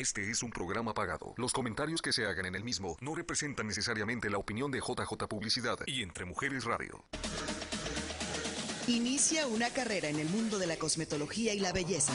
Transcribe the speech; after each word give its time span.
Este 0.00 0.30
es 0.30 0.42
un 0.42 0.50
programa 0.50 0.94
pagado. 0.94 1.34
Los 1.36 1.52
comentarios 1.52 2.00
que 2.00 2.10
se 2.10 2.24
hagan 2.24 2.46
en 2.46 2.54
el 2.54 2.64
mismo 2.64 2.96
no 3.02 3.14
representan 3.14 3.66
necesariamente 3.66 4.30
la 4.30 4.38
opinión 4.38 4.70
de 4.70 4.78
JJ 4.78 5.28
Publicidad 5.28 5.76
y 5.84 6.02
Entre 6.02 6.24
Mujeres 6.24 6.64
Radio. 6.64 7.04
Inicia 8.86 9.46
una 9.46 9.68
carrera 9.68 10.08
en 10.08 10.18
el 10.18 10.26
mundo 10.30 10.58
de 10.58 10.66
la 10.66 10.76
cosmetología 10.76 11.52
y 11.52 11.60
la 11.60 11.74
belleza. 11.74 12.14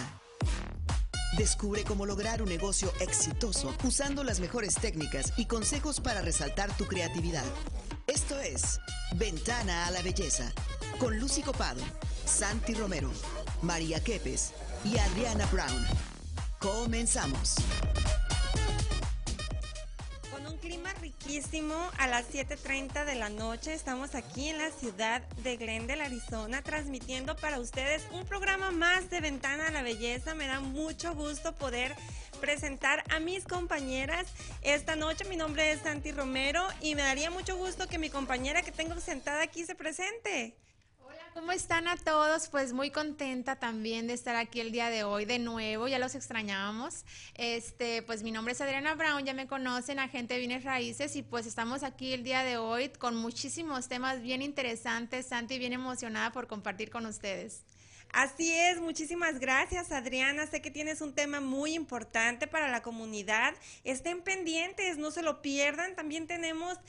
Descubre 1.38 1.84
cómo 1.84 2.08
lograr 2.08 2.42
un 2.42 2.50
negocio 2.50 2.92
exitoso 3.02 3.76
usando 3.84 4.24
las 4.24 4.40
mejores 4.40 4.74
técnicas 4.74 5.34
y 5.38 5.46
consejos 5.46 6.02
para 6.02 6.24
resaltar 6.24 6.76
tu 6.78 6.86
creatividad. 6.88 7.46
Esto 8.08 8.40
es 8.40 8.80
Ventana 9.16 9.86
a 9.86 9.92
la 9.92 10.02
Belleza 10.02 10.52
con 10.98 11.20
Lucy 11.20 11.44
Copado, 11.44 11.82
Santi 12.26 12.74
Romero, 12.74 13.12
María 13.62 14.04
Quepes 14.04 14.54
y 14.84 14.98
Adriana 14.98 15.46
Brown. 15.52 16.15
Comenzamos. 16.60 17.56
Con 20.32 20.46
un 20.48 20.58
clima 20.58 20.92
riquísimo 21.02 21.76
a 21.98 22.08
las 22.08 22.30
7.30 22.32 23.06
de 23.06 23.16
la 23.16 23.30
noche 23.30 23.74
estamos 23.74 24.16
aquí 24.16 24.50
en 24.50 24.58
la 24.58 24.72
ciudad 24.72 25.22
de 25.44 25.58
Glendale, 25.58 26.04
Arizona, 26.04 26.62
transmitiendo 26.62 27.36
para 27.36 27.60
ustedes 27.60 28.04
un 28.12 28.26
programa 28.26 28.72
más 28.72 29.10
de 29.10 29.22
Ventana 29.22 29.68
a 29.68 29.72
la 29.72 29.82
Belleza. 29.82 30.36
Me 30.36 30.48
da 30.48 30.60
mucho 30.60 31.14
gusto 31.16 31.54
poder 31.56 31.96
presentar 32.42 33.04
a 33.10 33.20
mis 33.20 33.46
compañeras 33.46 34.28
esta 34.62 34.96
noche. 34.96 35.26
Mi 35.26 35.38
nombre 35.38 35.72
es 35.72 35.82
Santi 35.82 36.12
Romero 36.12 36.66
y 36.82 36.96
me 36.96 37.02
daría 37.02 37.30
mucho 37.30 37.58
gusto 37.58 37.88
que 37.88 37.98
mi 37.98 38.10
compañera 38.10 38.62
que 38.62 38.72
tengo 38.72 39.00
sentada 39.00 39.44
aquí 39.44 39.66
se 39.66 39.76
presente. 39.76 40.56
¿Cómo 41.36 41.52
están 41.52 41.90
a 41.90 41.98
todos? 41.98 42.48
Pues 42.48 42.72
muy 42.72 42.92
contenta 42.92 43.58
también 43.58 44.08
de 44.08 44.14
estar 44.14 44.38
aquí 44.38 44.62
el 44.62 44.72
día 44.72 44.90
de 44.90 45.04
hoy 45.04 45.26
de 45.26 45.38
nuevo, 45.38 45.90
ya 45.90 46.00
los 46.00 46.16
extrañábamos. 46.16 47.04
Este, 47.34 48.02
pues 48.04 48.24
mi 48.24 48.32
nombre 48.32 48.54
es 48.54 48.62
Adriana 48.62 48.96
Brown, 48.96 49.26
ya 49.26 49.34
me 49.34 49.46
conocen, 49.46 50.00
agente 50.00 50.36
de 50.36 50.40
bienes 50.40 50.64
raíces 50.64 51.18
y 51.18 51.24
pues 51.24 51.46
estamos 51.46 51.84
aquí 51.84 52.14
el 52.14 52.24
día 52.24 52.44
de 52.44 52.56
hoy 52.56 52.88
con 52.88 53.18
muchísimos 53.18 53.90
temas 53.90 54.22
bien 54.22 54.42
interesantes. 54.42 55.26
Santi, 55.26 55.60
bien 55.60 55.74
emocionada 55.74 56.32
por 56.32 56.48
compartir 56.48 56.90
con 56.90 57.06
ustedes. 57.06 57.66
Así 58.14 58.54
es, 58.54 58.80
muchísimas 58.80 59.38
gracias 59.38 59.92
Adriana. 59.92 60.48
Sé 60.48 60.62
que 60.62 60.72
tienes 60.72 61.02
un 61.02 61.14
tema 61.14 61.42
muy 61.42 61.74
importante 61.74 62.48
para 62.48 62.70
la 62.72 62.82
comunidad. 62.82 63.54
Estén 63.84 64.22
pendientes, 64.22 64.98
no 64.98 65.12
se 65.12 65.22
lo 65.22 65.42
pierdan. 65.42 65.98
También 65.98 66.28
tenemos 66.28 66.80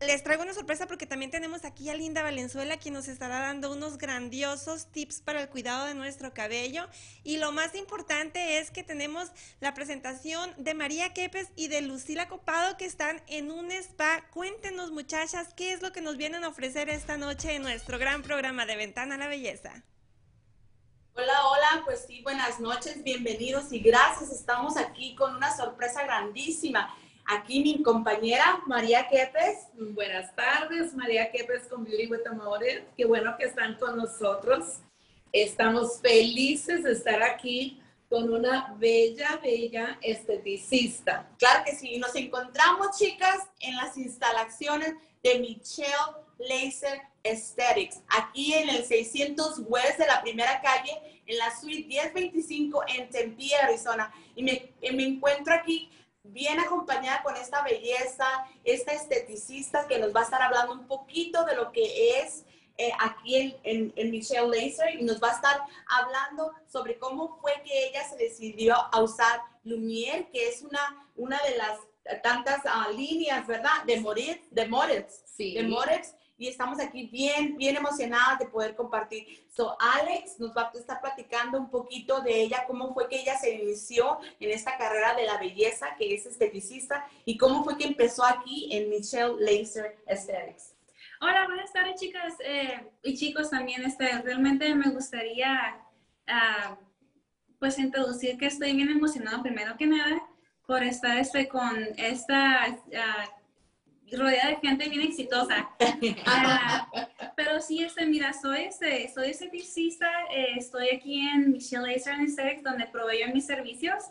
les 0.00 0.22
traigo 0.22 0.42
una 0.42 0.54
sorpresa 0.54 0.86
porque 0.86 1.06
también 1.06 1.30
tenemos 1.30 1.64
aquí 1.64 1.88
a 1.88 1.94
Linda 1.94 2.22
Valenzuela, 2.22 2.76
quien 2.78 2.94
nos 2.94 3.08
estará 3.08 3.40
dando 3.40 3.72
unos 3.72 3.96
grandiosos 3.96 4.86
tips 4.86 5.20
para 5.20 5.40
el 5.40 5.48
cuidado 5.48 5.86
de 5.86 5.94
nuestro 5.94 6.34
cabello. 6.34 6.86
Y 7.22 7.38
lo 7.38 7.52
más 7.52 7.74
importante 7.74 8.58
es 8.58 8.70
que 8.70 8.82
tenemos 8.82 9.30
la 9.60 9.72
presentación 9.72 10.52
de 10.56 10.74
María 10.74 11.14
Quepes 11.14 11.48
y 11.56 11.68
de 11.68 11.82
Lucila 11.82 12.28
Copado, 12.28 12.76
que 12.76 12.84
están 12.84 13.22
en 13.28 13.50
un 13.50 13.70
spa. 13.70 14.24
Cuéntenos, 14.30 14.90
muchachas, 14.90 15.54
qué 15.54 15.72
es 15.72 15.80
lo 15.80 15.92
que 15.92 16.00
nos 16.00 16.16
vienen 16.16 16.44
a 16.44 16.48
ofrecer 16.48 16.90
esta 16.90 17.16
noche 17.16 17.54
en 17.54 17.62
nuestro 17.62 17.98
gran 17.98 18.22
programa 18.22 18.66
de 18.66 18.76
Ventana 18.76 19.14
a 19.14 19.18
la 19.18 19.28
Belleza. 19.28 19.84
Hola, 21.16 21.46
hola, 21.46 21.82
pues 21.84 22.04
sí, 22.08 22.22
buenas 22.22 22.58
noches, 22.58 23.04
bienvenidos 23.04 23.72
y 23.72 23.78
gracias. 23.78 24.32
Estamos 24.32 24.76
aquí 24.76 25.14
con 25.14 25.36
una 25.36 25.56
sorpresa 25.56 26.02
grandísima. 26.02 26.92
Aquí 27.26 27.62
mi 27.62 27.82
compañera 27.82 28.62
María 28.66 29.08
Quepes. 29.08 29.68
Buenas 29.94 30.34
tardes, 30.36 30.92
María 30.94 31.30
Quepes 31.30 31.66
con 31.68 31.82
Beauty 31.84 32.06
with. 32.06 32.20
Qué 32.96 33.06
bueno 33.06 33.34
que 33.38 33.46
están 33.46 33.76
con 33.76 33.96
nosotros. 33.96 34.80
Estamos 35.32 36.00
felices 36.02 36.82
de 36.82 36.92
estar 36.92 37.22
aquí 37.22 37.80
con 38.10 38.30
una 38.30 38.74
bella, 38.78 39.40
bella 39.42 39.98
esteticista. 40.02 41.30
Claro 41.38 41.64
que 41.64 41.74
sí, 41.74 41.96
nos 41.98 42.14
encontramos, 42.14 42.98
chicas, 42.98 43.38
en 43.60 43.74
las 43.76 43.96
instalaciones 43.96 44.94
de 45.22 45.38
Michelle 45.38 45.88
Laser 46.38 47.00
Aesthetics, 47.24 48.02
aquí 48.08 48.52
en 48.52 48.68
el 48.68 48.84
600 48.84 49.62
West 49.66 49.98
de 49.98 50.06
la 50.06 50.20
primera 50.20 50.60
calle, 50.60 50.92
en 51.26 51.38
la 51.38 51.58
suite 51.58 51.88
1025 51.88 52.82
en 52.88 53.08
Tempe, 53.08 53.56
Arizona. 53.62 54.12
Y 54.36 54.42
me, 54.42 54.74
me 54.92 55.04
encuentro 55.04 55.54
aquí 55.54 55.90
bien 56.24 56.58
acompañada 56.58 57.22
con 57.22 57.36
esta 57.36 57.62
belleza, 57.62 58.26
esta 58.64 58.92
esteticista 58.92 59.86
que 59.86 59.98
nos 59.98 60.14
va 60.14 60.20
a 60.20 60.24
estar 60.24 60.42
hablando 60.42 60.72
un 60.72 60.86
poquito 60.86 61.44
de 61.44 61.54
lo 61.54 61.70
que 61.70 62.18
es 62.20 62.44
eh, 62.76 62.90
aquí 62.98 63.56
en, 63.62 63.92
en, 63.94 64.10
Michelle 64.10 64.48
Laser 64.48 64.98
y 64.98 65.04
nos 65.04 65.22
va 65.22 65.30
a 65.30 65.34
estar 65.34 65.60
hablando 65.86 66.52
sobre 66.66 66.98
cómo 66.98 67.38
fue 67.40 67.52
que 67.64 67.86
ella 67.86 68.02
se 68.08 68.16
decidió 68.16 68.74
a 68.74 69.00
usar 69.00 69.42
Lumiere, 69.62 70.28
que 70.32 70.48
es 70.48 70.62
una, 70.62 71.06
una 71.14 71.40
de 71.42 71.56
las 71.56 71.78
tantas 72.22 72.62
ah, 72.64 72.88
líneas, 72.94 73.46
¿verdad? 73.46 73.84
De 73.86 74.00
Moritz, 74.00 74.42
de 74.50 74.66
Moritz, 74.66 75.22
sí. 75.24 75.54
de 75.54 75.62
Moritz, 75.62 76.14
y 76.36 76.48
estamos 76.48 76.80
aquí 76.80 77.06
bien, 77.06 77.56
bien 77.56 77.76
emocionadas 77.76 78.38
de 78.38 78.46
poder 78.46 78.74
compartir. 78.74 79.46
So, 79.54 79.76
Alex 79.80 80.38
nos 80.40 80.56
va 80.56 80.70
a 80.74 80.78
estar 80.78 81.00
platicando 81.00 81.58
un 81.58 81.70
poquito 81.70 82.20
de 82.20 82.42
ella, 82.42 82.64
cómo 82.66 82.92
fue 82.92 83.08
que 83.08 83.20
ella 83.20 83.36
se 83.36 83.54
inició 83.54 84.18
en 84.40 84.50
esta 84.50 84.76
carrera 84.76 85.14
de 85.14 85.26
la 85.26 85.38
belleza, 85.38 85.94
que 85.96 86.14
es 86.14 86.26
esteticista, 86.26 87.06
y 87.24 87.36
cómo 87.36 87.62
fue 87.62 87.76
que 87.78 87.84
empezó 87.84 88.24
aquí 88.24 88.68
en 88.72 88.90
Michelle 88.90 89.34
Laser 89.38 89.96
Aesthetics. 90.06 90.74
Hola, 91.20 91.46
buenas 91.46 91.72
tardes, 91.72 92.00
chicas 92.00 92.34
eh, 92.44 92.90
y 93.02 93.16
chicos 93.16 93.50
también. 93.50 93.84
Este, 93.84 94.06
realmente 94.22 94.74
me 94.74 94.90
gustaría, 94.90 95.80
uh, 96.28 96.74
pues, 97.58 97.78
introducir 97.78 98.36
que 98.36 98.46
estoy 98.46 98.74
bien 98.74 98.90
emocionada, 98.90 99.40
primero 99.40 99.76
que 99.76 99.86
nada, 99.86 100.20
por 100.66 100.82
estar 100.82 101.16
este, 101.16 101.48
con 101.48 101.76
esta... 101.96 102.76
Uh, 102.88 103.43
rodeada 104.16 104.50
de 104.50 104.56
gente 104.56 104.88
bien 104.88 105.02
exitosa. 105.02 105.70
Ah, 106.26 106.88
pero 107.36 107.60
sí, 107.60 107.82
este, 107.82 108.06
mira, 108.06 108.32
soy, 108.32 108.62
este, 108.62 109.10
soy 109.12 109.30
esteticista, 109.30 110.08
eh, 110.30 110.54
estoy 110.56 110.88
aquí 110.90 111.20
en 111.20 111.52
Michelle 111.52 111.86
Laser 111.86 112.14
Aesthetics, 112.14 112.62
donde 112.62 112.86
proveo 112.86 113.28
mis 113.32 113.46
servicios. 113.46 114.04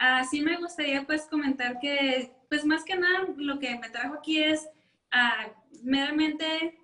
Uh, 0.00 0.24
sí 0.28 0.40
me 0.40 0.56
gustaría 0.56 1.04
pues 1.04 1.22
comentar 1.22 1.78
que, 1.78 2.32
pues 2.48 2.64
más 2.64 2.84
que 2.84 2.96
nada, 2.96 3.26
lo 3.36 3.58
que 3.58 3.78
me 3.78 3.90
trajo 3.90 4.14
aquí 4.14 4.42
es 4.42 4.68
uh, 5.12 5.50
meramente 5.82 6.78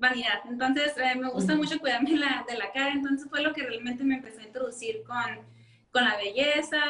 vanidad. 0.00 0.40
Entonces, 0.48 0.94
eh, 0.96 1.14
me 1.16 1.28
gusta 1.30 1.54
mucho 1.54 1.78
cuidarme 1.78 2.16
la, 2.16 2.44
de 2.48 2.56
la 2.56 2.72
cara, 2.72 2.92
entonces 2.92 3.28
fue 3.28 3.42
lo 3.42 3.52
que 3.52 3.62
realmente 3.62 4.02
me 4.02 4.16
empezó 4.16 4.40
a 4.40 4.44
introducir 4.44 5.02
con, 5.04 5.44
con 5.90 6.04
la 6.04 6.16
belleza. 6.16 6.80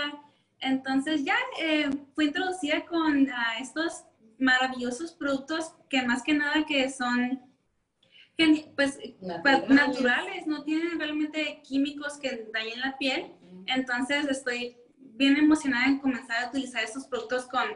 Entonces 0.61 1.25
ya 1.25 1.37
eh, 1.59 1.91
fui 2.15 2.27
introducida 2.27 2.85
con 2.85 3.29
estos 3.61 4.05
maravillosos 4.41 5.13
productos 5.13 5.75
que 5.89 6.03
más 6.03 6.23
que 6.23 6.35
nada 6.35 6.67
que 6.67 6.91
son 6.91 7.41
pues, 8.75 8.99
pues 9.43 9.69
naturales. 9.69 10.47
no 10.47 10.65
tienen 10.65 10.99
realmente 10.99 11.61
químicos 11.63 12.19
que 12.19 12.49
dañen 12.53 12.81
la 12.81 12.99
piel. 12.99 13.33
Entonces 13.67 14.25
estoy 14.27 14.77
bien 14.97 15.37
emocionada 15.37 15.87
en 15.87 15.99
comenzar 15.99 16.45
a 16.45 16.49
utilizar 16.49 16.83
estos 16.83 17.07
productos 17.07 17.47
con, 17.47 17.67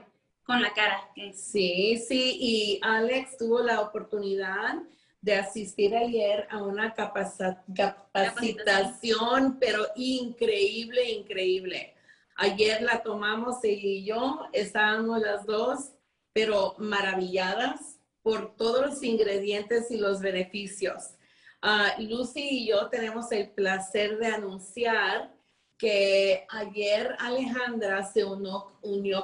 con 0.44 0.62
la 0.62 0.72
cara. 0.72 1.10
Sí, 1.34 2.02
sí, 2.08 2.38
y 2.40 2.80
Alex 2.82 3.36
tuvo 3.36 3.60
la 3.60 3.80
oportunidad 3.80 4.76
de 5.20 5.36
asistir 5.36 5.94
ayer 5.96 6.46
a 6.50 6.62
una 6.62 6.94
capacitación, 6.94 9.58
pero 9.58 9.86
increíble, 9.96 11.10
increíble. 11.10 11.94
Ayer 12.36 12.82
la 12.82 13.02
tomamos 13.02 13.64
y 13.64 14.04
yo, 14.04 14.46
estábamos 14.52 15.20
las 15.20 15.46
dos 15.46 15.94
pero 16.34 16.74
maravilladas 16.78 17.98
por 18.22 18.56
todos 18.56 18.84
los 18.84 19.02
ingredientes 19.02 19.90
y 19.90 19.98
los 19.98 20.20
beneficios. 20.20 21.14
Uh, 21.62 22.02
Lucy 22.02 22.40
y 22.40 22.68
yo 22.68 22.88
tenemos 22.88 23.30
el 23.32 23.50
placer 23.50 24.18
de 24.18 24.26
anunciar 24.26 25.32
que 25.78 26.44
ayer 26.50 27.14
Alejandra 27.18 28.04
se 28.04 28.24
unió, 28.24 28.72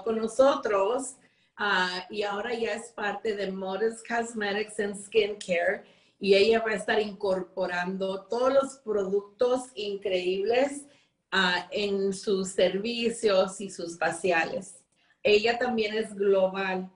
con 0.05 0.19
nosotros 0.19 1.17
uh, 1.59 2.13
y 2.13 2.23
ahora 2.23 2.55
ya 2.55 2.75
es 2.75 2.91
parte 2.93 3.35
de 3.35 3.51
Modest 3.51 4.07
Cosmetics 4.07 4.79
and 4.79 4.97
Skincare 4.97 5.85
y 6.21 6.35
ella 6.35 6.61
va 6.61 6.73
a 6.73 6.77
estar 6.77 7.01
incorporando 7.01 8.23
todos 8.27 8.53
los 8.53 8.77
productos 8.77 9.71
increíbles 9.75 10.87
uh, 11.33 11.67
en 11.73 12.13
sus 12.13 12.51
servicios 12.51 13.61
y 13.61 13.69
sus 13.69 13.99
faciales. 13.99 14.77
Ella 15.23 15.59
también 15.59 15.95
es 15.95 16.15
global 16.15 16.91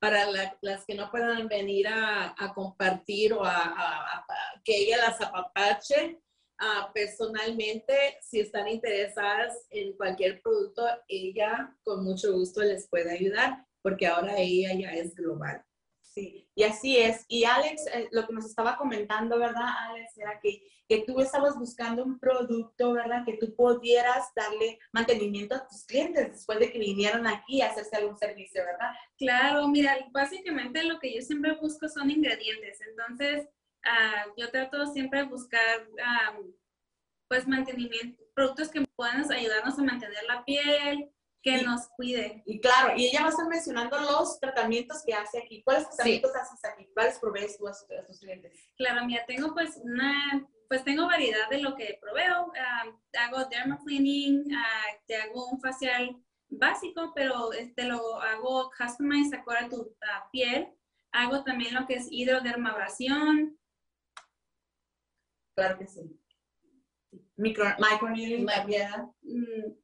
para 0.00 0.26
las 0.62 0.84
que 0.86 0.94
no 0.94 1.10
puedan 1.10 1.46
venir 1.46 1.86
a, 1.88 2.34
compartir 2.54 3.34
o 3.34 3.44
a, 3.44 4.24
que 4.64 4.76
ella 4.76 4.96
las 4.96 5.20
apapache 5.20 6.18
ah, 6.58 6.90
personalmente, 6.92 8.18
si 8.22 8.40
están 8.40 8.66
interesadas 8.66 9.66
en 9.68 9.92
cualquier 9.96 10.40
producto, 10.40 10.86
ella 11.06 11.76
con 11.84 12.02
mucho 12.02 12.32
gusto 12.32 12.62
les 12.62 12.88
puede 12.88 13.12
ayudar 13.12 13.66
porque 13.82 14.06
ahora 14.06 14.38
ella 14.38 14.72
ya 14.74 14.92
es 14.92 15.14
global. 15.14 15.62
Sí, 16.00 16.48
y 16.54 16.64
así 16.64 16.96
es. 16.96 17.24
Y 17.28 17.44
Alex, 17.44 17.86
eh, 17.94 18.08
lo 18.10 18.26
que 18.26 18.32
nos 18.32 18.46
estaba 18.46 18.76
comentando, 18.76 19.38
¿verdad, 19.38 19.68
Alex? 19.90 20.18
Era 20.18 20.40
que, 20.40 20.62
que 20.90 21.04
tú 21.06 21.20
estabas 21.20 21.56
buscando 21.56 22.02
un 22.02 22.18
producto, 22.18 22.94
¿verdad? 22.94 23.24
Que 23.24 23.36
tú 23.36 23.54
pudieras 23.54 24.34
darle 24.34 24.80
mantenimiento 24.90 25.54
a 25.54 25.64
tus 25.64 25.84
clientes 25.84 26.32
después 26.32 26.58
de 26.58 26.72
que 26.72 26.80
vinieron 26.80 27.28
aquí 27.28 27.62
a 27.62 27.68
hacerse 27.68 27.94
algún 27.94 28.18
servicio, 28.18 28.64
¿verdad? 28.64 28.90
Claro, 29.16 29.68
mira, 29.68 29.96
básicamente 30.10 30.82
lo 30.82 30.98
que 30.98 31.14
yo 31.14 31.22
siempre 31.22 31.54
busco 31.54 31.88
son 31.88 32.10
ingredientes. 32.10 32.80
Entonces, 32.80 33.46
ah, 33.84 34.24
yo 34.36 34.50
trato 34.50 34.84
siempre 34.88 35.20
de 35.20 35.26
buscar, 35.26 35.86
pues, 37.28 37.46
mantenimiento, 37.46 38.20
productos 38.34 38.68
que 38.68 38.84
puedan 38.96 39.30
ayudarnos 39.30 39.78
a 39.78 39.84
mantener 39.84 40.24
la 40.26 40.44
piel, 40.44 41.08
que 41.40 41.62
nos 41.62 41.86
cuide. 41.90 42.42
Y 42.46 42.60
claro, 42.60 42.94
y 42.96 43.06
ella 43.06 43.20
va 43.20 43.26
a 43.28 43.30
estar 43.30 43.46
mencionando 43.46 43.96
los 44.00 44.40
tratamientos 44.40 45.04
que 45.06 45.14
hace 45.14 45.38
aquí. 45.38 45.62
¿Cuáles 45.62 45.88
tratamientos 45.88 46.34
haces 46.34 46.64
aquí? 46.64 46.88
¿Cuáles 46.92 47.16
provees 47.20 47.58
tú 47.58 47.68
a, 47.68 47.72
tus 48.08 48.18
clientes? 48.18 48.52
Claro, 48.76 49.06
mira, 49.06 49.24
tengo 49.24 49.54
pues 49.54 49.76
una, 49.84 50.44
pues 50.70 50.84
tengo 50.84 51.06
variedad 51.06 51.50
de 51.50 51.60
lo 51.60 51.74
que 51.74 51.98
proveo. 52.00 52.52
Ah, 52.56 52.84
hago 53.24 53.44
dermacleaning, 53.46 54.42
uh, 54.52 55.04
te 55.04 55.16
hago 55.16 55.48
un 55.48 55.60
facial 55.60 56.16
básico, 56.48 57.10
pero 57.12 57.52
este 57.52 57.82
lo 57.86 58.20
hago 58.20 58.70
customized 58.78 59.34
acorde 59.34 59.64
a 59.64 59.68
tu 59.68 59.96
piel. 60.30 60.68
Hago 61.10 61.42
también 61.42 61.74
lo 61.74 61.88
que 61.88 61.94
es 61.94 62.06
hidrodermabrasión. 62.08 63.58
Claro 65.56 65.76
que 65.76 65.88
sí. 65.88 66.16
Micro, 67.34 67.64
microneedling, 67.80 68.44
mm, 68.44 69.74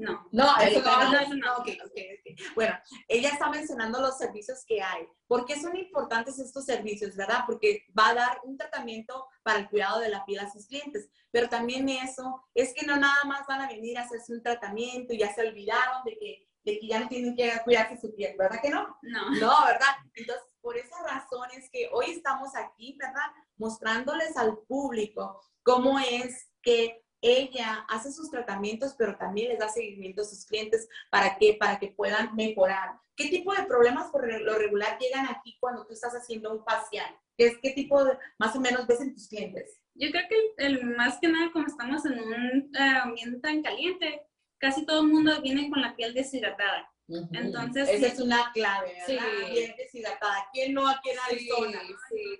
no. 0.00 0.28
No, 0.32 0.56
eso 0.60 0.82
no, 0.82 1.34
no, 1.34 1.56
okay, 1.58 1.78
okay, 1.86 2.18
Bueno, 2.54 2.74
ella 3.08 3.28
está 3.28 3.50
mencionando 3.50 4.00
los 4.00 4.16
servicios 4.18 4.64
que 4.66 4.82
hay. 4.82 5.06
¿Por 5.26 5.44
qué 5.44 5.60
son 5.60 5.76
importantes 5.76 6.38
estos 6.38 6.64
servicios, 6.64 7.16
verdad? 7.16 7.44
Porque 7.46 7.86
va 7.96 8.08
a 8.08 8.14
dar 8.14 8.40
un 8.44 8.56
tratamiento 8.56 9.26
para 9.42 9.60
el 9.60 9.68
cuidado 9.68 10.00
de 10.00 10.08
la 10.08 10.24
piel 10.24 10.40
a 10.40 10.50
sus 10.50 10.66
clientes. 10.66 11.10
Pero 11.30 11.48
también 11.48 11.88
eso 11.88 12.42
es 12.54 12.74
que 12.74 12.86
no 12.86 12.96
nada 12.96 13.22
más 13.24 13.46
van 13.46 13.60
a 13.60 13.68
venir 13.68 13.98
a 13.98 14.02
hacerse 14.02 14.32
un 14.32 14.42
tratamiento 14.42 15.12
y 15.12 15.18
ya 15.18 15.32
se 15.34 15.46
olvidaron 15.46 16.02
de 16.04 16.18
que, 16.18 16.48
de 16.64 16.78
que 16.80 16.86
ya 16.88 17.00
no 17.00 17.08
tienen 17.08 17.36
que 17.36 17.52
cuidarse 17.64 18.00
su 18.00 18.14
piel, 18.14 18.34
¿verdad 18.38 18.60
que 18.60 18.70
no? 18.70 18.98
No. 19.02 19.30
No, 19.32 19.66
¿verdad? 19.66 19.96
Entonces, 20.14 20.44
por 20.60 20.76
esas 20.76 21.02
razones 21.04 21.68
que 21.70 21.88
hoy 21.92 22.06
estamos 22.10 22.54
aquí, 22.54 22.96
¿verdad? 22.98 23.30
Mostrándoles 23.56 24.36
al 24.36 24.58
público 24.66 25.40
cómo 25.62 25.98
es 25.98 26.48
que 26.62 27.04
ella 27.22 27.84
hace 27.88 28.12
sus 28.12 28.30
tratamientos, 28.30 28.94
pero 28.96 29.16
también 29.16 29.48
les 29.48 29.58
da 29.58 29.68
seguimiento 29.68 30.22
a 30.22 30.24
sus 30.24 30.44
clientes 30.44 30.88
para 31.10 31.36
que, 31.36 31.54
para 31.54 31.78
que 31.78 31.88
puedan 31.88 32.34
mejorar. 32.34 32.98
¿Qué 33.16 33.28
tipo 33.28 33.54
de 33.54 33.64
problemas 33.64 34.10
por 34.10 34.26
lo 34.26 34.58
regular 34.58 34.98
llegan 34.98 35.26
aquí 35.26 35.56
cuando 35.60 35.86
tú 35.86 35.92
estás 35.92 36.14
haciendo 36.14 36.52
un 36.52 36.64
facial? 36.64 37.14
¿Qué, 37.36 37.58
qué 37.60 37.70
tipo 37.70 38.02
de, 38.04 38.18
más 38.38 38.56
o 38.56 38.60
menos 38.60 38.86
ves 38.86 39.00
en 39.00 39.14
tus 39.14 39.28
clientes? 39.28 39.80
Yo 39.94 40.10
creo 40.10 40.24
que 40.28 40.64
el, 40.64 40.84
más 40.96 41.18
que 41.20 41.28
nada, 41.28 41.50
como 41.52 41.66
estamos 41.66 42.04
en 42.06 42.18
un 42.20 42.70
eh, 42.74 42.98
ambiente 43.02 43.38
tan 43.40 43.62
caliente, 43.62 44.22
casi 44.58 44.86
todo 44.86 45.02
el 45.02 45.08
mundo 45.08 45.40
viene 45.42 45.68
con 45.68 45.82
la 45.82 45.94
piel 45.96 46.14
deshidratada. 46.14 46.90
Entonces, 47.32 47.88
esa 47.88 48.06
es 48.06 48.20
una 48.20 48.52
clave, 48.52 48.94
¿verdad? 49.08 49.24
Sí. 49.46 49.52
Piel 49.52 49.74
deshidratada. 49.76 50.46
¿Quién 50.52 50.74
no 50.74 50.88
aquí 50.88 51.10
en 51.10 51.18
Arizona? 51.18 51.80
Sí, 51.80 51.94
sí, 52.08 52.38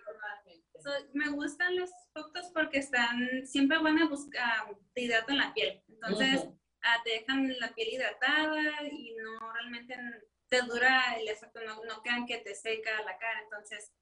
totalmente. 0.83 1.19
me 1.19 1.31
gustan 1.31 1.77
los 1.77 1.91
productos 2.13 2.51
porque 2.55 2.79
están, 2.79 3.47
siempre 3.47 3.79
van 3.79 3.99
a 3.99 4.09
buscar, 4.09 4.77
te 4.95 5.03
hidratan 5.03 5.39
la 5.39 5.53
piel. 5.55 5.83
Entonces, 5.89 6.49
ah, 6.83 6.97
te 7.05 7.11
dejan 7.11 7.59
la 7.59 7.73
piel 7.75 7.89
hidratada 7.95 8.83
y 8.91 9.15
no 9.17 9.53
realmente 9.53 9.97
te 10.49 10.63
dura 10.63 11.17
el 11.19 11.29
efecto, 11.29 11.61
no, 11.65 11.85
no 11.85 12.03
quedan 12.03 12.27
que 12.27 12.39
te 12.39 12.55
seca 12.55 13.03
la 13.03 13.17
cara. 13.19 13.41
Entonces, 13.43 13.93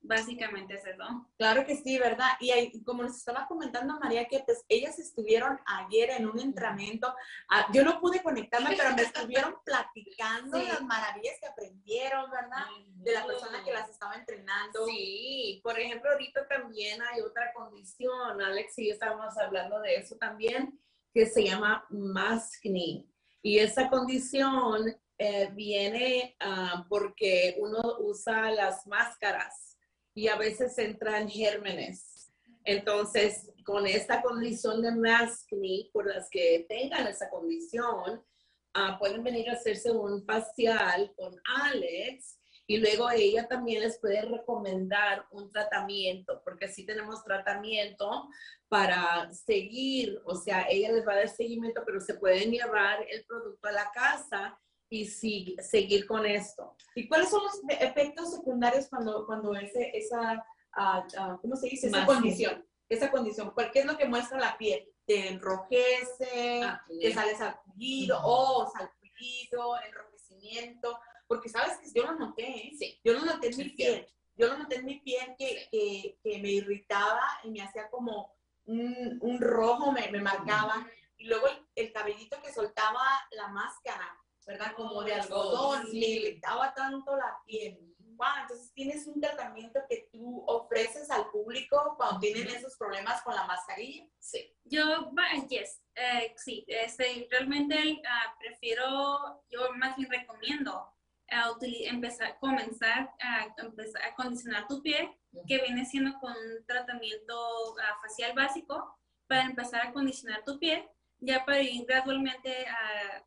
Básicamente 0.00 0.74
es 0.74 0.86
eso. 0.86 1.28
Claro 1.36 1.64
que 1.66 1.76
sí, 1.76 1.98
¿verdad? 1.98 2.30
Y 2.40 2.82
como 2.84 3.02
nos 3.02 3.16
estaba 3.16 3.46
comentando 3.46 3.98
María, 3.98 4.26
que 4.26 4.40
pues 4.40 4.64
ellas 4.68 4.98
estuvieron 4.98 5.58
ayer 5.66 6.10
en 6.10 6.28
un 6.28 6.38
entrenamiento, 6.38 7.12
ah, 7.48 7.66
yo 7.72 7.82
no 7.82 8.00
pude 8.00 8.22
conectarme, 8.22 8.76
pero 8.76 8.94
me 8.94 9.02
estuvieron 9.02 9.56
platicando 9.64 10.58
las 10.62 10.82
maravillas 10.82 11.34
que 11.40 11.46
aprendieron, 11.46 12.30
¿verdad? 12.30 12.66
De 12.96 13.12
la 13.12 13.26
persona 13.26 13.64
que 13.64 13.72
las 13.72 13.90
estaba 13.90 14.14
entrenando. 14.14 14.86
Sí, 14.86 15.60
por 15.62 15.78
ejemplo, 15.78 16.10
ahorita 16.12 16.46
también 16.46 17.02
hay 17.02 17.20
otra 17.20 17.52
condición, 17.52 18.40
Alex 18.40 18.78
y 18.78 18.88
yo 18.88 18.92
estábamos 18.94 19.36
hablando 19.38 19.80
de 19.80 19.96
eso 19.96 20.16
también, 20.16 20.78
que 21.12 21.26
se 21.26 21.42
llama 21.42 21.84
maskne. 21.90 23.06
Y 23.42 23.58
esa 23.58 23.88
condición 23.88 24.96
eh, 25.18 25.50
viene 25.52 26.36
uh, 26.44 26.86
porque 26.88 27.56
uno 27.58 27.80
usa 28.00 28.50
las 28.50 28.86
máscaras 28.86 29.75
y 30.16 30.28
a 30.28 30.36
veces 30.36 30.76
entran 30.78 31.28
gérmenes. 31.28 32.32
Entonces, 32.64 33.52
con 33.64 33.86
esta 33.86 34.22
condición 34.22 34.80
de 34.80 34.90
maskne, 34.92 35.90
por 35.92 36.06
las 36.06 36.30
que 36.30 36.64
tengan 36.68 37.06
esa 37.06 37.28
condición, 37.28 38.24
ah, 38.72 38.96
pueden 38.98 39.22
venir 39.22 39.50
a 39.50 39.52
hacerse 39.52 39.92
un 39.92 40.24
facial 40.24 41.12
con 41.16 41.38
Alex 41.44 42.40
y 42.66 42.78
luego 42.78 43.10
ella 43.10 43.46
también 43.46 43.82
les 43.82 44.00
puede 44.00 44.22
recomendar 44.22 45.26
un 45.32 45.52
tratamiento, 45.52 46.40
porque 46.42 46.68
sí 46.68 46.86
tenemos 46.86 47.22
tratamiento 47.22 48.26
para 48.68 49.30
seguir, 49.32 50.18
o 50.24 50.34
sea, 50.34 50.66
ella 50.70 50.92
les 50.92 51.06
va 51.06 51.12
a 51.12 51.16
dar 51.16 51.28
seguimiento, 51.28 51.82
pero 51.84 52.00
se 52.00 52.14
pueden 52.14 52.50
llevar 52.50 53.06
el 53.10 53.22
producto 53.26 53.68
a 53.68 53.72
la 53.72 53.90
casa 53.92 54.58
y 54.88 55.06
seguir 55.06 56.06
con 56.06 56.24
esto. 56.26 56.76
¿Y 56.94 57.08
cuáles 57.08 57.30
son 57.30 57.42
los 57.42 57.60
efectos 57.80 58.32
secundarios 58.32 58.88
cuando, 58.88 59.26
cuando 59.26 59.54
ese, 59.54 59.90
esa, 59.96 60.44
ah, 60.72 61.06
ah, 61.18 61.38
¿cómo 61.40 61.56
se 61.56 61.68
dice? 61.68 61.88
Esa 61.88 62.06
condición. 62.06 62.66
Esa 62.88 63.10
condición. 63.10 63.52
¿Qué 63.72 63.80
es 63.80 63.86
lo 63.86 63.96
que 63.96 64.06
muestra 64.06 64.38
la 64.38 64.56
piel? 64.56 64.88
Te 65.04 65.28
enrojece, 65.28 66.62
ah, 66.62 66.80
te 66.88 67.12
sale 67.12 67.36
salpullido, 67.36 68.18
o 68.22 68.62
oh, 68.62 68.70
salpullido, 68.70 69.76
enrojecimiento. 69.86 70.98
Porque 71.26 71.48
sabes 71.48 71.78
que 71.78 71.90
yo 71.92 72.04
lo 72.04 72.14
noté, 72.14 72.68
¿eh? 72.68 72.72
sí. 72.78 73.00
yo 73.04 73.14
lo 73.14 73.24
noté 73.24 73.48
en 73.48 73.56
mi 73.56 73.68
piel. 73.70 74.06
Yo 74.36 74.48
lo 74.48 74.58
noté 74.58 74.76
en 74.76 74.84
mi 74.84 75.00
piel 75.00 75.34
que, 75.36 75.66
que, 75.70 76.18
que 76.22 76.38
me 76.38 76.50
irritaba 76.50 77.22
y 77.42 77.50
me 77.50 77.62
hacía 77.62 77.88
como 77.90 78.34
un, 78.66 79.18
un 79.22 79.40
rojo, 79.40 79.90
me, 79.92 80.10
me 80.10 80.20
marcaba. 80.20 80.86
Y 81.16 81.26
luego 81.26 81.48
el, 81.48 81.66
el 81.74 81.92
cabellito 81.92 82.40
que 82.42 82.52
soltaba 82.52 83.00
la 83.30 83.48
máscara 83.48 84.14
¿verdad? 84.46 84.72
Como 84.76 85.02
de 85.02 85.14
algodón, 85.14 85.84
me 85.92 86.06
irritaba 86.06 86.72
tanto 86.72 87.16
la 87.16 87.38
piel. 87.44 87.78
Wow, 87.98 88.28
entonces 88.42 88.72
tienes 88.72 89.06
un 89.06 89.20
tratamiento 89.20 89.80
que 89.90 90.08
tú 90.10 90.42
ofreces 90.46 91.10
al 91.10 91.28
público 91.30 91.94
cuando 91.98 92.20
tienen 92.20 92.48
esos 92.48 92.74
problemas 92.78 93.20
con 93.22 93.34
la 93.34 93.44
mascarilla. 93.44 94.06
Sí. 94.18 94.56
Yo, 94.64 95.10
yes, 95.50 95.82
eh, 95.94 96.32
sí, 96.36 96.64
este, 96.66 97.28
realmente 97.30 97.76
uh, 97.76 98.38
prefiero, 98.38 99.44
yo 99.50 99.70
más 99.74 99.96
bien 99.96 100.10
recomiendo 100.10 100.94
uh, 101.30 101.58
empezar, 101.60 102.38
comenzar 102.38 103.12
a, 103.20 103.48
empezar 103.58 104.02
a 104.02 104.14
condicionar 104.14 104.66
tu 104.66 104.82
piel, 104.82 105.10
que 105.46 105.60
viene 105.60 105.84
siendo 105.84 106.18
con 106.18 106.32
un 106.32 106.64
tratamiento 106.66 107.72
uh, 107.72 108.00
facial 108.00 108.32
básico, 108.34 108.98
para 109.26 109.42
empezar 109.42 109.86
a 109.86 109.92
condicionar 109.92 110.42
tu 110.42 110.58
piel, 110.58 110.88
ya 111.18 111.44
para 111.44 111.60
ir 111.60 111.84
gradualmente 111.84 112.66
a 112.66 113.26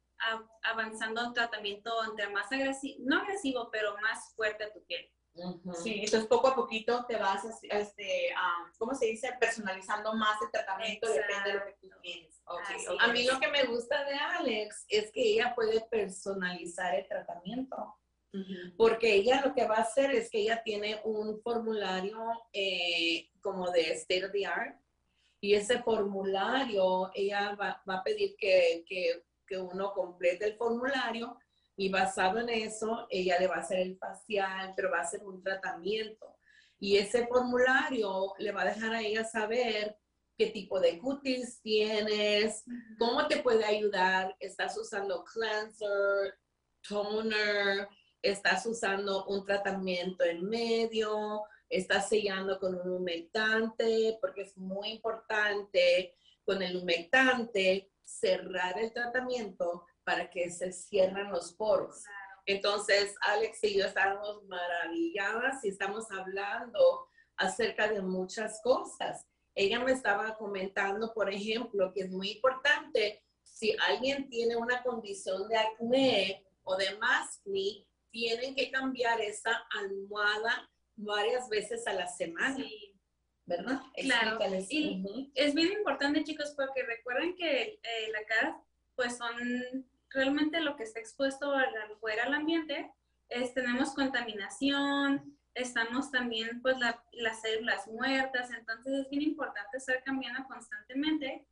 avanzando 0.64 1.28
un 1.28 1.34
tratamiento 1.34 1.92
entre 2.06 2.30
más 2.30 2.52
agresivo, 2.52 2.98
no 3.06 3.22
agresivo, 3.22 3.70
pero 3.72 3.96
más 3.98 4.34
fuerte 4.36 4.66
a 4.66 4.74
tu 4.74 4.84
piel. 4.86 5.10
Sí, 5.84 6.02
entonces 6.04 6.28
poco 6.28 6.50
a 6.50 6.56
poquito 6.56 7.06
te 7.06 7.16
vas, 7.16 7.46
este, 7.64 8.34
¿cómo 8.78 8.94
se 8.94 9.06
dice? 9.06 9.34
Personalizando 9.40 10.14
más 10.14 10.42
el 10.42 10.52
tratamiento, 10.52 11.08
depende 11.08 11.52
de 11.52 11.54
lo 11.54 11.66
que 11.66 11.78
tú 11.82 11.90
tienes. 12.02 12.42
A 13.00 13.08
mí 13.08 13.24
lo 13.24 13.40
que 13.40 13.48
me 13.48 13.64
gusta 13.66 14.04
de 14.06 14.16
Alex 14.16 14.86
es 14.90 15.12
que 15.12 15.22
ella 15.22 15.54
puede 15.56 15.82
personalizar 15.82 16.96
el 16.96 17.08
tratamiento. 17.08 17.96
Porque 18.78 19.16
ella 19.16 19.42
lo 19.44 19.56
que 19.56 19.66
va 19.66 19.78
a 19.78 19.82
hacer 19.82 20.12
es 20.12 20.30
que 20.30 20.42
ella 20.42 20.62
tiene 20.64 21.02
un 21.04 21.42
formulario 21.42 22.20
eh, 22.54 23.28
como 23.42 23.72
de 23.72 23.94
state 23.94 24.26
of 24.26 24.32
the 24.32 24.46
art 24.46 24.80
y 25.42 25.56
ese 25.56 25.82
formulario 25.82 27.10
ella 27.16 27.56
va, 27.56 27.82
va 27.90 27.96
a 27.96 28.04
pedir 28.04 28.36
que, 28.38 28.84
que 28.88 29.24
que 29.50 29.58
uno 29.58 29.92
complete 29.94 30.46
el 30.46 30.56
formulario 30.56 31.38
y 31.76 31.90
basado 31.90 32.40
en 32.40 32.50
eso, 32.50 33.08
ella 33.10 33.40
le 33.40 33.48
va 33.48 33.56
a 33.56 33.60
hacer 33.62 33.80
el 33.80 33.98
facial, 33.98 34.74
pero 34.76 34.92
va 34.92 35.00
a 35.00 35.04
hacer 35.04 35.24
un 35.24 35.42
tratamiento. 35.42 36.38
Y 36.80 36.98
ese 36.98 37.26
formulario 37.28 38.34
le 38.38 38.52
va 38.52 38.62
a 38.62 38.74
dejar 38.74 38.94
a 38.94 39.02
ella 39.02 39.24
saber 39.24 39.98
qué 40.38 40.48
tipo 40.48 40.80
de 40.80 41.00
cutis 41.00 41.62
tienes, 41.62 42.64
cómo 42.98 43.28
te 43.28 43.38
puede 43.38 43.66
ayudar, 43.66 44.36
estás 44.40 44.78
usando 44.78 45.24
cleanser, 45.24 46.36
toner, 46.88 47.88
estás 48.22 48.66
usando 48.66 49.26
un 49.26 49.46
tratamiento 49.46 50.24
en 50.24 50.48
medio, 50.48 51.44
estás 51.70 52.10
sellando 52.10 52.60
con 52.60 52.76
un 52.76 52.90
humectante, 52.90 54.18
porque 54.22 54.42
es 54.44 54.58
muy 54.58 54.90
importante 54.90 56.16
con 56.46 56.62
el 56.62 56.78
humectante 56.78 57.90
cerrar 58.10 58.78
el 58.80 58.92
tratamiento 58.92 59.86
para 60.04 60.30
que 60.30 60.50
se 60.50 60.72
cierren 60.72 61.32
los 61.32 61.54
poros. 61.54 62.04
Entonces, 62.46 63.16
Alex 63.22 63.64
y 63.64 63.78
yo 63.78 63.86
estábamos 63.86 64.44
maravilladas 64.46 65.64
y 65.64 65.70
estamos 65.70 66.10
hablando 66.12 67.08
acerca 67.38 67.88
de 67.88 68.02
muchas 68.02 68.60
cosas. 68.64 69.26
Ella 69.54 69.80
me 69.80 69.92
estaba 69.92 70.36
comentando, 70.36 71.14
por 71.14 71.32
ejemplo, 71.32 71.92
que 71.94 72.02
es 72.02 72.10
muy 72.10 72.32
importante 72.32 73.24
si 73.44 73.76
alguien 73.88 74.30
tiene 74.30 74.56
una 74.56 74.82
condición 74.82 75.48
de 75.48 75.58
acné 75.58 76.46
o 76.64 76.76
de 76.76 76.98
mascne, 76.98 77.86
tienen 78.10 78.56
que 78.56 78.72
cambiar 78.72 79.20
esa 79.22 79.52
almohada 79.78 80.70
varias 80.96 81.50
veces 81.50 81.86
a 81.88 81.94
la 81.94 82.08
semana. 82.08 82.66
¿Verdad? 83.50 83.82
Claro. 83.96 84.38
Y 84.70 85.32
es 85.34 85.56
bien 85.56 85.72
importante, 85.74 86.24
chicos, 86.24 86.54
porque 86.56 86.84
recuerden 86.84 87.36
que 87.36 87.80
eh, 87.82 88.12
la 88.12 88.24
cara, 88.26 88.62
pues 88.96 89.18
son 89.18 89.88
realmente 90.12 90.62
lo 90.62 90.76
que 90.76 90.84
está 90.84 91.00
expuesto 91.00 91.52
al, 91.54 91.68
fuera 92.00 92.26
al 92.26 92.36
ambiente. 92.36 92.92
Es, 93.28 93.56
tenemos 93.56 93.96
contaminación, 93.96 95.36
estamos 95.56 96.12
también, 96.12 96.62
pues, 96.62 96.78
las 97.12 97.42
células 97.42 97.88
muertas. 97.88 98.52
Entonces, 98.52 98.94
es 98.94 99.10
bien 99.10 99.24
importante 99.24 99.78
estar 99.78 100.04
cambiando 100.04 100.48
constantemente, 100.48 101.44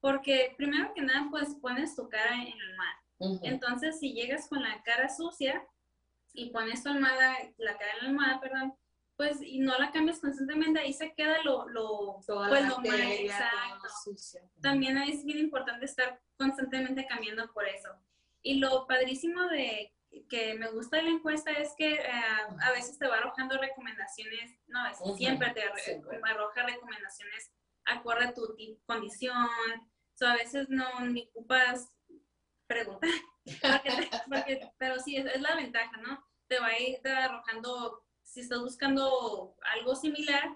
porque 0.00 0.54
primero 0.58 0.92
que 0.92 1.00
nada, 1.00 1.26
pues, 1.30 1.54
pones 1.54 1.96
tu 1.96 2.06
cara 2.10 2.34
en 2.34 2.48
el 2.48 2.76
mar. 2.76 3.40
Entonces, 3.42 3.98
si 3.98 4.12
llegas 4.12 4.46
con 4.46 4.62
la 4.62 4.82
cara 4.82 5.08
sucia 5.08 5.66
y 6.34 6.50
pones 6.50 6.82
tu 6.82 6.90
almohada, 6.90 7.34
la 7.56 7.78
cara 7.78 7.92
en 7.92 7.98
la 8.02 8.08
almohada, 8.08 8.40
perdón, 8.40 8.74
pues 9.16 9.40
y 9.40 9.58
no 9.60 9.78
la 9.78 9.90
cambias 9.90 10.20
constantemente, 10.20 10.80
ahí 10.80 10.92
se 10.92 11.14
queda 11.14 11.42
lo, 11.42 11.68
lo, 11.68 12.20
pues, 12.26 12.68
lo 12.68 12.78
mal, 12.78 13.00
exacto. 13.00 13.88
También 14.60 14.98
es 14.98 15.24
bien 15.24 15.38
importante 15.38 15.86
estar 15.86 16.20
constantemente 16.36 17.06
cambiando 17.06 17.50
por 17.52 17.66
eso. 17.66 17.88
Y 18.42 18.58
lo 18.58 18.86
padrísimo 18.86 19.42
de 19.48 19.92
que 20.28 20.54
me 20.54 20.70
gusta 20.70 20.98
de 20.98 21.04
la 21.04 21.10
encuesta 21.10 21.50
es 21.50 21.74
que 21.76 21.94
eh, 21.94 22.10
a 22.62 22.70
veces 22.72 22.98
te 22.98 23.06
va 23.06 23.16
arrojando 23.16 23.58
recomendaciones, 23.58 24.58
no, 24.66 24.86
es, 24.86 24.98
siempre 25.16 25.50
te 25.52 25.62
arroja 25.62 26.62
recomendaciones 26.62 27.52
acorde 27.86 28.26
a 28.26 28.34
tu 28.34 28.56
condición, 28.84 29.48
a 30.20 30.34
veces 30.34 30.68
no 30.68 31.00
ni 31.00 31.28
ocupas 31.28 31.92
preguntar, 32.66 33.10
pero 34.78 34.98
sí, 34.98 35.16
es, 35.16 35.26
es, 35.26 35.40
la 35.40 35.54
ventaja, 35.54 35.96
¿no? 35.98 36.24
Te 36.48 36.58
va 36.58 36.68
a 36.68 36.78
ir 36.78 37.06
arrojando 37.06 38.05
si 38.36 38.42
estás 38.42 38.60
buscando 38.60 39.56
algo 39.78 39.96
similar, 39.96 40.54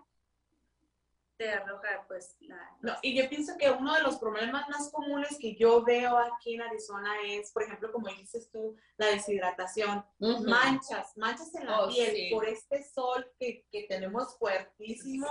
te 1.39 1.49
arroja 1.49 2.05
pues 2.07 2.37
la... 2.41 2.77
No, 2.83 2.93
y 3.01 3.17
yo 3.17 3.27
pienso 3.31 3.57
que 3.57 3.71
uno 3.71 3.95
de 3.95 4.03
los 4.03 4.19
problemas 4.19 4.69
más 4.69 4.91
comunes 4.91 5.39
que 5.41 5.57
yo 5.57 5.83
veo 5.83 6.19
aquí 6.19 6.57
en 6.57 6.61
Arizona 6.61 7.11
es, 7.25 7.51
por 7.53 7.63
ejemplo, 7.63 7.91
como 7.91 8.09
dices 8.09 8.51
tú, 8.53 8.77
la 8.99 9.07
deshidratación, 9.07 10.05
manchas, 10.19 11.17
manchas 11.17 11.55
en 11.55 11.69
la 11.69 11.85
oh, 11.85 11.89
piel 11.89 12.31
por 12.31 12.47
este 12.47 12.85
sol 12.85 13.27
que, 13.39 13.65
que 13.73 13.85
tenemos 13.85 14.37
fuertísimo. 14.37 15.27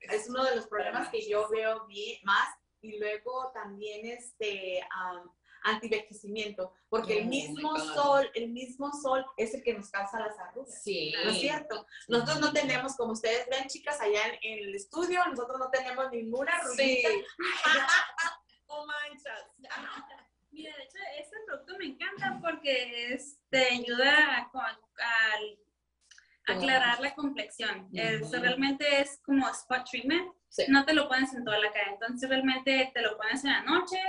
es 0.00 0.28
uno 0.28 0.44
de 0.44 0.56
los 0.56 0.66
problemas 0.66 1.08
que 1.08 1.26
yo 1.26 1.48
veo 1.48 1.86
bien, 1.86 2.18
más. 2.24 2.50
Y 2.82 2.98
luego 2.98 3.50
también 3.54 4.04
este, 4.04 4.86
antivejecimiento, 5.62 6.72
porque 6.88 7.20
el 7.20 7.26
mismo 7.26 7.78
sol, 7.78 8.30
el 8.34 8.48
mismo 8.50 8.92
sol 8.92 9.24
es 9.36 9.54
el 9.54 9.62
que 9.62 9.74
nos 9.74 9.90
causa 9.90 10.20
las 10.20 10.38
arrugas. 10.38 10.82
Sí. 10.82 11.12
¿No 11.24 11.30
es 11.30 11.40
cierto? 11.40 11.86
Nosotros 12.08 12.40
no 12.40 12.52
tenemos, 12.52 12.96
como 12.96 13.12
ustedes 13.12 13.46
ven, 13.50 13.68
chicas, 13.68 14.00
allá 14.00 14.20
en, 14.42 14.58
el 14.58 14.74
estudio, 14.74 15.24
nosotros 15.26 15.58
no 15.58 15.70
tenemos 15.70 16.10
ninguna 16.10 16.52
arruguita 16.52 17.08
o 18.66 18.86
manchas. 18.86 19.44
Mira, 20.50 20.74
de 20.76 20.82
hecho, 20.82 20.98
este 21.18 21.36
producto 21.46 21.78
me 21.78 21.86
encanta 21.86 22.40
porque 22.40 23.18
te 23.50 23.64
ayuda 23.66 24.38
a, 24.38 24.50
aclarar 26.46 27.00
la 27.00 27.14
complexión. 27.14 27.88
realmente 27.92 29.00
es 29.00 29.20
como 29.24 29.48
spot 29.48 29.84
treatment. 29.90 30.32
No 30.68 30.84
te 30.84 30.94
lo 30.94 31.08
pones 31.08 31.32
en 31.34 31.44
toda 31.44 31.58
la 31.58 31.72
cara. 31.72 31.92
Entonces, 31.92 32.28
realmente 32.28 32.90
te 32.94 33.02
lo 33.02 33.16
pones 33.16 33.44
en 33.44 33.50
la 33.50 33.62
noche, 33.62 34.00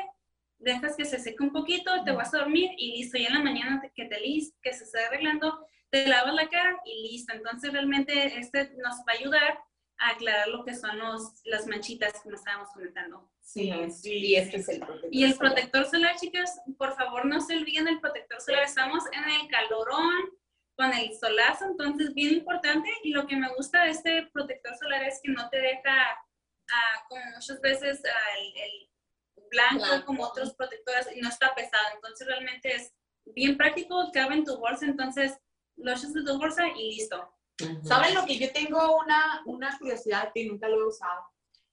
dejas 0.59 0.95
que 0.95 1.05
se 1.05 1.19
seque 1.19 1.43
un 1.43 1.51
poquito, 1.51 2.03
te 2.03 2.11
vas 2.11 2.33
a 2.33 2.39
dormir 2.39 2.71
y 2.77 2.97
listo. 2.97 3.17
Y 3.17 3.25
en 3.25 3.33
la 3.33 3.43
mañana 3.43 3.81
que 3.95 4.05
te 4.05 4.17
que 4.61 4.73
se 4.73 4.83
esté 4.83 5.05
arreglando, 5.05 5.65
te 5.89 6.07
lavas 6.07 6.33
la 6.33 6.47
cara 6.47 6.77
y 6.85 7.09
listo. 7.09 7.33
Entonces 7.33 7.71
realmente 7.71 8.37
este 8.37 8.71
nos 8.77 8.99
va 8.99 9.13
a 9.13 9.19
ayudar 9.19 9.59
a 9.97 10.11
aclarar 10.11 10.47
lo 10.47 10.63
que 10.63 10.75
son 10.75 10.97
los, 10.97 11.41
las 11.45 11.67
manchitas 11.67 12.21
que 12.21 12.29
nos 12.29 12.39
estábamos 12.39 12.69
comentando. 12.69 13.29
Sí, 13.41 13.73
sí, 13.89 14.13
y 14.13 14.35
este 14.35 14.57
es 14.57 14.69
el 14.69 14.79
protector 14.79 15.09
Y 15.11 15.23
el 15.23 15.35
protector 15.35 15.85
solar, 15.85 16.15
chicas, 16.17 16.61
por 16.77 16.95
favor 16.95 17.25
no 17.25 17.41
se 17.41 17.57
olviden 17.57 17.85
del 17.85 17.99
protector 17.99 18.39
solar. 18.39 18.63
Estamos 18.63 19.03
en 19.11 19.23
el 19.23 19.47
calorón, 19.49 20.39
con 20.75 20.93
el 20.93 21.13
solazo, 21.17 21.65
entonces 21.65 22.13
bien 22.13 22.35
importante. 22.35 22.89
Y 23.03 23.11
lo 23.11 23.27
que 23.27 23.35
me 23.35 23.53
gusta 23.55 23.83
de 23.83 23.91
este 23.91 24.29
protector 24.31 24.77
solar 24.77 25.03
es 25.03 25.19
que 25.21 25.31
no 25.31 25.49
te 25.49 25.59
deja, 25.59 26.11
ah, 26.71 27.05
como 27.09 27.21
muchas 27.35 27.59
veces, 27.59 28.01
ah, 28.05 28.39
el 28.39 28.89
blanco, 29.49 30.05
como 30.05 30.23
otros 30.23 30.53
protectores 30.53 31.07
y 31.15 31.21
no 31.21 31.29
está 31.29 31.53
pesado. 31.55 31.85
Entonces 31.95 32.27
realmente 32.27 32.75
es 32.75 32.93
bien 33.25 33.57
práctico, 33.57 34.09
cabe 34.13 34.35
en 34.35 34.45
tu 34.45 34.57
bolsa, 34.57 34.85
entonces 34.85 35.37
lo 35.77 35.91
echas 35.91 36.15
en 36.15 36.25
tu 36.25 36.37
bolsa 36.37 36.67
y 36.67 36.95
listo. 36.95 37.33
¿Saben 37.83 38.15
lo 38.15 38.25
que 38.25 38.37
yo 38.37 38.51
tengo 38.53 38.97
una, 38.97 39.41
una 39.45 39.77
curiosidad 39.77 40.31
que 40.33 40.45
nunca 40.45 40.69
lo 40.69 40.81
he 40.81 40.87
usado? 40.87 41.21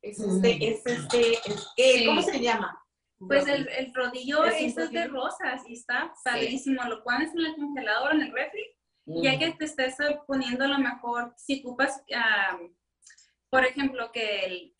Es 0.02 0.18
este, 0.20 0.68
es 0.68 0.82
este, 0.86 2.06
¿cómo 2.06 2.22
se 2.22 2.40
llama? 2.40 2.82
Pues 3.18 3.46
el, 3.48 3.68
el 3.68 3.94
rodillo 3.94 4.44
es, 4.44 4.74
de 4.74 5.06
rosas 5.06 5.62
y 5.66 5.74
está 5.74 6.12
padrísimo. 6.22 6.82
Lo 6.84 7.02
pones 7.02 7.32
en 7.32 7.46
el 7.46 7.54
congelador, 7.54 8.14
en 8.14 8.22
el 8.22 8.32
refri, 8.32 8.64
ya 9.06 9.38
que 9.38 9.52
te 9.52 9.64
estés 9.64 9.96
poniendo 10.26 10.64
a 10.64 10.68
lo 10.68 10.78
mejor, 10.78 11.32
si 11.36 11.60
ocupas 11.60 12.02
por 13.50 13.64
ejemplo, 13.64 14.10
que, 14.12 14.74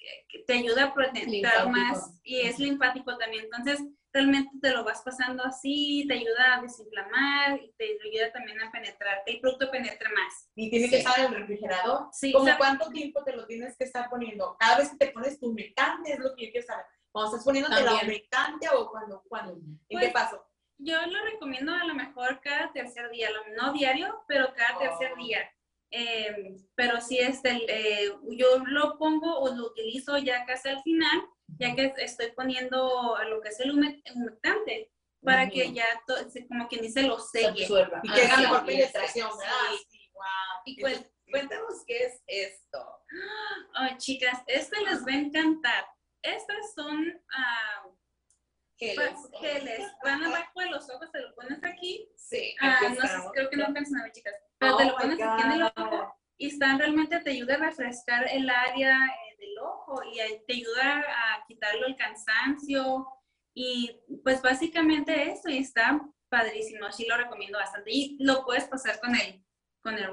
te 0.47 0.53
ayuda 0.53 0.85
a 0.85 0.95
proteger 0.95 1.69
más 1.69 2.21
y 2.23 2.41
es 2.41 2.59
linfático 2.59 3.17
también. 3.17 3.45
Entonces, 3.45 3.85
realmente 4.13 4.51
te 4.61 4.71
lo 4.71 4.85
vas 4.85 5.03
pasando 5.03 5.45
así, 5.45 6.05
te 6.09 6.15
ayuda 6.15 6.57
a 6.57 6.63
desinflamar 6.63 7.61
y 7.63 7.73
te 7.77 7.99
ayuda 8.05 8.33
también 8.33 8.61
a 8.63 8.71
penetrar, 8.71 9.23
que 9.25 9.35
el 9.35 9.41
producto 9.41 9.71
penetre 9.71 10.09
más. 10.11 10.51
¿Y 10.55 10.71
tiene 10.71 10.89
que 10.89 10.99
estar 10.99 11.19
en 11.19 11.27
el 11.27 11.41
refrigerador? 11.41 12.09
Sí. 12.13 12.33
¿Cómo 12.33 12.51
cuánto 12.57 12.91
tiempo 12.91 13.23
te 13.25 13.35
lo 13.35 13.47
tienes 13.47 13.77
que 13.77 13.85
estar 13.85 14.09
poniendo? 14.09 14.57
Cada 14.59 14.79
vez 14.79 14.91
que 14.91 14.97
te 14.97 15.13
pones 15.13 15.39
tu 15.39 15.51
humectante 15.51 16.13
es 16.13 16.19
lo 16.19 16.35
que 16.35 16.47
yo 16.47 16.53
quiero 16.53 16.67
saber. 16.67 16.87
Cuando 17.13 17.31
estás 17.31 17.45
poniéndote 17.45 17.83
la 17.83 17.95
humectante 17.95 18.69
o 18.75 18.91
cuando, 18.91 19.23
cuando 19.29 19.53
¿en 19.55 19.79
qué 19.89 19.97
pues, 19.99 20.13
paso? 20.13 20.45
Yo 20.79 21.01
lo 21.07 21.25
recomiendo 21.25 21.73
a 21.73 21.85
lo 21.85 21.95
mejor 21.95 22.41
cada 22.41 22.71
tercer 22.73 23.11
día, 23.11 23.31
no 23.57 23.73
diario, 23.73 24.23
pero 24.29 24.53
cada 24.55 24.79
tercer 24.79 25.13
oh. 25.15 25.17
día 25.17 25.51
eh, 25.91 26.57
pero 26.75 27.01
si 27.01 27.19
es 27.19 27.45
el, 27.45 27.65
eh, 27.69 28.13
yo 28.31 28.59
lo 28.67 28.99
pongo 28.99 29.39
o 29.39 29.55
lo 29.55 29.67
utilizo 29.67 30.19
ya 30.19 30.45
casi 30.45 30.69
al 30.69 30.83
final, 30.83 31.23
ya 31.59 31.75
que 31.75 31.93
estoy 31.99 32.33
poniendo 32.33 33.17
lo 33.29 33.41
que 33.41 33.49
es 33.49 33.61
el 33.61 33.73
humectante, 33.73 34.91
para 35.23 35.49
que 35.49 35.73
ya, 35.73 35.87
como 36.49 36.69
quien 36.69 36.83
dice, 36.83 37.03
lo 37.03 37.19
selle. 37.19 37.67
Y 38.03 38.13
que 38.13 38.23
haga 38.23 38.37
mejor 38.39 38.65
penetración, 38.65 39.31
Y 40.65 40.81
cuéntanos 41.31 41.85
qué 41.87 42.05
es 42.05 42.23
esto. 42.27 42.79
Oh, 43.79 43.97
chicas, 43.99 44.43
este 44.47 44.81
les 44.83 45.03
va 45.03 45.13
a 45.13 45.17
encantar. 45.17 45.87
Estas 46.23 46.75
son 46.75 47.09
uh, 47.09 47.97
geles. 48.77 49.19
geles. 49.41 49.81
Van 50.03 50.25
abajo 50.25 50.61
de 50.61 50.71
los 50.71 50.89
ojos, 50.91 51.11
te 51.13 51.21
lo 51.21 51.35
pones 51.35 51.63
aquí. 51.63 52.09
Sí. 52.17 52.55
Ah, 52.61 52.81
no 52.83 52.95
sé, 52.95 53.09
creo 53.33 53.51
que 53.51 53.57
no 53.57 53.67
alcanzan 53.67 54.01
a 54.01 54.05
ver, 54.05 54.13
chicas 54.13 54.35
pero 54.59 54.77
te 54.77 54.85
lo 54.85 54.95
oh 54.95 54.97
pones 54.97 55.21
aquí 55.21 55.43
en 55.43 55.53
el 55.53 55.63
ojo 55.63 56.17
y 56.39 56.49
están 56.49 56.79
realmente 56.79 57.19
te 57.21 57.31
ayuda 57.31 57.55
a 57.55 57.59
refrescar 57.59 58.27
el 58.31 58.49
área 58.49 59.07
eh, 59.07 59.37
del 59.39 59.59
ojo 59.59 60.03
y 60.05 60.17
te 60.47 60.53
ayuda 60.55 60.99
a 61.01 61.45
quitarlo 61.47 61.87
el 61.87 61.97
cansancio. 61.97 63.07
Y 63.55 64.03
pues 64.23 64.43
básicamente 64.43 65.31
eso 65.31 65.49
y 65.49 65.59
está 65.59 65.99
padrísimo, 66.29 66.93
sí 66.93 67.07
lo 67.07 67.17
recomiendo 67.17 67.59
bastante. 67.59 67.91
Y 67.91 68.17
lo 68.21 68.45
puedes 68.45 68.65
pasar 68.65 69.01
con 69.01 69.15
el 69.15 69.43
con 69.81 69.97
el 69.97 70.11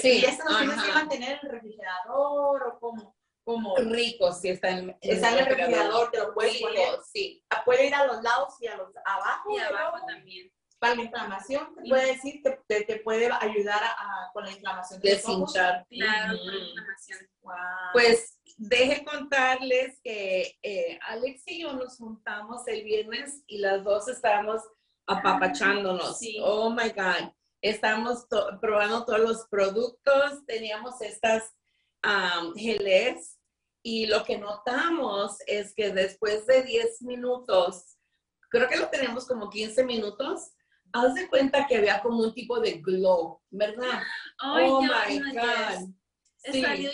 Sí, 0.00 0.20
¿Y 0.20 0.24
esto 0.24 0.44
no 0.50 0.58
tienes 0.58 0.82
que 0.82 0.92
mantener 0.92 1.38
el 1.42 1.50
refrigerador 1.50 2.62
o 2.66 2.80
como 2.80 3.16
como 3.44 3.76
rico 3.76 4.32
si 4.32 4.48
está 4.48 4.70
en, 4.70 4.96
está 5.02 5.32
en 5.32 5.38
el 5.40 5.46
refrigerador, 5.46 6.10
te 6.10 6.18
lo 6.18 6.32
puedes 6.32 6.60
poner. 6.62 6.98
Sí. 7.12 7.44
Puede 7.66 7.86
ir 7.88 7.94
a 7.94 8.06
los 8.06 8.22
lados 8.22 8.54
y 8.60 8.66
a 8.66 8.76
los 8.76 8.88
abajo. 9.04 9.54
Y 9.54 9.58
abajo 9.58 9.98
también 10.06 10.50
para 10.84 10.96
la 10.96 11.02
inflamación, 11.02 11.74
te 11.76 11.88
puede 11.88 12.06
decir, 12.08 12.42
te, 12.42 12.84
te, 12.84 12.96
puede 12.96 13.30
ayudar 13.40 13.82
a, 13.82 14.30
con 14.34 14.44
la 14.44 14.50
inflamación. 14.50 15.00
De 15.00 15.10
Deshinchar. 15.12 15.86
Claro, 15.88 16.38
con 16.38 16.46
la 16.46 16.58
inflamación. 16.58 17.18
Pues 17.94 18.38
deje 18.58 19.02
contarles 19.02 19.98
que 20.04 20.58
eh, 20.62 20.98
Alex 21.08 21.42
y 21.46 21.62
yo 21.62 21.72
nos 21.72 21.96
juntamos 21.96 22.68
el 22.68 22.84
viernes 22.84 23.42
y 23.46 23.58
las 23.58 23.82
dos 23.82 24.08
estábamos 24.08 24.60
apapachándonos. 25.06 26.18
Sí. 26.18 26.36
Oh 26.42 26.68
my 26.68 26.90
God. 26.90 27.32
Estamos 27.62 28.26
probando 28.60 29.06
todos 29.06 29.20
los 29.20 29.48
productos, 29.48 30.44
teníamos 30.46 31.00
estas 31.00 31.50
um, 32.04 32.54
geles 32.54 33.38
y 33.82 34.04
lo 34.04 34.22
que 34.22 34.36
notamos 34.36 35.38
es 35.46 35.74
que 35.74 35.92
después 35.92 36.44
de 36.44 36.62
10 36.62 37.00
minutos, 37.02 37.96
creo 38.50 38.68
que 38.68 38.76
lo 38.76 38.88
tenemos 38.88 39.26
como 39.26 39.48
15 39.48 39.82
minutos, 39.84 40.50
haz 40.94 41.14
de 41.14 41.28
cuenta 41.28 41.66
que 41.66 41.76
había 41.76 42.00
como 42.00 42.18
un 42.22 42.32
tipo 42.32 42.58
de 42.60 42.78
glow, 42.78 43.40
¿verdad? 43.50 44.00
Oh 44.42 44.58
yo- 44.58 44.80
my 44.82 45.18
no, 45.18 45.32
God. 45.34 45.70
yes. 46.44 46.52
Sí. 46.52 46.62
Salió 46.62 46.90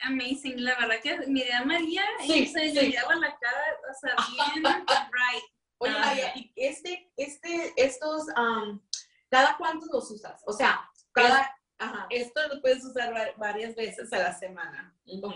amazing, 0.00 0.62
la 0.62 0.74
verdad 0.78 0.96
que 1.02 1.16
miré 1.28 1.52
a 1.54 1.64
María 1.64 2.02
Sí, 2.26 2.40
y 2.40 2.46
se 2.46 2.68
sí. 2.68 2.74
le 2.74 2.90
la 2.90 3.38
cara, 3.40 3.64
o 3.90 3.94
sea, 4.00 4.14
bien 4.52 4.62
bright. 5.10 5.44
Oye. 5.78 5.92
María, 5.92 6.32
y 6.36 6.52
este, 6.56 7.10
este, 7.16 7.72
estos, 7.76 8.26
am, 8.36 8.82
¿cada 9.30 9.56
cuántos 9.56 9.88
los 9.90 10.10
usas? 10.10 10.42
O 10.46 10.52
sea, 10.52 10.88
cada, 11.12 11.50
ajá, 11.78 12.06
Esto 12.10 12.40
lo 12.48 12.60
puedes 12.60 12.84
usar 12.84 13.14
va- 13.14 13.32
varias 13.38 13.74
veces 13.74 14.12
a 14.12 14.18
la 14.18 14.34
semana. 14.38 14.94
ok. 15.22 15.34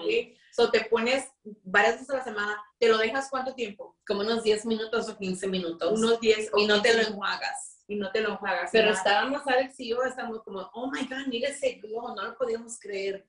So 0.53 0.71
te 0.71 0.81
pones 0.87 1.29
varias 1.63 1.95
veces 1.95 2.11
a 2.11 2.17
la 2.19 2.25
semana, 2.25 2.63
¿te 2.79 2.89
lo 2.89 2.99
dejas 2.99 3.29
cuánto 3.31 3.55
tiempo? 3.55 3.97
Como 4.07 4.21
unos 4.23 4.43
10 4.43 4.67
minutos 4.67 5.09
o 5.09 5.17
15 5.17 5.47
minutos. 5.47 5.93
Unos 5.99 6.21
10 6.21 6.51
y 6.57 6.67
no 6.67 6.83
te 6.83 6.91
lo 6.93 6.99
15, 6.99 7.11
enjuagas. 7.13 7.78
Y 7.89 7.97
no 7.97 8.13
te 8.13 8.21
lo 8.21 8.33
enjuagas. 8.33 8.71
Pero 8.71 8.87
nada. 8.87 8.99
estábamos, 8.99 9.47
Alex 9.47 9.81
y 9.81 9.89
yo, 9.89 10.03
estábamos 10.05 10.45
como, 10.45 10.61
oh 10.75 10.91
my 10.91 11.01
God, 11.05 11.27
mira 11.27 11.49
ese 11.49 11.81
glow, 11.83 12.15
no 12.15 12.23
lo 12.23 12.37
podíamos 12.37 12.79
creer. 12.79 13.27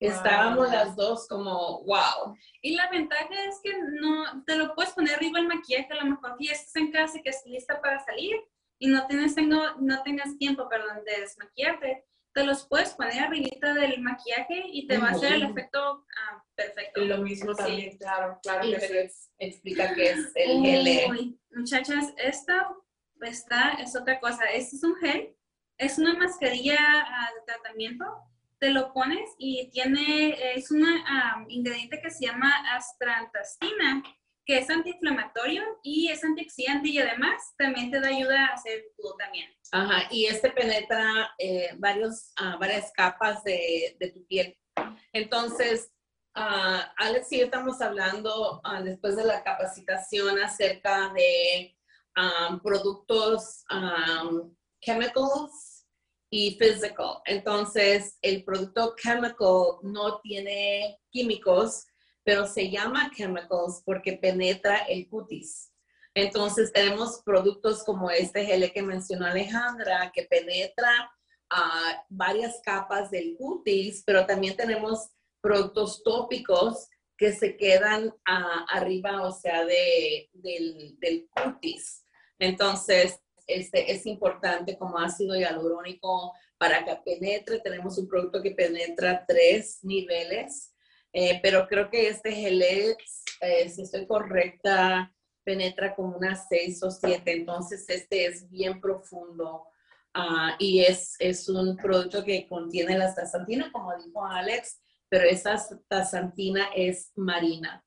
Wow. 0.00 0.10
Estábamos 0.10 0.70
las 0.70 0.94
dos 0.94 1.26
como, 1.26 1.82
wow. 1.84 2.36
Y 2.62 2.76
la 2.76 2.88
ventaja 2.88 3.34
es 3.48 3.60
que 3.62 3.76
no 4.00 4.44
te 4.44 4.54
lo 4.54 4.74
puedes 4.74 4.92
poner 4.92 5.16
arriba 5.16 5.40
el 5.40 5.48
maquillaje, 5.48 5.92
a 5.92 6.04
lo 6.04 6.10
mejor 6.10 6.36
que 6.38 6.46
ya 6.46 6.52
estás 6.52 6.76
en 6.76 6.92
casa 6.92 7.18
y 7.18 7.22
que 7.22 7.30
estás 7.30 7.50
lista 7.50 7.80
para 7.80 7.98
salir 8.04 8.36
y 8.78 8.86
no 8.86 9.06
tienes 9.08 9.34
tengo, 9.34 9.60
no 9.80 10.02
tengas 10.04 10.38
tiempo, 10.38 10.68
perdón, 10.68 11.04
de 11.04 11.20
desmaquillarte. 11.20 12.04
Te 12.32 12.44
los 12.44 12.66
puedes 12.68 12.90
poner 12.90 13.18
arribita 13.18 13.74
del 13.74 14.00
maquillaje 14.00 14.62
y 14.66 14.86
te 14.86 14.98
va 14.98 15.08
a 15.08 15.10
hacer 15.10 15.32
el 15.32 15.42
efecto 15.42 16.04
ah, 16.16 16.44
perfecto. 16.54 17.02
Y 17.02 17.08
lo 17.08 17.18
mismo 17.18 17.52
Sí. 17.54 17.58
también, 17.58 17.98
claro, 17.98 18.38
claro 18.42 18.64
Y 18.64 18.74
que 18.74 18.86
pues, 18.86 19.32
explica 19.38 19.92
qué 19.94 20.10
es 20.10 20.32
el 20.36 20.62
gel. 20.62 21.10
Uy, 21.10 21.40
muchachas, 21.50 22.14
esta, 22.18 22.70
esta 23.22 23.70
es 23.74 23.96
otra 23.96 24.20
cosa. 24.20 24.44
Este 24.46 24.76
es 24.76 24.84
un 24.84 24.96
gel, 24.96 25.36
es 25.78 25.98
una 25.98 26.14
mascarilla 26.14 26.78
ah, 26.80 27.30
de 27.34 27.52
tratamiento. 27.52 28.04
Te 28.58 28.70
lo 28.70 28.92
pones 28.92 29.30
y 29.38 29.70
tiene, 29.70 30.36
es 30.54 30.70
un 30.72 30.84
ingrediente 31.48 32.00
que 32.02 32.10
se 32.10 32.26
llama 32.26 32.52
astrantastina, 32.74 34.02
que 34.44 34.58
es 34.58 34.68
antiinflamatorio 34.68 35.62
y 35.82 36.08
es 36.08 36.24
antioxidante 36.24 36.88
y 36.88 36.98
además 36.98 37.54
también 37.56 37.90
te 37.90 38.00
da 38.00 38.08
ayuda 38.08 38.46
a 38.46 38.54
hacer 38.54 38.82
también. 39.18 39.48
Ajá, 39.70 40.08
y 40.10 40.26
este 40.26 40.50
penetra 40.50 41.32
eh, 41.38 41.70
varios, 41.76 42.32
ah, 42.36 42.56
varias 42.58 42.90
capas 42.92 43.44
de, 43.44 43.96
de 44.00 44.10
tu 44.10 44.26
piel. 44.26 44.58
Entonces, 45.12 45.92
ah, 46.34 46.92
Alex 46.96 47.30
y 47.32 47.42
estamos 47.42 47.80
hablando 47.80 48.60
después 48.82 49.14
de 49.16 49.24
la 49.24 49.44
capacitación 49.44 50.38
acerca 50.40 51.12
de 51.14 51.77
ah, 52.18 52.60
productos 52.62 53.64
um, 53.70 54.54
chemicals 54.80 55.86
y 56.30 56.56
physical. 56.58 57.22
Entonces, 57.24 58.18
el 58.22 58.44
producto 58.44 58.94
chemical 58.96 59.78
no 59.82 60.20
tiene 60.20 60.98
químicos, 61.10 61.86
pero 62.24 62.46
se 62.46 62.70
llama 62.70 63.10
chemicals 63.14 63.82
porque 63.84 64.14
penetra 64.14 64.78
el 64.88 65.08
cutis. 65.08 65.72
Entonces 66.14 66.72
tenemos 66.72 67.22
productos 67.24 67.84
como 67.84 68.10
este 68.10 68.44
gel 68.44 68.72
que 68.72 68.82
mencionó 68.82 69.26
Alejandra, 69.26 70.10
que 70.12 70.24
penetra 70.24 71.10
ah, 71.48 72.04
varias 72.08 72.60
capas 72.64 73.10
del 73.10 73.36
cutis, 73.38 74.02
pero 74.04 74.26
también 74.26 74.56
tenemos 74.56 75.10
productos 75.40 76.02
tópicos 76.02 76.88
que 77.16 77.32
se 77.32 77.56
quedan 77.56 78.14
ah, 78.26 78.66
arriba, 78.68 79.22
o 79.22 79.32
sea, 79.32 79.64
de, 79.64 80.28
del 80.32 81.28
cutis. 81.30 82.04
Entonces, 82.38 83.20
este, 83.46 83.92
es 83.92 84.06
importante 84.06 84.76
como 84.76 84.98
ácido 84.98 85.34
hialurónico 85.34 86.32
para 86.58 86.84
que 86.84 86.96
penetre. 87.04 87.60
Tenemos 87.60 87.96
un 87.98 88.08
producto 88.08 88.42
que 88.42 88.50
penetra 88.50 89.24
tres 89.26 89.78
niveles, 89.82 90.74
eh, 91.12 91.40
pero 91.42 91.66
creo 91.66 91.88
que 91.90 92.08
este 92.08 92.32
gel, 92.32 92.62
es, 92.62 93.24
eh, 93.40 93.68
si 93.68 93.82
estoy 93.82 94.06
correcta, 94.06 95.14
penetra 95.44 95.94
como 95.94 96.18
unas 96.18 96.46
seis 96.46 96.82
o 96.82 96.90
siete, 96.90 97.32
entonces 97.32 97.88
este 97.88 98.26
es 98.26 98.50
bien 98.50 98.82
profundo 98.82 99.64
ah, 100.12 100.54
y 100.58 100.80
es, 100.80 101.16
es 101.18 101.48
un 101.48 101.74
producto 101.78 102.22
que 102.22 102.46
contiene 102.46 102.98
la 102.98 103.06
astaxantina, 103.06 103.72
como 103.72 103.96
dijo 103.96 104.22
Alex, 104.26 104.78
pero 105.08 105.24
esa 105.24 105.54
astaxantina 105.54 106.68
es 106.76 107.12
marina. 107.16 107.82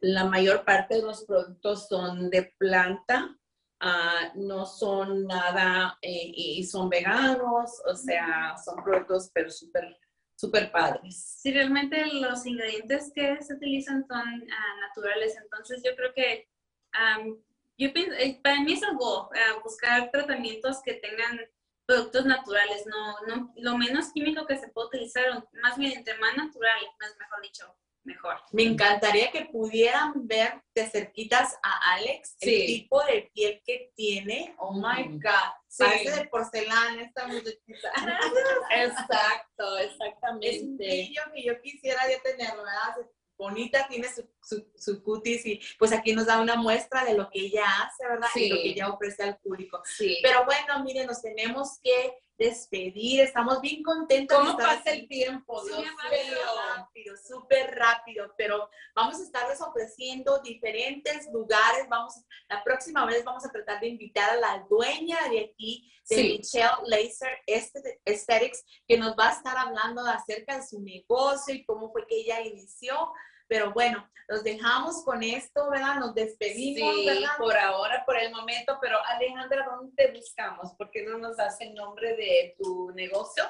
La 0.00 0.24
mayor 0.24 0.64
parte 0.64 0.96
de 0.96 1.02
los 1.02 1.24
productos 1.24 1.86
son 1.86 2.30
de 2.30 2.52
planta, 2.58 3.38
ah, 3.84 4.32
no 4.34 4.64
son 4.64 5.26
nada 5.26 5.98
eh, 6.00 6.32
y 6.34 6.64
son 6.64 6.88
veganos, 6.88 7.82
o 7.84 7.94
sea, 7.94 8.56
son 8.56 8.82
productos 8.82 9.30
pero 9.32 9.50
súper, 9.50 9.98
súper 10.34 10.72
padres. 10.72 11.38
Sí, 11.42 11.52
realmente 11.52 12.04
los 12.06 12.46
ingredientes 12.46 13.12
que 13.14 13.40
se 13.42 13.54
utilizan 13.54 14.06
son 14.06 14.18
ah, 14.18 14.80
naturales, 14.88 15.36
entonces 15.36 15.82
yo 15.84 15.94
creo 15.94 16.14
que 16.14 16.48
am, 16.92 17.36
yo 17.76 17.92
pienso, 17.92 18.14
eh, 18.14 18.40
para 18.42 18.60
mí 18.60 18.72
es 18.72 18.82
algo 18.82 19.30
ah, 19.34 19.60
buscar 19.62 20.10
tratamientos 20.10 20.80
que 20.82 20.94
tengan 20.94 21.38
productos 21.86 22.24
naturales, 22.24 22.86
no, 22.86 23.26
no, 23.26 23.52
lo 23.56 23.76
menos 23.76 24.12
químico 24.12 24.46
que 24.46 24.56
se 24.56 24.68
puede 24.68 24.88
utilizar, 24.88 25.46
más 25.62 25.76
bien 25.76 25.92
entre 25.92 26.16
más 26.18 26.34
natural, 26.38 26.80
más 26.98 27.14
mejor 27.18 27.42
dicho, 27.42 27.76
mejor. 28.04 28.36
Me 28.52 28.62
encantaría 28.62 29.30
que 29.30 29.46
pudieran 29.46 30.12
ver 30.26 30.62
de 30.74 30.86
cerquitas 30.86 31.56
a 31.62 31.94
Alex 31.94 32.36
el 32.40 32.66
tipo 32.66 33.02
de 33.04 33.30
piel 33.32 33.62
que 33.64 33.92
tiene. 33.94 34.54
Oh 34.58 34.72
my. 34.74 35.04
God. 35.18 35.52
Sí. 35.68 35.82
Parece 35.84 36.10
de 36.12 36.26
porcelana 36.28 37.02
esta 37.02 37.26
muchachita. 37.26 37.92
Exacto, 38.70 39.78
Es 39.78 39.86
un 39.86 40.06
exactamente. 40.06 40.76
brillo 40.76 41.22
que 41.34 41.44
yo 41.44 41.60
quisiera 41.60 42.00
ya 42.08 42.22
tenerlo, 42.22 42.62
¿verdad? 42.62 43.10
Bonita, 43.36 43.88
tiene 43.88 44.08
su, 44.08 44.24
su, 44.40 44.64
su 44.76 45.02
cutis 45.02 45.44
y 45.44 45.60
pues 45.76 45.92
aquí 45.92 46.14
nos 46.14 46.26
da 46.26 46.40
una 46.40 46.54
muestra 46.54 47.04
de 47.04 47.14
lo 47.14 47.28
que 47.30 47.40
ella 47.40 47.64
hace, 47.82 48.06
¿verdad? 48.06 48.28
Y 48.36 48.48
lo 48.48 48.56
que 48.56 48.68
ella 48.68 48.88
ofrece 48.90 49.24
al 49.24 49.38
público. 49.38 49.82
Sí. 49.84 50.18
Pero 50.22 50.44
bueno, 50.44 50.84
miren, 50.84 51.08
nos 51.08 51.20
tenemos 51.20 51.80
que 51.82 52.16
despedir. 52.36 53.20
Estamos 53.20 53.60
bien 53.60 53.82
contentos. 53.82 54.36
¿Cómo 54.38 54.56
pasa 54.56 54.90
el 54.92 55.08
tiempo? 55.08 55.62
Dios 55.64 55.76
Súper 55.76 56.36
rápido, 56.76 57.16
súper 57.16 57.74
rápido, 57.76 58.34
pero 58.36 58.68
vamos 58.94 59.20
a 59.20 59.22
estarles 59.22 59.60
ofreciendo 59.60 60.38
diferentes 60.40 61.28
lugares. 61.32 61.86
Vamos, 61.88 62.14
la 62.48 62.62
próxima 62.64 63.04
vez 63.06 63.24
vamos 63.24 63.44
a 63.44 63.50
tratar 63.50 63.80
de 63.80 63.88
invitar 63.88 64.30
a 64.30 64.36
la 64.36 64.66
dueña 64.68 65.18
de 65.30 65.40
aquí, 65.52 65.90
de 66.08 66.16
Sí. 66.16 66.38
Michelle 66.38 66.68
Laser 66.86 67.38
Aesthet- 67.46 68.00
Aesthetics, 68.04 68.64
que 68.86 68.98
nos 68.98 69.16
va 69.16 69.28
a 69.30 69.32
estar 69.32 69.56
hablando 69.56 70.04
acerca 70.06 70.56
de 70.56 70.66
su 70.66 70.80
negocio 70.80 71.54
y 71.54 71.64
cómo 71.64 71.90
fue 71.92 72.06
que 72.06 72.16
ella 72.16 72.40
inició. 72.40 73.12
Pero 73.54 73.72
bueno, 73.72 74.04
los 74.26 74.42
dejamos 74.42 75.04
con 75.04 75.22
esto, 75.22 75.70
¿verdad? 75.70 76.00
Nos 76.00 76.12
despedimos, 76.12 76.92
Sí, 76.96 77.06
¿verdad? 77.06 77.36
por 77.38 77.56
ahora, 77.56 78.04
por 78.04 78.16
el 78.18 78.32
momento, 78.32 78.78
pero 78.82 78.98
Alejandra, 79.06 79.64
¿dónde 79.64 79.92
te 79.94 80.10
buscamos? 80.10 80.74
¿Por 80.76 80.90
qué 80.90 81.04
no 81.04 81.18
nos 81.18 81.36
das 81.36 81.60
el 81.60 81.72
nombre 81.72 82.16
de 82.16 82.56
tu 82.58 82.90
negocio? 82.96 83.44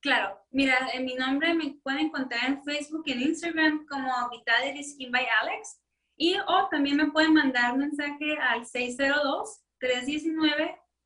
Claro, 0.00 0.40
mira, 0.50 0.88
en 0.94 1.04
mi 1.04 1.16
nombre 1.16 1.52
me 1.52 1.76
pueden 1.82 2.06
encontrar 2.06 2.46
en 2.46 2.64
Facebook 2.64 3.02
y 3.04 3.12
en 3.12 3.20
Instagram 3.20 3.86
como 3.90 4.30
Vitality 4.30 4.82
Skin 4.82 5.12
by 5.12 5.26
Alex 5.42 5.82
y 6.16 6.38
o 6.38 6.68
también 6.70 6.96
me 6.96 7.10
pueden 7.10 7.34
mandar 7.34 7.76
mensaje 7.76 8.38
al 8.38 8.64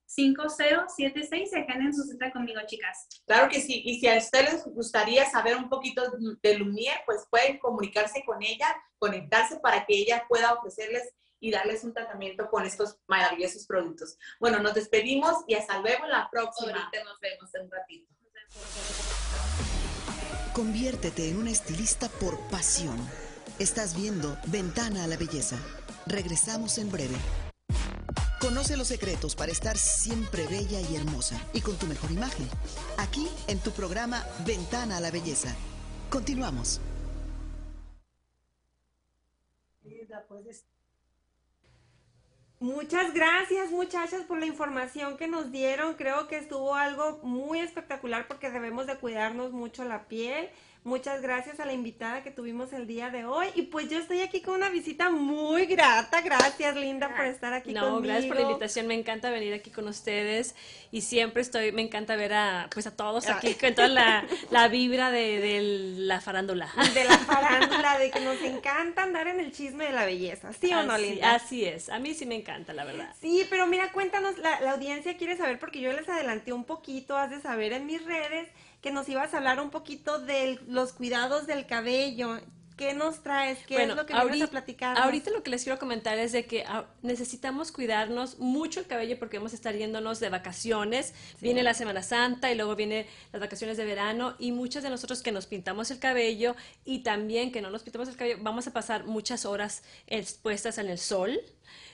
602-319-5076 0.09 1.49
y 1.53 1.57
agenden 1.57 1.95
su 1.95 2.03
cita 2.05 2.31
conmigo, 2.33 2.61
chicas. 2.67 3.09
Claro 3.27 3.49
que 3.49 3.61
sí, 3.61 3.83
y 3.85 3.99
si 4.01 4.09
a 4.09 4.19
ustedes 4.19 4.53
les 4.53 4.65
gustaría 4.67 5.29
saber 5.29 5.57
un 5.57 5.69
poquito 5.69 6.03
de 6.43 6.59
Lumière, 6.59 7.03
pues 7.07 7.27
pueden 7.31 7.59
comunicarse 7.59 8.23
con 8.25 8.43
ella, 8.43 8.69
conectarse 8.99 9.59
para 9.61 9.85
que 9.85 9.95
ella 9.97 10.25
pueda 10.29 10.53
ofrecerles 10.55 11.13
y 11.41 11.51
darles 11.51 11.85
un 11.85 11.93
tratamiento 11.93 12.49
con 12.51 12.65
estos 12.65 12.99
maravillosos 13.07 13.67
productos. 13.67 14.17
Bueno, 14.41 14.61
nos 14.61 14.75
despedimos 14.75 15.45
y 15.47 15.55
hasta 15.55 15.81
luego 15.81 16.05
en 16.05 16.11
la 16.11 16.29
próxima. 16.31 16.73
Ahorita 16.73 17.05
nos 17.05 17.21
vemos 17.21 17.55
en 17.55 17.65
un 17.65 17.71
ratito. 17.71 18.09
Conviértete 20.55 21.29
en 21.29 21.37
una 21.37 21.51
estilista 21.51 22.09
por 22.09 22.41
pasión. 22.49 22.97
Estás 23.59 23.95
viendo 23.95 24.39
Ventana 24.47 25.05
a 25.05 25.07
la 25.07 25.17
Belleza. 25.17 25.59
Regresamos 26.07 26.79
en 26.79 26.91
breve. 26.91 27.46
Conoce 28.41 28.77
los 28.77 28.89
secretos 28.89 29.35
para 29.35 29.51
estar 29.51 29.79
siempre 29.79 30.47
bella 30.47 30.81
y 30.81 30.97
hermosa 30.97 31.41
y 31.55 31.63
con 31.63 31.77
tu 31.77 31.87
mejor 31.87 32.11
imagen. 32.11 32.47
Aquí 32.99 33.29
en 33.49 33.59
tu 33.59 33.71
programa 33.71 34.25
Ventana 34.45 34.99
a 34.99 35.01
la 35.01 35.11
Belleza. 35.11 35.55
Continuamos. 36.11 36.81
Muchas 42.59 43.13
gracias 43.13 43.71
muchachas 43.71 44.23
por 44.23 44.39
la 44.39 44.47
información 44.47 45.17
que 45.17 45.29
nos 45.29 45.51
dieron. 45.51 45.95
Creo 45.95 46.29
que 46.29 46.37
estuvo 46.37 46.75
algo 46.75 47.21
muy 47.23 47.61
espectacular 47.61 48.29
porque 48.29 48.51
debemos 48.51 48.87
de 48.87 48.97
cuidarnos 48.97 49.53
mucho 49.53 49.85
la 49.85 50.09
piel. 50.09 50.51
Muchas 50.87 51.21
gracias 51.21 51.59
a 51.59 51.65
la 51.65 51.73
invitada 51.73 52.23
que 52.23 52.31
tuvimos 52.31 52.73
el 52.73 52.87
día 52.87 53.11
de 53.11 53.25
hoy. 53.25 53.49
Y 53.57 53.63
pues 53.63 53.91
yo 53.91 53.99
estoy 53.99 54.21
aquí 54.21 54.41
con 54.41 54.55
una 54.55 54.69
visita 54.69 55.11
muy 55.11 55.67
grata. 55.67 56.21
Gracias, 56.21 56.77
Linda, 56.77 57.09
por 57.09 57.25
estar 57.25 57.53
aquí 57.53 57.73
no, 57.73 57.81
conmigo. 57.81 58.03
gracias 58.03 58.27
por 58.27 58.37
la 58.37 58.43
invitación. 58.43 58.87
Me 58.87 58.95
encanta 58.95 59.31
venir 59.31 59.53
aquí 59.53 59.71
con 59.71 59.89
ustedes 59.89 60.55
y 60.93 61.01
siempre 61.01 61.43
estoy, 61.43 61.73
me 61.73 61.83
encanta 61.83 62.15
ver 62.15 62.35
a, 62.35 62.69
pues 62.73 62.87
a 62.87 62.95
todos 62.95 63.29
aquí 63.29 63.55
con 63.55 63.75
toda 63.75 63.89
la, 63.89 64.29
la 64.53 64.69
vibra 64.69 65.11
de, 65.11 65.41
de, 65.41 65.61
la 65.99 66.21
farándula. 66.21 66.71
De 66.95 67.03
la 67.03 67.19
farándula, 67.19 67.99
de 67.99 68.13
que 68.13 68.21
nos 68.21 68.41
encanta 68.43 69.03
andar 69.03 69.27
en 69.27 69.41
el 69.41 69.51
chisme 69.51 69.87
de 69.87 69.93
la 69.93 70.05
belleza. 70.05 70.53
¿Sí 70.53 70.73
o 70.73 70.85
no, 70.85 70.97
Linda? 70.97 71.35
Así 71.35 71.65
es. 71.65 71.89
A 71.89 71.99
mí 71.99 72.15
sí 72.15 72.27
me 72.27 72.37
encanta, 72.37 72.73
la 72.73 72.85
verdad. 72.85 73.13
Sí, 73.21 73.45
pero 73.51 73.67
mira, 73.67 73.91
cuéntanos, 73.91 74.39
la, 74.39 74.61
la 74.61 74.71
audiencia 74.75 75.17
quiere 75.17 75.37
saber 75.37 75.59
porque 75.59 75.81
yo 75.81 75.93
les 75.93 76.09
adelanté 76.09 76.53
un 76.53 76.63
poquito, 76.63 77.17
has 77.17 77.31
de 77.31 77.41
saber 77.41 77.73
en 77.73 77.87
mis 77.87 78.05
redes 78.05 78.49
que 78.87 78.93
nos 78.93 79.09
ibas 79.09 79.35
a 79.35 79.39
hablar 79.39 79.59
un 79.59 79.71
poquito 79.71 80.21
de 80.21 80.61
los 80.69 80.93
cuidados 80.93 81.49
del 81.49 81.67
cabello. 81.67 82.39
¿Qué 82.77 82.93
nos 82.93 83.23
traes? 83.23 83.59
¿Qué 83.67 83.83
es 83.83 83.89
lo 83.89 84.05
que 84.05 84.13
ahorita, 84.13 84.45
a 84.45 84.49
platicar? 84.49 84.99
Ahorita 84.99 85.31
lo 85.31 85.43
que 85.43 85.51
les 85.51 85.63
quiero 85.63 85.79
comentar 85.79 86.19
es 86.19 86.33
de 86.33 86.45
que 86.45 86.65
ah, 86.67 86.85
necesitamos 87.03 87.73
cuidarnos 87.73 88.39
mucho 88.39 88.81
el 88.81 88.87
cabello 88.87 89.19
porque 89.19 89.39
vamos 89.39 89.53
a 89.53 89.57
estar 89.57 89.75
yéndonos 89.75 90.21
de 90.21 90.29
vacaciones. 90.29 91.15
Viene 91.41 91.63
la 91.63 91.73
Semana 91.73 92.03
Santa 92.03 92.53
y 92.53 92.55
luego 92.55 92.77
viene 92.77 93.07
las 93.33 93.41
vacaciones 93.41 93.79
de 93.79 93.87
verano 93.87 94.37
y 94.39 94.53
muchos 94.53 94.83
de 94.83 94.91
nosotros 94.91 95.23
que 95.23 95.33
nos 95.33 95.47
pintamos 95.47 95.91
el 95.91 95.99
cabello 95.99 96.55
y 96.85 96.99
también 96.99 97.51
que 97.51 97.63
no 97.63 97.71
nos 97.71 97.83
pintamos 97.83 98.09
el 98.09 98.17
cabello, 98.17 98.39
vamos 98.43 98.67
a 98.67 98.73
pasar 98.73 99.07
muchas 99.07 99.47
horas 99.47 99.83
expuestas 100.07 100.77
en 100.77 100.89
el 100.91 100.99
sol 100.99 101.41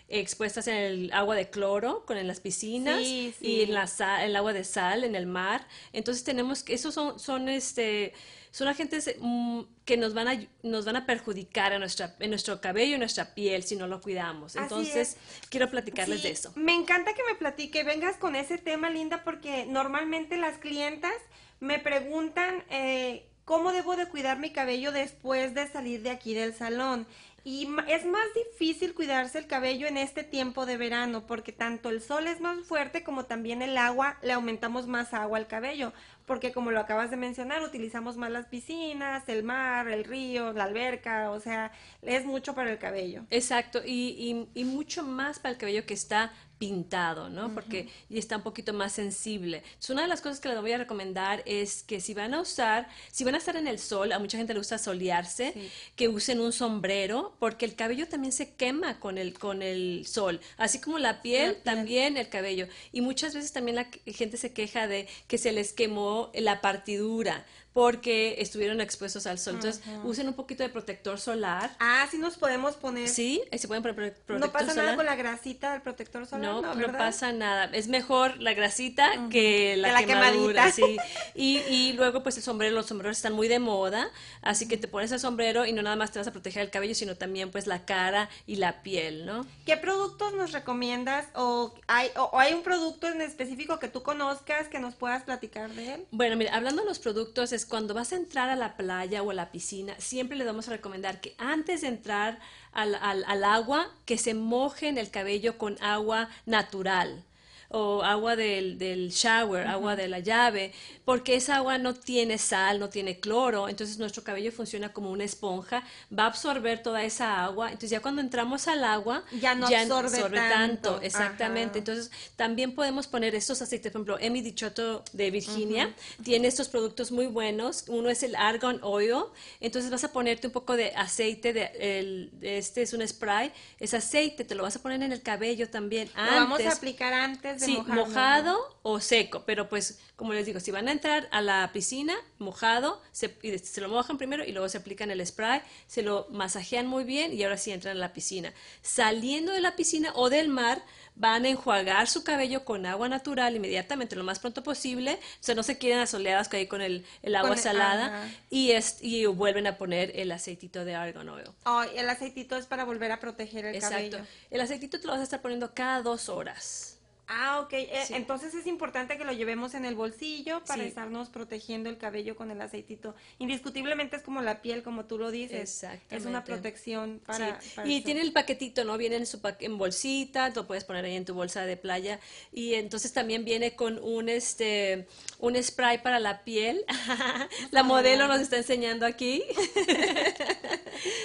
expuestas 0.08 0.66
en 0.68 0.76
el 0.76 1.12
agua 1.12 1.34
de 1.34 1.48
cloro, 1.48 2.04
con 2.04 2.18
en 2.18 2.26
las 2.26 2.40
piscinas 2.40 3.00
y 3.00 3.62
en 3.62 3.72
la 3.72 3.88
el 4.22 4.36
agua 4.36 4.52
de 4.52 4.64
sal 4.64 5.04
en 5.04 5.14
el 5.14 5.26
mar. 5.26 5.66
Entonces 5.92 6.22
tenemos 6.22 6.62
que, 6.62 6.74
esos 6.74 6.92
son, 6.92 7.18
son 7.18 7.48
este, 7.48 8.12
son 8.52 8.68
agentes 8.68 9.16
mm, 9.18 9.62
que 9.86 9.96
nos 9.96 10.12
van 10.12 10.28
a, 10.28 10.46
nos 10.62 10.84
van 10.84 10.96
a 10.96 11.06
perjudicar 11.06 11.72
a 11.72 11.78
nuestra, 11.78 12.14
en 12.20 12.30
nuestro 12.30 12.60
cabello 12.60 12.96
y 12.96 12.98
nuestra 12.98 13.34
piel 13.34 13.64
si 13.64 13.76
no 13.76 13.86
lo 13.86 14.00
cuidamos. 14.00 14.56
Entonces, 14.56 15.16
quiero 15.48 15.70
platicarles 15.70 16.22
de 16.22 16.30
eso. 16.30 16.52
Me 16.54 16.74
encanta 16.74 17.14
que 17.14 17.24
me 17.24 17.34
platique, 17.34 17.82
vengas 17.82 18.18
con 18.18 18.36
ese 18.36 18.58
tema, 18.58 18.90
Linda, 18.90 19.24
porque 19.24 19.64
normalmente 19.66 20.36
las 20.36 20.58
clientas 20.58 21.14
me 21.60 21.78
preguntan 21.78 22.62
eh, 22.68 23.24
cómo 23.46 23.72
debo 23.72 23.96
de 23.96 24.06
cuidar 24.06 24.38
mi 24.38 24.50
cabello 24.50 24.92
después 24.92 25.54
de 25.54 25.66
salir 25.68 26.02
de 26.02 26.10
aquí 26.10 26.34
del 26.34 26.54
salón. 26.54 27.06
Y 27.44 27.68
es 27.88 28.06
más 28.06 28.26
difícil 28.34 28.94
cuidarse 28.94 29.38
el 29.38 29.48
cabello 29.48 29.86
en 29.88 29.96
este 29.96 30.22
tiempo 30.22 30.64
de 30.64 30.76
verano 30.76 31.26
porque 31.26 31.52
tanto 31.52 31.88
el 31.88 32.00
sol 32.00 32.28
es 32.28 32.40
más 32.40 32.60
fuerte 32.60 33.02
como 33.02 33.24
también 33.24 33.62
el 33.62 33.76
agua, 33.76 34.16
le 34.22 34.32
aumentamos 34.32 34.86
más 34.86 35.12
agua 35.12 35.38
al 35.38 35.48
cabello 35.48 35.92
porque 36.26 36.52
como 36.52 36.70
lo 36.70 36.80
acabas 36.80 37.10
de 37.10 37.16
mencionar, 37.16 37.62
utilizamos 37.62 38.16
más 38.16 38.30
las 38.30 38.46
piscinas, 38.46 39.28
el 39.28 39.42
mar, 39.42 39.88
el 39.88 40.04
río, 40.04 40.52
la 40.52 40.64
alberca, 40.64 41.30
o 41.30 41.40
sea, 41.40 41.72
es 42.00 42.24
mucho 42.24 42.54
para 42.54 42.70
el 42.70 42.78
cabello. 42.78 43.24
Exacto, 43.30 43.80
y, 43.84 44.48
y, 44.54 44.60
y 44.60 44.64
mucho 44.64 45.02
más 45.02 45.38
para 45.38 45.52
el 45.52 45.58
cabello 45.58 45.84
que 45.84 45.94
está 45.94 46.32
pintado, 46.62 47.28
¿no? 47.28 47.52
Porque 47.52 47.88
y 48.08 48.20
está 48.20 48.36
un 48.36 48.44
poquito 48.44 48.72
más 48.72 48.92
sensible. 48.92 49.64
Entonces, 49.64 49.90
una 49.90 50.02
de 50.02 50.06
las 50.06 50.20
cosas 50.20 50.38
que 50.38 50.48
les 50.48 50.60
voy 50.60 50.70
a 50.70 50.78
recomendar 50.78 51.42
es 51.44 51.82
que 51.82 52.00
si 52.00 52.14
van 52.14 52.34
a 52.34 52.40
usar, 52.40 52.88
si 53.10 53.24
van 53.24 53.34
a 53.34 53.38
estar 53.38 53.56
en 53.56 53.66
el 53.66 53.80
sol, 53.80 54.12
a 54.12 54.20
mucha 54.20 54.38
gente 54.38 54.52
le 54.52 54.60
gusta 54.60 54.78
solearse, 54.78 55.54
que 55.96 56.06
usen 56.06 56.38
un 56.38 56.52
sombrero, 56.52 57.34
porque 57.40 57.64
el 57.64 57.74
cabello 57.74 58.06
también 58.06 58.32
se 58.32 58.54
quema 58.54 59.00
con 59.00 59.18
el, 59.18 59.36
con 59.36 59.60
el 59.60 60.06
sol, 60.06 60.40
así 60.56 60.78
como 60.80 61.00
la 61.00 61.20
piel, 61.20 61.56
también 61.64 62.16
el 62.16 62.28
cabello. 62.28 62.68
Y 62.92 63.00
muchas 63.00 63.34
veces 63.34 63.52
también 63.52 63.74
la 63.74 63.88
gente 64.06 64.36
se 64.36 64.52
queja 64.52 64.86
de 64.86 65.08
que 65.26 65.38
se 65.38 65.50
les 65.50 65.72
quemó 65.72 66.30
la 66.32 66.60
partidura 66.60 67.44
porque 67.72 68.36
estuvieron 68.38 68.80
expuestos 68.80 69.26
al 69.26 69.38
sol. 69.38 69.54
Entonces, 69.54 69.82
usen 70.04 70.28
un 70.28 70.34
poquito 70.34 70.62
de 70.62 70.68
protector 70.68 71.18
solar. 71.18 71.74
Ah, 71.78 72.06
sí 72.10 72.18
nos 72.18 72.36
podemos 72.36 72.74
poner. 72.76 73.08
Sí, 73.08 73.42
se 73.56 73.66
pueden 73.66 73.82
poner 73.82 73.96
protector 73.96 74.36
solar. 74.36 74.40
No 74.40 74.52
pasa 74.52 74.74
nada 74.74 74.96
con 74.96 75.06
la 75.06 75.14
grasita 75.14 75.72
del 75.72 75.82
protector 75.82 76.26
solar. 76.26 76.44
No, 76.44 76.60
no, 76.62 76.74
no 76.74 76.92
pasa 76.92 77.32
nada. 77.32 77.64
Es 77.72 77.88
mejor 77.88 78.38
la 78.40 78.54
grasita 78.54 79.28
que 79.30 79.76
la, 79.76 79.98
que 80.00 80.06
quemadura. 80.06 80.70
Sí. 80.70 80.96
Y, 81.34 81.58
y 81.68 81.92
luego, 81.94 82.22
pues 82.22 82.36
el 82.36 82.42
sombrero, 82.42 82.74
los 82.74 82.86
sombreros 82.86 83.16
están 83.16 83.32
muy 83.32 83.48
de 83.48 83.58
moda, 83.58 84.10
así 84.42 84.68
que 84.68 84.76
te 84.76 84.88
pones 84.88 85.12
el 85.12 85.20
sombrero 85.20 85.66
y 85.66 85.72
no 85.72 85.82
nada 85.82 85.96
más 85.96 86.10
te 86.12 86.18
vas 86.18 86.28
a 86.28 86.32
proteger 86.32 86.62
el 86.62 86.70
cabello, 86.70 86.94
sino 86.94 87.16
también 87.16 87.50
pues 87.50 87.66
la 87.66 87.84
cara 87.84 88.28
y 88.46 88.56
la 88.56 88.82
piel, 88.82 89.26
¿no? 89.26 89.46
¿Qué 89.64 89.76
productos 89.76 90.34
nos 90.34 90.52
recomiendas 90.52 91.26
o 91.34 91.74
hay, 91.86 92.10
o 92.16 92.38
hay 92.38 92.52
un 92.54 92.62
producto 92.62 93.08
en 93.08 93.20
específico 93.20 93.78
que 93.78 93.88
tú 93.88 94.02
conozcas 94.02 94.68
que 94.68 94.78
nos 94.78 94.94
puedas 94.94 95.22
platicar 95.22 95.70
de 95.70 95.94
él? 95.94 96.06
Bueno, 96.10 96.36
mira, 96.36 96.54
hablando 96.54 96.82
de 96.82 96.88
los 96.88 96.98
productos, 96.98 97.52
cuando 97.66 97.94
vas 97.94 98.12
a 98.12 98.16
entrar 98.16 98.48
a 98.48 98.56
la 98.56 98.76
playa 98.76 99.22
o 99.22 99.30
a 99.30 99.34
la 99.34 99.50
piscina, 99.50 99.94
siempre 99.98 100.36
le 100.36 100.44
vamos 100.44 100.68
a 100.68 100.72
recomendar 100.72 101.20
que 101.20 101.34
antes 101.38 101.80
de 101.82 101.88
entrar 101.88 102.38
al, 102.72 102.94
al, 102.94 103.24
al 103.26 103.44
agua, 103.44 103.90
que 104.04 104.18
se 104.18 104.34
mojen 104.34 104.98
el 104.98 105.10
cabello 105.10 105.58
con 105.58 105.82
agua 105.82 106.28
natural 106.46 107.24
o 107.72 108.02
agua 108.02 108.36
del, 108.36 108.78
del 108.78 109.10
shower, 109.10 109.66
agua 109.66 109.96
de 109.96 110.08
la 110.08 110.18
llave, 110.18 110.72
porque 111.04 111.34
esa 111.34 111.56
agua 111.56 111.78
no 111.78 111.94
tiene 111.94 112.38
sal, 112.38 112.78
no 112.78 112.88
tiene 112.88 113.18
cloro, 113.18 113.68
entonces 113.68 113.98
nuestro 113.98 114.22
cabello 114.22 114.52
funciona 114.52 114.92
como 114.92 115.10
una 115.10 115.24
esponja, 115.24 115.82
va 116.16 116.24
a 116.24 116.26
absorber 116.26 116.82
toda 116.82 117.02
esa 117.02 117.44
agua, 117.44 117.68
entonces 117.68 117.90
ya 117.90 118.00
cuando 118.00 118.20
entramos 118.20 118.68
al 118.68 118.84
agua 118.84 119.24
ya 119.40 119.54
no 119.54 119.66
absorbe, 119.66 120.36
tanto. 120.36 121.00
exactamente, 121.00 121.78
entonces 121.78 122.10
también 122.36 122.74
podemos 122.74 123.06
poner 123.06 123.34
estos 123.34 123.62
aceites, 123.62 123.90
por 123.90 124.02
ejemplo, 124.02 124.18
Emi 124.20 124.42
Dichoto 124.42 125.02
de 125.12 125.30
Virginia 125.30 125.94
tiene 126.22 126.48
estos 126.48 126.68
productos 126.68 127.10
muy 127.10 127.26
buenos, 127.26 127.84
uno 127.88 128.10
es 128.10 128.22
el 128.22 128.36
Argon 128.36 128.80
Oil, 128.82 129.24
entonces 129.60 129.90
vas 129.90 130.04
a 130.04 130.12
ponerte 130.12 130.46
un 130.46 130.52
poco 130.52 130.76
de 130.76 130.92
aceite, 130.94 131.52
de, 131.52 131.70
el, 131.80 132.30
este 132.42 132.82
es 132.82 132.92
un 132.92 133.06
spray, 133.06 133.50
es 133.80 133.94
aceite, 133.94 134.44
te 134.44 134.54
lo 134.54 134.62
vas 134.62 134.76
a 134.76 134.82
poner 134.82 135.02
en 135.02 135.12
el 135.12 135.22
cabello 135.22 135.68
también. 135.68 136.10
Lo 136.14 136.22
vamos 136.22 136.60
a 136.60 136.72
aplicar 136.72 137.12
antes 137.12 137.61
sí, 137.64 137.82
mojado 137.86 138.78
o 138.82 139.00
seco, 139.00 139.44
pero 139.46 139.68
pues 139.68 140.00
como 140.16 140.34
les 140.34 140.46
digo, 140.46 140.60
si 140.60 140.70
van 140.70 140.86
a 140.86 140.92
entrar 140.92 141.28
a 141.32 141.40
la 141.40 141.70
piscina 141.72 142.14
mojado, 142.38 143.02
se, 143.10 143.36
se, 143.58 143.80
lo 143.80 143.88
mojan 143.88 144.18
primero 144.18 144.44
y 144.44 144.52
luego 144.52 144.68
se 144.68 144.78
aplican 144.78 145.10
el 145.10 145.26
spray, 145.26 145.62
se 145.88 146.02
lo 146.02 146.28
masajean 146.30 146.86
muy 146.86 147.02
bien 147.02 147.32
y 147.32 147.42
ahora 147.42 147.56
sí 147.56 147.72
entran 147.72 147.96
a 147.96 148.00
la 148.00 148.12
piscina. 148.12 148.52
Saliendo 148.82 149.52
de 149.52 149.60
la 149.60 149.74
piscina 149.74 150.12
o 150.14 150.30
del 150.30 150.48
mar, 150.48 150.82
van 151.14 151.44
a 151.44 151.48
enjuagar 151.48 152.08
su 152.08 152.24
cabello 152.24 152.64
con 152.64 152.86
agua 152.86 153.08
natural 153.08 153.56
inmediatamente, 153.56 154.16
lo 154.16 154.24
más 154.24 154.38
pronto 154.38 154.62
posible, 154.62 155.14
o 155.14 155.42
sea, 155.42 155.54
no 155.54 155.62
se 155.62 155.78
quieren 155.78 155.98
asoleadas 155.98 156.52
ahí 156.52 156.66
con 156.66 156.82
el, 156.82 157.04
el 157.22 157.34
agua 157.34 157.56
salada 157.56 158.28
y, 158.48 158.70
es, 158.70 158.98
y 159.00 159.26
vuelven 159.26 159.66
a 159.66 159.76
poner 159.76 160.12
el 160.14 160.30
aceitito 160.30 160.84
de 160.84 160.94
argan 160.94 161.28
oil. 161.28 161.48
Oh, 161.64 161.82
el 161.82 162.08
aceitito 162.08 162.56
es 162.56 162.66
para 162.66 162.84
volver 162.84 163.12
a 163.12 163.20
proteger 163.20 163.64
el 163.66 163.74
Exacto. 163.74 163.96
cabello. 163.96 164.18
El 164.50 164.60
aceitito 164.60 165.00
te 165.00 165.06
lo 165.06 165.12
vas 165.12 165.20
a 165.20 165.24
estar 165.24 165.42
poniendo 165.42 165.74
cada 165.74 166.02
dos 166.02 166.28
horas. 166.28 166.91
Ah, 167.28 167.60
ok. 167.60 167.72
Eh, 167.72 167.88
entonces 168.10 168.54
es 168.54 168.66
importante 168.66 169.16
que 169.16 169.24
lo 169.24 169.32
llevemos 169.32 169.74
en 169.74 169.84
el 169.84 169.94
bolsillo 169.94 170.62
para 170.64 170.84
estarnos 170.84 171.28
protegiendo 171.28 171.88
el 171.88 171.96
cabello 171.96 172.36
con 172.36 172.50
el 172.50 172.60
aceitito. 172.60 173.14
Indiscutiblemente 173.38 174.16
es 174.16 174.22
como 174.22 174.42
la 174.42 174.60
piel, 174.60 174.82
como 174.82 175.04
tú 175.04 175.18
lo 175.18 175.30
dices. 175.30 175.60
Exactamente. 175.60 176.16
Es 176.16 176.26
una 176.26 176.44
protección 176.44 177.20
para... 177.24 177.58
y 177.84 178.02
tiene 178.02 178.20
el 178.20 178.32
paquetito, 178.32 178.84
¿no? 178.84 178.98
Viene 178.98 179.16
en, 179.16 179.26
su 179.26 179.40
en 179.60 179.78
bolsita, 179.78 180.50
lo 180.50 180.66
puedes 180.66 180.84
poner 180.84 181.04
ahí 181.04 181.16
en 181.16 181.24
tu 181.24 181.34
bolsa 181.34 181.64
de 181.64 181.76
playa. 181.76 182.20
Y 182.52 182.74
entonces 182.74 183.12
también 183.12 183.44
viene 183.44 183.74
con 183.74 183.98
un, 184.02 184.28
este, 184.28 185.06
un 185.38 185.60
spray 185.62 186.02
para 186.02 186.18
la 186.18 186.44
piel. 186.44 186.84
la 187.70 187.82
modelo 187.82 188.26
nos 188.26 188.40
está 188.40 188.56
enseñando 188.56 189.06
aquí. 189.06 189.42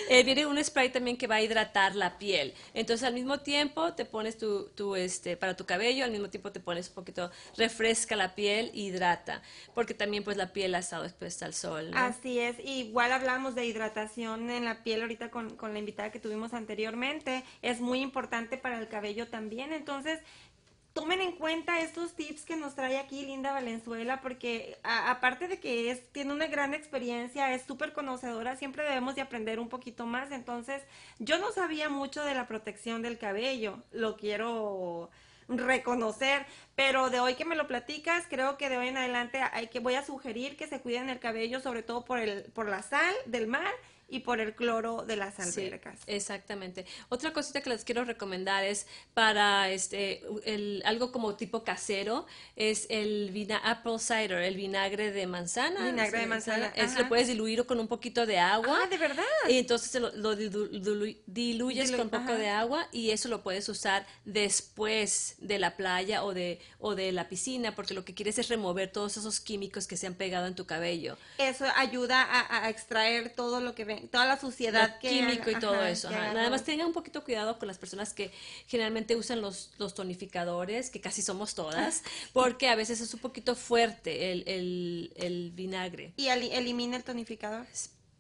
Eh, 0.09 0.23
viene 0.23 0.45
un 0.45 0.63
spray 0.63 0.89
también 0.89 1.17
que 1.17 1.27
va 1.27 1.35
a 1.35 1.41
hidratar 1.41 1.93
la 1.93 2.17
piel. 2.17 2.53
Entonces 2.73 3.05
al 3.05 3.13
mismo 3.13 3.41
tiempo 3.41 3.93
te 3.93 4.05
pones 4.05 4.37
tu, 4.37 4.69
tu 4.69 4.95
este, 4.95 5.35
para 5.35 5.55
tu 5.55 5.65
cabello 5.65 5.86
al 6.01 6.11
mismo 6.11 6.29
tiempo 6.29 6.51
te 6.51 6.59
pones 6.59 6.89
un 6.89 6.95
poquito, 6.95 7.31
refresca 7.55 8.15
la 8.15 8.35
piel, 8.35 8.71
hidrata, 8.73 9.41
porque 9.73 9.93
también 9.93 10.23
pues 10.23 10.37
la 10.37 10.53
piel 10.53 10.75
ha 10.75 10.79
estado 10.79 11.05
expuesta 11.05 11.45
al 11.45 11.53
sol. 11.53 11.91
Así 11.95 12.39
es, 12.39 12.57
igual 12.63 13.11
hablamos 13.11 13.55
de 13.55 13.65
hidratación 13.65 14.49
en 14.49 14.65
la 14.65 14.83
piel 14.83 15.01
ahorita 15.01 15.31
con, 15.31 15.55
con 15.55 15.73
la 15.73 15.79
invitada 15.79 16.11
que 16.11 16.19
tuvimos 16.19 16.53
anteriormente, 16.53 17.43
es 17.61 17.79
muy 17.79 18.01
importante 18.01 18.57
para 18.57 18.79
el 18.79 18.87
cabello 18.87 19.27
también, 19.27 19.73
entonces 19.73 20.19
tomen 20.97 21.21
en 21.21 21.33
cuenta 21.33 21.79
estos 21.79 22.15
tips 22.15 22.43
que 22.43 22.55
nos 22.55 22.73
trae 22.73 22.97
aquí 22.97 23.23
Linda 23.23 23.51
Valenzuela, 23.51 24.19
porque 24.19 24.79
aparte 24.81 25.47
de 25.47 25.59
que 25.59 25.91
es, 25.91 26.11
tiene 26.11 26.33
una 26.33 26.47
gran 26.47 26.73
experiencia, 26.73 27.53
es 27.53 27.61
súper 27.61 27.93
conocedora, 27.93 28.55
siempre 28.55 28.83
debemos 28.83 29.13
de 29.13 29.21
aprender 29.21 29.59
un 29.59 29.69
poquito 29.69 30.07
más. 30.07 30.31
Entonces, 30.31 30.81
yo 31.19 31.37
no 31.37 31.51
sabía 31.51 31.87
mucho 31.89 32.25
de 32.25 32.33
la 32.33 32.47
protección 32.47 33.03
del 33.03 33.19
cabello, 33.19 33.77
lo 33.91 34.17
quiero 34.17 35.11
reconocer, 35.47 36.45
pero 36.75 37.09
de 37.09 37.19
hoy 37.19 37.35
que 37.35 37.45
me 37.45 37.55
lo 37.55 37.67
platicas, 37.67 38.25
creo 38.29 38.57
que 38.57 38.69
de 38.69 38.77
hoy 38.77 38.87
en 38.87 38.97
adelante 38.97 39.41
hay 39.41 39.67
que 39.67 39.79
voy 39.79 39.95
a 39.95 40.05
sugerir 40.05 40.57
que 40.57 40.67
se 40.67 40.81
cuiden 40.81 41.09
el 41.09 41.19
cabello, 41.19 41.59
sobre 41.59 41.83
todo 41.83 42.05
por 42.05 42.19
el 42.19 42.43
por 42.51 42.67
la 42.67 42.81
sal 42.81 43.15
del 43.25 43.47
mar 43.47 43.71
y 44.09 44.19
por 44.19 44.39
el 44.39 44.55
cloro 44.55 45.03
de 45.05 45.15
las 45.17 45.35
Sí, 45.35 45.61
albercas. 45.61 45.99
exactamente. 46.07 46.85
Otra 47.09 47.33
cosita 47.33 47.61
que 47.61 47.69
les 47.69 47.83
quiero 47.83 48.05
recomendar 48.05 48.63
es 48.63 48.87
para 49.13 49.69
este 49.69 50.23
el, 50.45 50.81
algo 50.85 51.11
como 51.11 51.35
tipo 51.35 51.63
casero 51.63 52.25
es 52.55 52.87
el 52.89 53.31
vina 53.31 53.57
apple 53.57 53.99
cider, 53.99 54.31
el 54.43 54.55
vinagre 54.55 55.11
de 55.11 55.27
manzana. 55.27 55.85
Vinagre 55.85 56.19
de 56.21 56.25
manzana, 56.27 56.67
Es, 56.75 56.97
lo 56.97 57.07
puedes 57.09 57.27
diluir 57.27 57.65
con 57.65 57.79
un 57.79 57.87
poquito 57.87 58.25
de 58.25 58.39
agua. 58.39 58.79
Ah, 58.83 58.87
¿de 58.87 58.97
verdad? 58.97 59.23
Y 59.49 59.57
entonces 59.57 60.01
lo, 60.01 60.11
lo 60.15 60.35
dilu- 60.37 60.69
dilu- 60.69 61.17
diluyes 61.25 61.91
Dilu- 61.91 61.97
con 61.97 62.09
poco 62.09 62.23
ajá. 62.31 62.37
de 62.37 62.49
agua 62.49 62.87
y 62.91 63.11
eso 63.11 63.27
lo 63.29 63.43
puedes 63.43 63.67
usar 63.69 64.05
después 64.25 65.35
de 65.39 65.59
la 65.59 65.75
playa 65.75 66.23
o 66.23 66.33
de, 66.33 66.59
o 66.79 66.95
de 66.95 67.11
la 67.11 67.27
piscina, 67.29 67.75
porque 67.75 67.93
lo 67.93 68.05
que 68.05 68.13
quieres 68.13 68.37
es 68.39 68.47
remover 68.47 68.91
todos 68.91 69.17
esos 69.17 69.39
químicos 69.39 69.87
que 69.87 69.97
se 69.97 70.07
han 70.07 70.13
pegado 70.15 70.47
en 70.47 70.55
tu 70.55 70.65
cabello. 70.65 71.17
Eso 71.37 71.65
ayuda 71.75 72.23
a, 72.23 72.65
a 72.65 72.69
extraer 72.69 73.33
todo 73.35 73.59
lo 73.59 73.75
que 73.75 73.85
toda 74.11 74.25
la 74.25 74.39
suciedad 74.39 74.99
que 74.99 75.09
químico 75.09 75.49
y 75.49 75.53
ajá, 75.53 75.59
todo 75.59 75.85
eso. 75.85 76.09
ajá. 76.09 76.33
Nada 76.33 76.49
más 76.49 76.63
tengan 76.63 76.87
un 76.87 76.93
poquito 76.93 77.23
cuidado 77.23 77.59
con 77.59 77.67
las 77.67 77.77
personas 77.77 78.13
que 78.13 78.31
generalmente 78.67 79.15
usan 79.15 79.41
los, 79.41 79.71
los 79.77 79.93
tonificadores, 79.93 80.89
que 80.89 81.01
casi 81.01 81.21
somos 81.21 81.55
todas, 81.55 82.03
porque 82.33 82.69
a 82.69 82.75
veces 82.75 83.01
es 83.01 83.13
un 83.13 83.19
poquito 83.19 83.55
fuerte 83.55 84.31
el, 84.31 84.43
el, 84.47 85.13
el 85.15 85.51
vinagre. 85.51 86.13
Y 86.17 86.27
elimina 86.27 86.97
el 86.97 87.03
tonificador. 87.03 87.65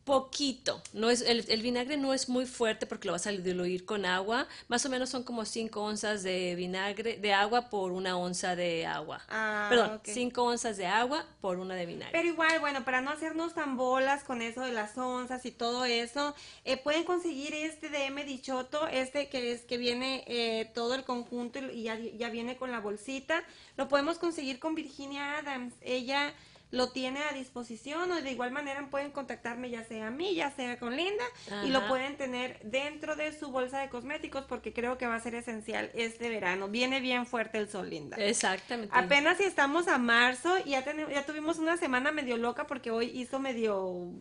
Poquito, 0.07 0.81
no 0.93 1.09
es, 1.09 1.19
el, 1.19 1.43
el 1.49 1.61
vinagre 1.61 1.97
no 1.97 2.13
es 2.13 2.29
muy 2.29 2.45
fuerte 2.45 2.85
porque 2.85 3.07
lo 3.07 3.11
vas 3.11 3.27
a 3.27 3.31
diluir 3.31 3.83
con 3.83 4.05
agua, 4.05 4.47
más 4.69 4.85
o 4.85 4.89
menos 4.89 5.09
son 5.09 5.23
como 5.23 5.43
5 5.43 5.81
onzas 5.81 6.23
de 6.23 6.55
vinagre, 6.55 7.17
de 7.17 7.33
agua 7.33 7.69
por 7.69 7.91
una 7.91 8.17
onza 8.17 8.55
de 8.55 8.85
agua. 8.85 9.19
Ah, 9.27 9.67
Perdón, 9.69 9.95
ok. 9.95 10.05
5 10.05 10.41
onzas 10.41 10.77
de 10.77 10.85
agua 10.87 11.25
por 11.41 11.59
una 11.59 11.75
de 11.75 11.85
vinagre. 11.85 12.13
Pero 12.13 12.25
igual, 12.25 12.57
bueno, 12.61 12.85
para 12.85 13.01
no 13.01 13.11
hacernos 13.11 13.53
tan 13.53 13.75
bolas 13.75 14.23
con 14.23 14.41
eso 14.41 14.61
de 14.61 14.71
las 14.71 14.97
onzas 14.97 15.45
y 15.45 15.51
todo 15.51 15.83
eso, 15.83 16.33
eh, 16.63 16.77
pueden 16.77 17.03
conseguir 17.03 17.53
este 17.53 17.89
de 17.89 18.05
M. 18.05 18.23
Dichoto, 18.23 18.87
este 18.87 19.27
que 19.27 19.51
es 19.51 19.63
que 19.63 19.77
viene 19.77 20.23
eh, 20.27 20.71
todo 20.73 20.95
el 20.95 21.03
conjunto 21.03 21.59
y 21.59 21.83
ya, 21.83 21.99
ya 21.99 22.29
viene 22.29 22.55
con 22.55 22.71
la 22.71 22.79
bolsita. 22.79 23.43
Lo 23.75 23.89
podemos 23.89 24.19
conseguir 24.19 24.59
con 24.59 24.73
Virginia 24.73 25.39
Adams. 25.39 25.73
Ella 25.81 26.33
lo 26.69 26.89
tiene 26.89 27.23
a 27.23 27.33
disposición 27.33 28.11
o 28.11 28.21
de 28.21 28.31
igual 28.31 28.51
manera 28.51 28.85
pueden 28.89 29.11
contactarme 29.11 29.69
ya 29.69 29.83
sea 29.83 30.07
a 30.07 30.11
mí, 30.11 30.35
ya 30.35 30.51
sea 30.51 30.77
con 30.77 30.95
Linda 30.95 31.23
y 31.63 31.69
lo 31.69 31.87
pueden 31.87 32.17
tener 32.17 32.59
dentro 32.63 33.15
de 33.15 33.37
su 33.37 33.49
bolsa 33.49 33.79
de 33.79 33.89
cosméticos 33.89 34.45
porque 34.45 34.73
creo 34.73 34.97
que 34.97 35.07
va 35.07 35.15
a 35.15 35.19
ser 35.19 35.35
esencial 35.35 35.89
este 35.93 36.29
verano. 36.29 36.67
Viene 36.67 36.99
bien 36.99 37.25
fuerte 37.25 37.57
el 37.57 37.69
sol, 37.69 37.89
Linda. 37.89 38.17
Exactamente. 38.17 38.93
Apenas 38.95 39.37
si 39.37 39.43
estamos 39.43 39.87
a 39.87 39.97
marzo 39.97 40.57
y 40.65 40.71
ya, 40.71 40.83
tenemos, 40.83 41.13
ya 41.13 41.25
tuvimos 41.25 41.57
una 41.57 41.77
semana 41.77 42.11
medio 42.11 42.37
loca 42.37 42.67
porque 42.67 42.91
hoy 42.91 43.07
hizo 43.07 43.39
medio... 43.39 44.11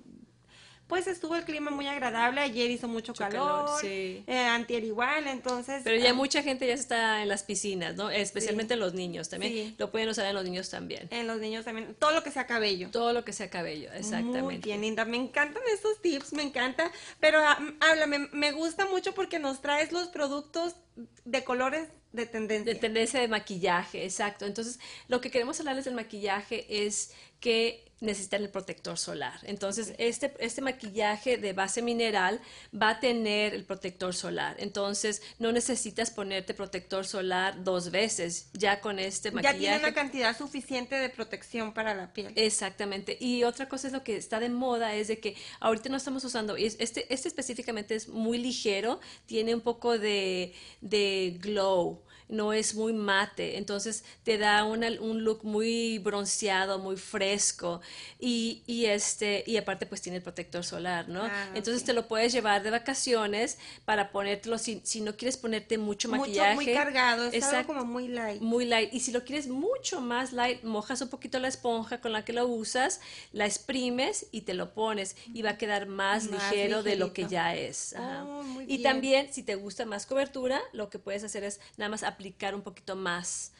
Pues 0.86 1.08
estuvo 1.08 1.34
el 1.34 1.44
clima 1.44 1.70
muy 1.72 1.88
agradable, 1.88 2.40
ayer 2.40 2.70
hizo 2.70 2.86
mucho, 2.86 3.10
Mucho 3.12 3.24
calor, 3.24 3.64
calor, 3.66 3.80
sí. 3.80 4.22
eh, 4.26 4.38
antier 4.38 4.84
igual, 4.84 5.26
entonces... 5.26 5.82
Pero 5.82 5.96
ya 6.00 6.10
ah, 6.10 6.14
mucha 6.14 6.42
gente 6.42 6.66
ya 6.66 6.74
está 6.74 7.22
en 7.22 7.28
las 7.28 7.42
piscinas, 7.42 7.96
¿no? 7.96 8.08
Especialmente 8.08 8.76
los 8.76 8.94
niños 8.94 9.28
también. 9.28 9.52
Sí. 9.52 9.74
Lo 9.78 9.90
pueden 9.90 10.08
usar 10.08 10.26
en 10.26 10.34
los 10.34 10.44
niños 10.44 10.70
también. 10.70 11.08
En 11.10 11.26
los 11.26 11.40
niños 11.40 11.64
también, 11.64 11.96
todo 11.98 12.12
lo 12.12 12.22
que 12.22 12.30
sea 12.30 12.46
cabello. 12.46 12.88
Todo 12.92 13.12
lo 13.12 13.24
que 13.24 13.32
sea 13.32 13.50
cabello, 13.50 13.92
exactamente. 13.92 14.42
Muy 14.42 14.58
bien, 14.58 14.80
Linda, 14.80 15.04
me 15.04 15.16
encantan 15.16 15.62
estos 15.74 16.00
tips, 16.00 16.32
me 16.32 16.42
encanta, 16.42 16.92
pero 17.18 17.40
ah, 17.40 17.58
háblame, 17.80 18.28
me 18.32 18.52
gusta 18.52 18.86
mucho 18.86 19.12
porque 19.12 19.40
nos 19.40 19.60
traes 19.62 19.90
los 19.90 20.06
productos 20.08 20.76
de 21.24 21.42
colores 21.44 21.88
de 22.12 22.26
tendencia. 22.26 22.72
De 22.72 22.80
tendencia 22.80 23.20
de 23.20 23.28
maquillaje, 23.28 24.04
exacto. 24.04 24.46
Entonces, 24.46 24.80
lo 25.08 25.20
que 25.20 25.30
queremos 25.30 25.60
hablarles 25.60 25.84
del 25.84 25.94
maquillaje 25.94 26.66
es 26.86 27.12
que 27.40 27.86
necesitan 28.00 28.42
el 28.42 28.50
protector 28.50 28.98
solar. 28.98 29.40
Entonces, 29.44 29.94
este, 29.98 30.34
este 30.38 30.60
maquillaje 30.60 31.38
de 31.38 31.52
base 31.54 31.80
mineral 31.80 32.40
va 32.74 32.90
a 32.90 33.00
tener 33.00 33.54
el 33.54 33.64
protector 33.64 34.14
solar. 34.14 34.56
Entonces, 34.58 35.22
no 35.38 35.50
necesitas 35.50 36.10
ponerte 36.10 36.52
protector 36.52 37.06
solar 37.06 37.64
dos 37.64 37.90
veces. 37.90 38.50
Ya 38.52 38.80
con 38.80 38.98
este 38.98 39.30
ya 39.30 39.34
maquillaje. 39.36 39.58
tiene 39.58 39.78
una 39.78 39.94
cantidad 39.94 40.36
suficiente 40.36 40.96
de 40.96 41.08
protección 41.08 41.72
para 41.72 41.94
la 41.94 42.12
piel. 42.12 42.32
Exactamente. 42.36 43.16
Y 43.18 43.44
otra 43.44 43.68
cosa 43.68 43.86
es 43.86 43.92
lo 43.94 44.04
que 44.04 44.16
está 44.16 44.40
de 44.40 44.50
moda 44.50 44.94
es 44.94 45.08
de 45.08 45.18
que 45.18 45.34
ahorita 45.60 45.88
no 45.88 45.96
estamos 45.96 46.24
usando, 46.24 46.56
este, 46.56 47.12
este 47.12 47.28
específicamente 47.28 47.94
es 47.94 48.08
muy 48.08 48.38
ligero, 48.38 49.00
tiene 49.24 49.54
un 49.54 49.62
poco 49.62 49.98
de, 49.98 50.54
de 50.82 51.38
glow, 51.40 52.02
no 52.28 52.52
es 52.52 52.74
muy 52.74 52.92
mate, 52.92 53.56
entonces 53.56 54.04
te 54.24 54.36
da 54.38 54.64
una- 54.64 54.90
un 55.00 55.22
look 55.24 55.44
muy 55.44 55.98
bronceado, 55.98 56.78
muy 56.78 56.96
fresco 56.96 57.80
y, 58.18 58.62
y 58.66 58.86
este, 58.86 59.44
y 59.46 59.56
aparte 59.56 59.86
pues 59.86 60.02
tiene 60.02 60.16
el 60.18 60.22
protector 60.22 60.64
solar, 60.64 61.08
¿no? 61.08 61.22
Ah, 61.22 61.50
entonces 61.54 61.84
te 61.84 61.92
lo 61.92 62.08
puedes 62.08 62.32
llevar 62.32 62.62
de 62.62 62.70
vacaciones 62.70 63.58
para 63.84 64.10
ponértelo 64.10 64.58
si, 64.58 64.80
si 64.84 65.00
no 65.00 65.16
quieres 65.16 65.36
ponerte 65.36 65.78
mucho 65.78 66.08
Mucho, 66.08 66.20
maquillaje. 66.22 66.54
muy 66.54 66.72
cargado, 66.72 67.28
es 67.28 67.44
algo 67.44 67.66
como 67.68 67.84
muy 67.84 68.08
light. 68.08 68.40
Muy 68.42 68.64
light. 68.64 68.92
Y 68.92 69.00
si 69.00 69.12
lo 69.12 69.24
quieres 69.24 69.46
mucho 69.48 70.00
más 70.00 70.32
light, 70.32 70.62
mojas 70.64 71.00
un 71.02 71.08
poquito 71.08 71.38
la 71.38 71.48
esponja 71.48 72.00
con 72.00 72.12
la 72.12 72.24
que 72.24 72.32
lo 72.32 72.46
usas, 72.46 73.00
la 73.32 73.46
exprimes 73.46 74.26
y 74.32 74.40
te 74.42 74.54
lo 74.54 74.74
pones 74.74 75.16
y 75.32 75.42
va 75.42 75.50
a 75.50 75.58
quedar 75.58 75.86
más, 75.86 76.24
Más 76.24 76.50
ligero 76.52 76.82
de 76.82 76.96
lo 76.96 77.12
que 77.12 77.26
ya 77.28 77.54
es. 77.54 77.94
Ajá. 77.94 78.24
Oh, 78.24 78.42
muy 78.42 78.64
y 78.64 78.66
bien. 78.78 78.82
también, 78.82 79.32
si 79.32 79.42
te 79.42 79.54
gusta 79.54 79.84
más 79.86 80.06
cobertura, 80.06 80.60
lo 80.72 80.90
que 80.90 80.98
puedes 80.98 81.22
hacer 81.24 81.44
es 81.44 81.60
nada 81.76 81.88
más 81.88 82.02
aplicar 82.02 82.15
un 82.54 82.62
poquito 82.62 82.96
más 82.96 83.52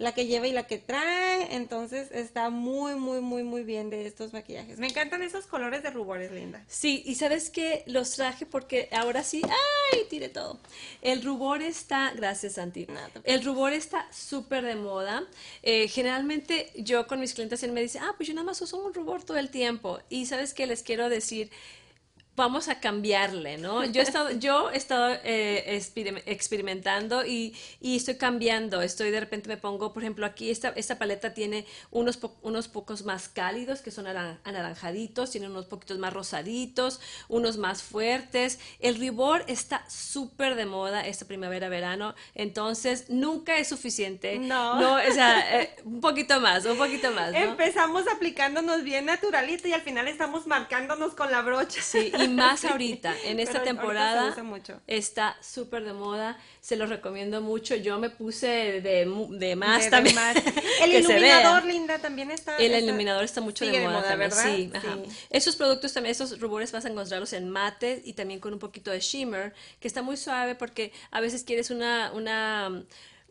la 0.00 0.14
que 0.14 0.26
lleva 0.26 0.48
y 0.48 0.52
la 0.52 0.66
que 0.66 0.78
trae. 0.78 1.54
Entonces 1.54 2.10
está 2.10 2.50
muy, 2.50 2.94
muy, 2.94 3.20
muy, 3.20 3.44
muy 3.44 3.62
bien 3.62 3.90
de 3.90 4.06
estos 4.06 4.32
maquillajes. 4.32 4.78
Me 4.78 4.88
encantan 4.88 5.22
esos 5.22 5.46
colores 5.46 5.82
de 5.82 5.90
rubores, 5.90 6.32
linda. 6.32 6.64
Sí, 6.66 7.02
y 7.04 7.14
sabes 7.16 7.50
que 7.50 7.84
los 7.86 8.12
traje 8.12 8.46
porque 8.46 8.88
ahora 8.92 9.22
sí, 9.22 9.42
¡ay! 9.44 10.06
Tiré 10.08 10.30
todo. 10.30 10.58
El 11.02 11.22
rubor 11.22 11.62
está, 11.62 12.12
gracias 12.16 12.54
Santi, 12.54 12.86
el 13.24 13.44
rubor 13.44 13.72
está 13.72 14.10
súper 14.10 14.64
de 14.64 14.74
moda. 14.74 15.24
Eh, 15.62 15.86
generalmente 15.88 16.70
yo 16.76 17.06
con 17.06 17.20
mis 17.20 17.34
clientes 17.34 17.62
él 17.62 17.72
me 17.72 17.82
dice, 17.82 17.98
ah, 17.98 18.14
pues 18.16 18.26
yo 18.26 18.34
nada 18.34 18.46
más 18.46 18.60
uso 18.62 18.82
un 18.82 18.94
rubor 18.94 19.22
todo 19.22 19.36
el 19.36 19.50
tiempo. 19.50 20.00
Y 20.08 20.26
sabes 20.26 20.54
que 20.54 20.66
les 20.66 20.82
quiero 20.82 21.10
decir, 21.10 21.50
vamos 22.40 22.68
a 22.68 22.80
cambiarle, 22.80 23.56
¿no? 23.58 23.84
Yo 23.84 24.00
he 24.00 24.04
estado, 24.04 24.30
yo 24.32 24.70
he 24.70 24.76
estado 24.76 25.16
eh, 25.22 25.76
experim- 25.78 26.22
experimentando 26.26 27.24
y, 27.24 27.54
y 27.80 27.96
estoy 27.96 28.16
cambiando. 28.16 28.82
Estoy 28.82 29.10
de 29.10 29.20
repente 29.20 29.48
me 29.48 29.56
pongo, 29.56 29.92
por 29.92 30.02
ejemplo, 30.02 30.26
aquí 30.26 30.50
esta, 30.50 30.70
esta 30.70 30.98
paleta 30.98 31.32
tiene 31.34 31.64
unos, 31.90 32.16
po- 32.16 32.36
unos 32.42 32.68
pocos 32.68 33.04
más 33.04 33.28
cálidos, 33.28 33.80
que 33.82 33.90
son 33.90 34.06
aran- 34.06 34.38
anaranjaditos, 34.44 35.30
tiene 35.30 35.46
unos 35.48 35.66
poquitos 35.66 35.98
más 35.98 36.12
rosaditos, 36.12 37.00
unos 37.28 37.56
más 37.58 37.82
fuertes. 37.82 38.58
El 38.80 38.96
rubor 38.98 39.44
está 39.46 39.84
súper 39.88 40.54
de 40.56 40.66
moda 40.66 41.06
esta 41.06 41.26
primavera-verano, 41.26 42.14
entonces 42.34 43.06
nunca 43.08 43.56
es 43.58 43.68
suficiente. 43.68 44.38
No. 44.38 44.80
No, 44.80 44.94
o 44.94 45.12
sea, 45.12 45.60
eh, 45.62 45.76
un 45.84 46.00
poquito 46.00 46.40
más, 46.40 46.64
un 46.64 46.76
poquito 46.78 47.10
más, 47.12 47.32
¿no? 47.32 47.38
Empezamos 47.38 48.08
aplicándonos 48.08 48.82
bien 48.82 49.04
naturalito 49.06 49.68
y 49.68 49.72
al 49.72 49.82
final 49.82 50.08
estamos 50.08 50.46
marcándonos 50.46 51.14
con 51.14 51.30
la 51.30 51.42
brocha. 51.42 51.80
Sí, 51.82 52.12
y 52.18 52.28
más 52.36 52.64
ahorita, 52.64 53.14
en 53.24 53.40
esta 53.40 53.58
ahorita 53.58 53.60
se 53.60 53.64
temporada 53.76 54.28
usa 54.30 54.42
mucho. 54.42 54.80
está 54.86 55.36
súper 55.42 55.84
de 55.84 55.92
moda, 55.92 56.38
se 56.60 56.76
los 56.76 56.88
recomiendo 56.88 57.40
mucho. 57.40 57.74
Yo 57.76 57.98
me 57.98 58.10
puse 58.10 58.80
de, 58.80 59.06
de 59.30 59.56
más 59.56 59.78
De- 59.78 59.84
de 59.84 59.90
también. 59.90 60.14
más. 60.14 60.36
El 60.84 60.92
se 60.92 60.98
iluminador, 61.00 61.64
linda, 61.64 61.98
también 61.98 62.30
está. 62.30 62.56
El 62.56 62.72
está- 62.72 62.78
iluminador 62.78 63.24
está 63.24 63.40
mucho 63.40 63.64
de 63.66 63.80
moda, 63.80 64.02
también, 64.08 64.30
¿verdad? 64.30 64.44
sí, 64.56 64.70
ajá. 64.74 64.98
Esos 65.30 65.56
productos 65.56 65.92
también, 65.92 66.12
esos 66.12 66.40
rubores 66.40 66.72
vas 66.72 66.84
a 66.84 66.88
encontrarlos 66.88 67.32
en 67.32 67.50
mate 67.50 68.02
y 68.04 68.14
también 68.14 68.40
con 68.40 68.52
un 68.52 68.58
poquito 68.58 68.90
de 68.90 69.00
shimmer, 69.00 69.52
que 69.80 69.88
está 69.88 70.02
muy 70.02 70.16
suave 70.16 70.54
porque 70.54 70.92
a 71.10 71.20
veces 71.20 71.44
quieres 71.44 71.70
una, 71.70 72.12
una, 72.14 72.82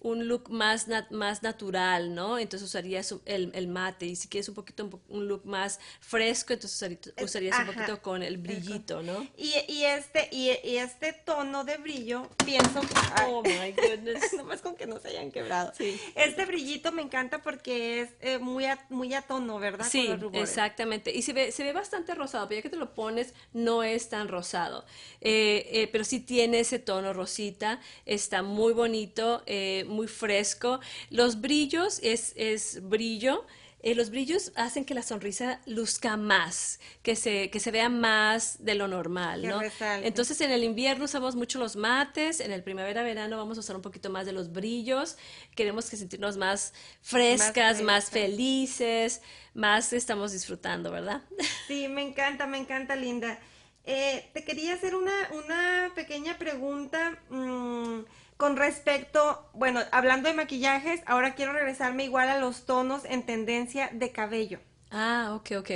un 0.02 0.28
look 0.28 0.50
más, 0.50 0.88
más 1.12 1.44
natural, 1.44 2.16
¿no? 2.16 2.40
Entonces 2.40 2.68
usarías 2.68 3.14
el, 3.26 3.52
el, 3.54 3.68
mate 3.68 4.06
y 4.06 4.16
si 4.16 4.28
quieres 4.28 4.48
un 4.50 4.56
poquito 4.56 4.90
un, 5.10 5.28
look 5.28 5.46
más 5.46 5.80
fresco, 6.00 6.54
entonces 6.54 7.00
usarías, 7.22 7.60
un 7.60 7.68
poquito 7.68 8.02
con 8.02 8.24
el 8.24 8.38
brillito, 8.38 9.02
¿no? 9.02 9.28
Y, 9.38 9.54
y 9.68 9.86
este 9.86 10.30
y, 10.32 10.50
este 10.78 11.14
tono 11.14 11.64
de 11.64 11.78
brillo, 11.78 12.30
pienso 12.46 12.82
Oh 13.26 13.44
my 13.44 13.72
goodness. 13.78 14.34
Nomás 14.38 14.62
con 14.62 14.76
que 14.76 14.88
no 14.88 15.00
se 15.00 15.10
hayan 15.10 15.32
quebrado. 15.32 15.74
Sí. 15.78 16.00
Este 16.16 16.46
brillito 16.46 16.92
me 16.92 17.02
encanta 17.02 17.42
porque 17.42 18.02
es 18.02 18.10
eh, 18.22 18.40
muy, 18.40 18.66
a, 18.66 18.86
muy 18.90 19.14
a 19.14 19.22
tono, 19.22 19.60
¿verdad? 19.60 19.86
Sí, 19.90 20.10
exactamente. 20.34 21.14
Y 21.14 21.22
se 21.22 21.34
ve, 21.34 21.52
se 21.52 21.64
ve 21.64 21.74
bastante 21.74 22.16
rosado, 22.16 22.48
pero 22.48 22.60
ya 22.60 22.62
que 22.64 22.70
te 22.70 22.78
lo 22.78 22.94
pones, 22.94 23.34
no 23.54 23.84
es 23.84 24.10
tan 24.10 24.28
rosado. 24.28 24.86
Eh, 25.22 25.68
eh, 25.72 25.90
pero 25.92 26.04
sí 26.04 26.20
tiene 26.20 26.62
ese 26.62 26.80
tono 26.80 27.14
rosita, 27.14 27.80
está 28.06 28.42
muy 28.42 28.74
bonito, 28.74 29.44
muy 29.90 30.08
fresco. 30.08 30.80
Los 31.10 31.42
brillos 31.42 32.00
es, 32.04 32.34
es 32.36 32.82
brillo. 32.88 33.46
Eh, 33.82 33.96
los 33.96 34.10
brillos 34.10 34.52
hacen 34.56 34.84
que 34.84 34.94
la 34.94 35.02
sonrisa 35.02 35.62
luzca 35.66 36.18
más, 36.18 36.82
que 37.02 37.16
se, 37.16 37.50
que 37.50 37.62
se 37.62 37.72
vea 37.72 37.88
más 37.88 38.66
de 38.66 38.76
lo 38.76 38.90
normal, 38.90 39.48
¿no? 39.48 39.62
Entonces 40.04 40.42
en 40.42 40.52
el 40.52 40.66
invierno 40.66 41.06
usamos 41.06 41.38
mucho 41.38 41.60
los 41.60 41.78
mates, 41.78 42.42
en 42.42 42.52
el 42.52 42.62
primavera-verano 42.62 43.38
vamos 43.38 43.56
a 43.58 43.62
usar 43.62 43.78
un 43.78 43.82
poquito 43.82 44.10
más 44.10 44.26
de 44.26 44.34
los 44.34 44.52
brillos, 44.52 45.18
queremos 45.56 45.90
que 45.90 45.96
sentirnos 45.96 46.36
más 46.36 46.74
frescas, 47.02 47.82
más, 47.82 48.10
felices, 48.10 49.22
más 49.54 49.94
estamos 49.94 50.34
disfrutando, 50.34 50.92
¿verdad? 50.92 51.22
Sí, 51.68 51.88
me 51.88 52.02
encanta, 52.02 52.48
me 52.48 52.58
encanta, 52.58 52.98
Linda. 52.98 53.40
Eh, 53.86 54.30
te 54.34 54.44
quería 54.44 54.74
hacer 54.74 54.94
una, 54.94 55.14
una 55.32 55.92
pequeña 55.96 56.38
pregunta. 56.38 57.18
Mm, 57.30 58.02
con 58.40 58.56
respecto, 58.56 59.50
bueno, 59.52 59.82
hablando 59.92 60.30
de 60.30 60.34
maquillajes, 60.34 61.02
ahora 61.06 61.36
quiero 61.36 61.52
regresarme 61.52 62.06
igual 62.06 62.30
a 62.30 62.40
los 62.40 62.66
tonos 62.66 63.04
en 63.04 63.26
tendencia 63.26 63.90
de 63.92 64.14
cabello. 64.14 64.62
Ah, 64.92 65.34
ok, 65.36 65.58
ok. 65.58 65.72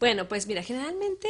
Bueno, 0.00 0.26
pues 0.26 0.48
mira, 0.48 0.64
generalmente 0.64 1.28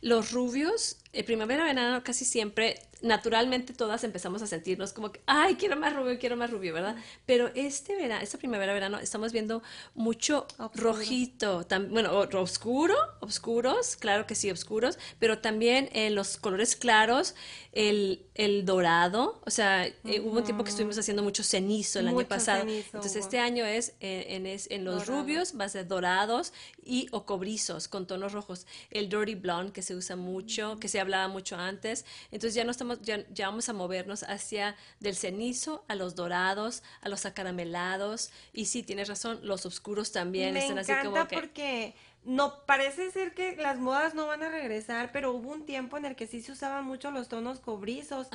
los 0.00 0.32
rubios, 0.32 0.96
eh, 1.12 1.24
primavera, 1.24 1.64
verano, 1.64 2.02
casi 2.02 2.24
siempre 2.24 2.80
naturalmente 3.02 3.74
todas 3.74 4.04
empezamos 4.04 4.42
a 4.42 4.46
sentirnos 4.46 4.92
como 4.92 5.12
que, 5.12 5.20
ay, 5.26 5.56
quiero 5.56 5.76
más 5.76 5.94
rubio, 5.94 6.18
quiero 6.18 6.36
más 6.36 6.50
rubio, 6.50 6.72
¿verdad? 6.72 6.96
Pero 7.26 7.50
este 7.54 7.96
verano, 7.96 8.22
esta 8.22 8.38
primavera, 8.38 8.72
verano, 8.72 8.98
estamos 8.98 9.32
viendo 9.32 9.62
mucho 9.94 10.46
rojito, 10.74 11.66
bueno, 11.90 12.16
oscuro, 12.16 12.94
oscuros, 13.20 13.96
claro 13.96 14.26
que 14.26 14.34
sí, 14.34 14.50
oscuros, 14.50 14.98
pero 15.18 15.38
también 15.38 15.88
en 15.92 16.14
los 16.14 16.36
colores 16.36 16.76
claros, 16.76 17.34
el, 17.72 18.26
el 18.34 18.64
dorado, 18.64 19.40
o 19.44 19.50
sea, 19.50 19.86
eh, 19.86 20.20
hubo 20.20 20.38
un 20.38 20.44
tiempo 20.44 20.62
que 20.62 20.70
estuvimos 20.70 20.98
haciendo 20.98 21.22
mucho 21.22 21.42
cenizo 21.42 21.98
el 21.98 22.08
año 22.08 22.28
pasado, 22.28 22.64
entonces 22.68 23.16
este 23.16 23.38
año 23.38 23.64
es 23.64 23.94
eh, 24.00 24.26
en, 24.28 24.46
en, 24.46 24.84
los 24.84 25.06
rubios, 25.06 25.54
va 25.58 25.64
a 25.64 25.68
ser 25.68 25.88
dorados 25.88 26.52
y 26.84 27.08
o 27.12 27.24
cobrizos 27.24 27.88
con 27.88 28.06
tonos 28.06 28.32
rojos, 28.32 28.66
el 28.90 29.08
dirty 29.08 29.34
blonde 29.34 29.72
que 29.72 29.82
se 29.82 29.94
usa 29.94 30.16
mucho, 30.16 30.78
que 30.78 30.88
se 30.88 31.00
hablaba 31.02 31.28
mucho 31.28 31.56
antes, 31.56 32.04
entonces 32.30 32.54
ya 32.54 32.64
no 32.64 32.70
estamos 32.70 33.00
ya, 33.02 33.24
vamos 33.40 33.68
a 33.68 33.72
movernos 33.72 34.22
hacia 34.22 34.76
del 35.00 35.16
cenizo 35.16 35.84
a 35.88 35.94
los 35.94 36.14
dorados, 36.14 36.82
a 37.00 37.08
los 37.08 37.26
acaramelados. 37.26 38.30
Y 38.52 38.66
sí, 38.66 38.82
tienes 38.82 39.08
razón, 39.08 39.40
los 39.42 39.66
oscuros 39.66 40.12
también 40.12 40.56
están 40.56 40.78
así 40.78 40.92
como 41.02 41.26
que... 41.28 41.36
porque 41.36 41.94
no 42.24 42.64
parece 42.66 43.10
ser 43.10 43.34
que 43.34 43.56
las 43.56 43.78
modas 43.78 44.14
no 44.14 44.26
van 44.26 44.42
a 44.44 44.48
regresar, 44.48 45.10
pero 45.12 45.32
hubo 45.32 45.50
un 45.50 45.66
tiempo 45.66 45.96
en 45.96 46.04
el 46.04 46.14
que 46.14 46.28
sí 46.28 46.40
se 46.40 46.52
usaban 46.52 46.84
mucho 46.84 47.10
los 47.10 47.28
tonos 47.28 47.58
cobrizos 47.58 48.28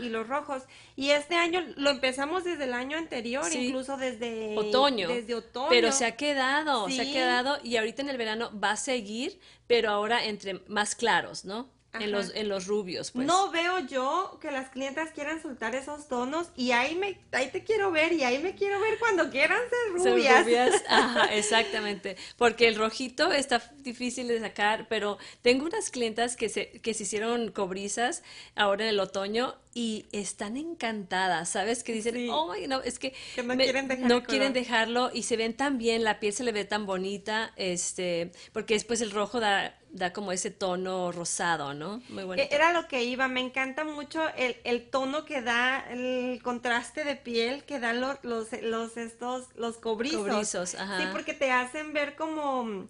y, 0.00 0.08
los 0.08 0.28
rojos. 0.28 0.62
Y 0.94 1.10
este 1.10 1.34
año 1.34 1.60
lo 1.76 1.90
empezamos 1.90 2.44
desde 2.44 2.64
el 2.64 2.72
año 2.72 2.96
anterior, 2.96 3.44
incluso 3.52 3.96
desde 3.96 4.56
otoño. 4.56 5.08
Desde 5.08 5.34
otoño. 5.34 5.70
Pero 5.70 5.90
se 5.90 6.04
ha 6.04 6.16
quedado, 6.16 6.88
se 6.88 7.00
ha 7.00 7.04
quedado 7.04 7.58
y 7.64 7.76
ahorita 7.76 8.02
en 8.02 8.10
el 8.10 8.16
verano 8.16 8.50
va 8.58 8.72
a 8.72 8.76
seguir, 8.76 9.40
pero 9.66 9.90
ahora 9.90 10.24
entre 10.24 10.60
más 10.68 10.94
claros, 10.94 11.44
¿no? 11.44 11.68
En 12.00 12.10
los, 12.10 12.34
en 12.34 12.48
los 12.48 12.66
rubios. 12.66 13.10
Pues. 13.10 13.26
No 13.26 13.50
veo 13.50 13.80
yo 13.80 14.38
que 14.40 14.50
las 14.50 14.70
clientas 14.70 15.10
quieran 15.10 15.42
soltar 15.42 15.74
esos 15.74 16.08
tonos 16.08 16.48
y 16.56 16.72
ahí, 16.72 16.94
me, 16.94 17.18
ahí 17.32 17.50
te 17.50 17.64
quiero 17.64 17.90
ver 17.90 18.12
y 18.12 18.24
ahí 18.24 18.42
me 18.42 18.54
quiero 18.54 18.80
ver 18.80 18.98
cuando 18.98 19.30
quieran 19.30 19.60
ser 19.68 19.92
rubias. 19.92 20.34
Ser 20.34 20.44
rubias, 20.44 20.84
ajá, 20.88 21.34
exactamente. 21.34 22.16
Porque 22.36 22.68
el 22.68 22.76
rojito 22.76 23.30
está 23.32 23.62
difícil 23.78 24.28
de 24.28 24.40
sacar, 24.40 24.86
pero 24.88 25.18
tengo 25.42 25.66
unas 25.66 25.90
clientas 25.90 26.36
que 26.36 26.48
se, 26.48 26.80
que 26.80 26.94
se 26.94 27.02
hicieron 27.02 27.50
cobrizas 27.50 28.22
ahora 28.54 28.84
en 28.84 28.90
el 28.90 29.00
otoño 29.00 29.56
y 29.74 30.06
están 30.12 30.56
encantadas, 30.56 31.50
¿sabes? 31.50 31.82
Que 31.82 31.92
dicen, 31.92 32.28
oh 32.30 32.52
my, 32.52 32.66
no, 32.66 32.82
es 32.82 32.98
que, 32.98 33.14
no, 33.42 33.56
quieren, 33.56 33.88
no 34.06 34.22
quieren 34.22 34.52
dejarlo 34.52 35.10
y 35.12 35.22
se 35.22 35.36
ven 35.36 35.54
tan 35.54 35.78
bien, 35.78 36.04
la 36.04 36.20
piel 36.20 36.32
se 36.32 36.44
le 36.44 36.52
ve 36.52 36.64
tan 36.64 36.84
bonita, 36.84 37.52
este, 37.56 38.32
porque 38.52 38.74
después 38.74 39.00
el 39.00 39.10
rojo 39.10 39.40
da, 39.40 39.78
da 39.92 40.12
como 40.12 40.32
ese 40.32 40.50
tono 40.50 41.12
rosado, 41.12 41.74
¿no? 41.74 42.02
Muy 42.08 42.24
bueno. 42.24 42.42
Era 42.50 42.72
lo 42.72 42.88
que 42.88 43.04
iba, 43.04 43.28
me 43.28 43.40
encanta 43.40 43.84
mucho 43.84 44.26
el, 44.36 44.56
el 44.64 44.88
tono 44.88 45.24
que 45.24 45.42
da, 45.42 45.80
el 45.90 46.40
contraste 46.42 47.04
de 47.04 47.14
piel 47.14 47.64
que 47.64 47.78
dan 47.78 48.00
los, 48.00 48.16
los, 48.22 48.48
los 48.62 48.96
estos, 48.96 49.48
los 49.54 49.76
cobrizos. 49.76 50.26
Cobrizos, 50.26 50.74
ajá. 50.74 50.98
Sí, 50.98 51.04
porque 51.12 51.34
te 51.34 51.50
hacen 51.52 51.92
ver 51.92 52.16
como, 52.16 52.88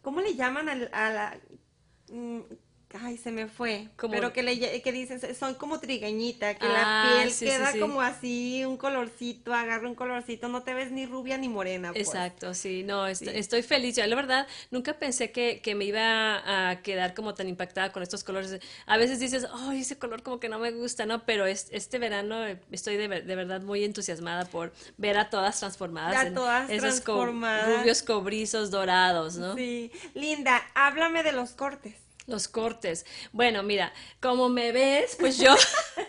¿cómo 0.00 0.20
le 0.20 0.34
llaman 0.34 0.68
a 0.68 1.10
la... 1.10 1.38
Ay, 3.00 3.16
se 3.16 3.30
me 3.30 3.46
fue. 3.46 3.88
Pero 4.10 4.32
que 4.32 4.42
le 4.42 4.82
que 4.82 4.92
dicen, 4.92 5.20
son 5.34 5.54
como 5.54 5.80
trigueñita, 5.80 6.54
que 6.54 6.66
la 6.66 6.82
ah, 6.84 7.22
piel 7.22 7.34
queda 7.38 7.72
como 7.78 8.00
así, 8.00 8.64
un 8.64 8.76
colorcito, 8.76 9.54
agarra 9.54 9.88
un 9.88 9.94
colorcito, 9.94 10.48
no 10.48 10.62
te 10.62 10.74
ves 10.74 10.90
ni 10.90 11.06
rubia 11.06 11.38
ni 11.38 11.48
morena. 11.48 11.92
Pues. 11.92 12.08
Exacto, 12.08 12.54
sí, 12.54 12.82
no, 12.82 13.06
estoy, 13.06 13.62
feliz. 13.62 13.96
Yo 13.96 14.06
la 14.06 14.16
verdad 14.16 14.46
nunca 14.70 14.98
pensé 14.98 15.30
que, 15.32 15.60
que, 15.60 15.74
me 15.74 15.84
iba 15.84 16.70
a 16.70 16.82
quedar 16.82 17.14
como 17.14 17.34
tan 17.34 17.48
impactada 17.48 17.92
con 17.92 18.02
estos 18.02 18.24
colores. 18.24 18.60
A 18.86 18.96
veces 18.96 19.20
dices, 19.20 19.46
ay, 19.52 19.80
ese 19.80 19.98
color 19.98 20.22
como 20.22 20.38
que 20.40 20.48
no 20.48 20.58
me 20.58 20.70
gusta, 20.70 21.06
¿no? 21.06 21.24
Pero 21.24 21.46
este 21.46 21.98
verano 21.98 22.44
estoy 22.70 22.96
de, 22.96 23.08
de 23.08 23.36
verdad 23.36 23.62
muy 23.62 23.84
entusiasmada 23.84 24.44
por 24.44 24.72
ver 24.96 25.16
a 25.18 25.30
todas 25.30 25.58
transformadas. 25.60 26.26
A 26.26 26.34
todas 26.34 26.70
esos 26.70 26.80
transformadas. 26.80 27.78
rubios 27.78 28.02
cobrizos 28.02 28.70
dorados, 28.70 29.36
¿no? 29.36 29.54
Sí. 29.54 29.90
Linda, 30.14 30.62
háblame 30.74 31.22
de 31.22 31.32
los 31.32 31.50
cortes. 31.52 32.01
Los 32.26 32.48
cortes. 32.48 33.04
Bueno, 33.32 33.62
mira, 33.62 33.92
como 34.20 34.48
me 34.48 34.72
ves, 34.72 35.16
pues 35.18 35.38
yo, 35.38 35.54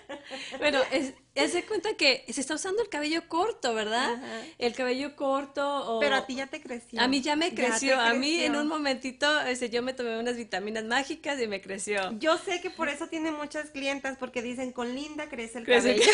bueno, 0.59 0.79
es, 0.91 1.13
se 1.35 1.65
cuenta 1.65 1.95
que 1.95 2.25
se 2.31 2.41
está 2.41 2.55
usando 2.55 2.81
el 2.81 2.89
cabello 2.89 3.27
corto, 3.27 3.73
¿verdad? 3.73 4.21
El 4.59 4.73
cabello 4.73 5.15
corto. 5.15 5.97
O... 5.97 5.99
Pero 5.99 6.15
a 6.15 6.25
ti 6.25 6.35
ya 6.35 6.47
te 6.47 6.61
creció. 6.61 7.01
A 7.01 7.07
mí 7.07 7.21
ya 7.21 7.35
me 7.35 7.53
creció. 7.53 7.99
A 7.99 8.13
mí 8.13 8.43
en 8.43 8.55
un 8.55 8.67
momentito, 8.67 9.41
ese, 9.41 9.69
yo 9.69 9.81
me 9.81 9.93
tomé 9.93 10.19
unas 10.19 10.35
vitaminas 10.35 10.83
mágicas 10.85 11.41
y 11.41 11.47
me 11.47 11.61
creció. 11.61 12.11
Yo 12.19 12.37
sé 12.37 12.61
que 12.61 12.69
por 12.69 12.89
eso 12.89 13.07
tiene 13.07 13.31
muchas 13.31 13.71
clientas, 13.71 14.17
porque 14.17 14.41
dicen, 14.41 14.71
con 14.71 14.93
Linda 14.93 15.27
crece 15.29 15.59
el 15.59 15.65
cabello. 15.65 16.03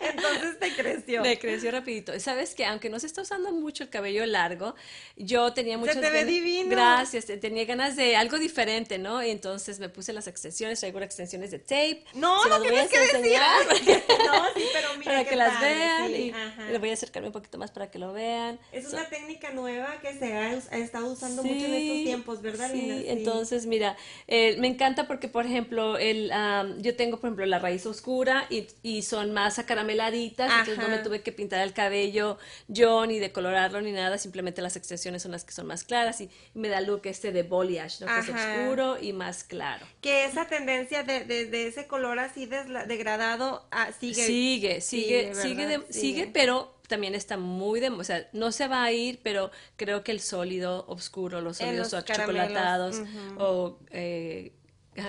Entonces 0.00 0.58
te 0.58 0.74
creció. 0.74 1.22
Me 1.22 1.38
creció 1.38 1.70
rapidito. 1.70 2.18
Sabes 2.18 2.54
que 2.54 2.64
aunque 2.64 2.88
no 2.88 2.98
se 2.98 3.06
está 3.06 3.22
usando 3.22 3.52
mucho 3.52 3.84
el 3.84 3.90
cabello 3.90 4.24
largo, 4.26 4.74
yo 5.16 5.52
tenía 5.52 5.78
muchas 5.78 5.96
Se 5.96 6.00
te 6.00 6.10
ve 6.10 6.24
divino. 6.24 6.70
Gracias, 6.70 7.26
tenía 7.40 7.64
ganas 7.64 7.96
de 7.96 8.16
algo 8.16 8.38
diferente, 8.38 8.98
¿no? 8.98 9.22
Y 9.22 9.30
entonces 9.30 9.78
me 9.78 9.88
puse 9.88 10.12
las 10.12 10.26
extensiones, 10.26 10.80
traigo 10.80 11.00
extensiones 11.00 11.50
de 11.50 11.58
tape. 11.58 12.04
No, 12.14 12.44
no 12.46 12.60
tienes 12.60 12.88
que 12.88 12.98
decir. 12.98 13.38
no, 14.26 14.44
sí, 14.54 14.64
pero 14.72 14.88
mira 14.98 15.04
para 15.12 15.24
que 15.24 15.36
las 15.36 15.60
vean 15.60 16.10
y 16.10 16.32
le 16.70 16.78
voy 16.78 16.90
a 16.90 16.94
acercarme 16.94 17.28
un 17.28 17.32
poquito 17.32 17.58
más 17.58 17.70
para 17.70 17.90
que 17.90 17.98
lo 17.98 18.12
vean. 18.12 18.58
Es 18.72 18.92
una 18.92 19.04
técnica 19.08 19.50
nueva 19.50 19.98
que 20.00 20.12
se 20.14 20.34
ha, 20.34 20.52
estado 20.52 21.12
usando 21.12 21.42
mucho 21.42 21.66
en 21.66 21.74
estos 21.74 22.04
tiempos, 22.04 22.42
¿verdad, 22.42 22.70
Sí, 22.70 23.04
entonces 23.06 23.66
mira, 23.66 23.96
eh, 24.26 24.56
me 24.58 24.68
encanta 24.68 25.06
porque, 25.06 25.28
por 25.28 25.46
ejemplo, 25.46 25.98
el, 25.98 26.30
yo 26.78 26.96
tengo, 26.96 27.18
por 27.18 27.28
ejemplo, 27.28 27.46
la 27.46 27.58
raíz 27.58 27.86
oscura 27.86 28.46
y, 28.48 28.68
y 28.82 29.02
son 29.02 29.32
más 29.32 29.58
acarameladitas, 29.58 30.50
entonces 30.50 30.78
no 30.78 30.88
me 30.88 30.98
tuve 30.98 31.22
que 31.22 31.32
pintar 31.32 31.60
el 31.60 31.72
cabello 31.72 32.38
yo 32.68 33.06
ni 33.06 33.18
decolorarlo 33.18 33.80
ni 33.80 33.92
nada, 33.92 34.18
simplemente 34.18 34.62
las 34.62 34.76
extensiones 34.76 35.22
son 35.22 35.32
las 35.32 35.44
que 35.44 35.52
son 35.52 35.66
más 35.66 35.84
claras 35.84 36.20
y, 36.20 36.30
me 36.54 36.68
da 36.68 36.80
look 36.80 37.02
este 37.04 37.32
de 37.32 37.42
boleage, 37.42 38.04
¿no? 38.04 38.06
que 38.06 38.20
es 38.20 38.28
oscuro 38.28 38.98
y 39.00 39.12
más 39.12 39.44
claro. 39.44 39.86
Que 40.00 40.24
esa 40.24 40.46
tendencia 40.46 41.02
de, 41.02 41.24
de, 41.24 41.66
ese 41.66 41.86
color 41.86 42.18
así 42.18 42.46
degradado 42.46 43.39
ah, 43.70 43.90
sigue. 43.98 44.26
Sigue, 44.26 44.80
sigue, 44.80 45.34
sigue, 45.34 45.80
sigue, 45.90 46.30
pero 46.32 46.80
también 46.90 47.14
está 47.14 47.36
muy 47.36 47.80
de, 47.80 47.88
o 47.88 48.04
sea, 48.04 48.28
no 48.32 48.52
se 48.52 48.68
va 48.68 48.82
a 48.82 48.92
ir, 48.92 49.20
pero 49.22 49.50
creo 49.76 50.02
que 50.02 50.12
el 50.12 50.20
sólido 50.20 50.84
oscuro, 50.88 51.40
los 51.40 51.58
sólidos 51.58 51.94
chocolatados 52.04 53.02
o 53.38 53.78
eh, 53.90 54.52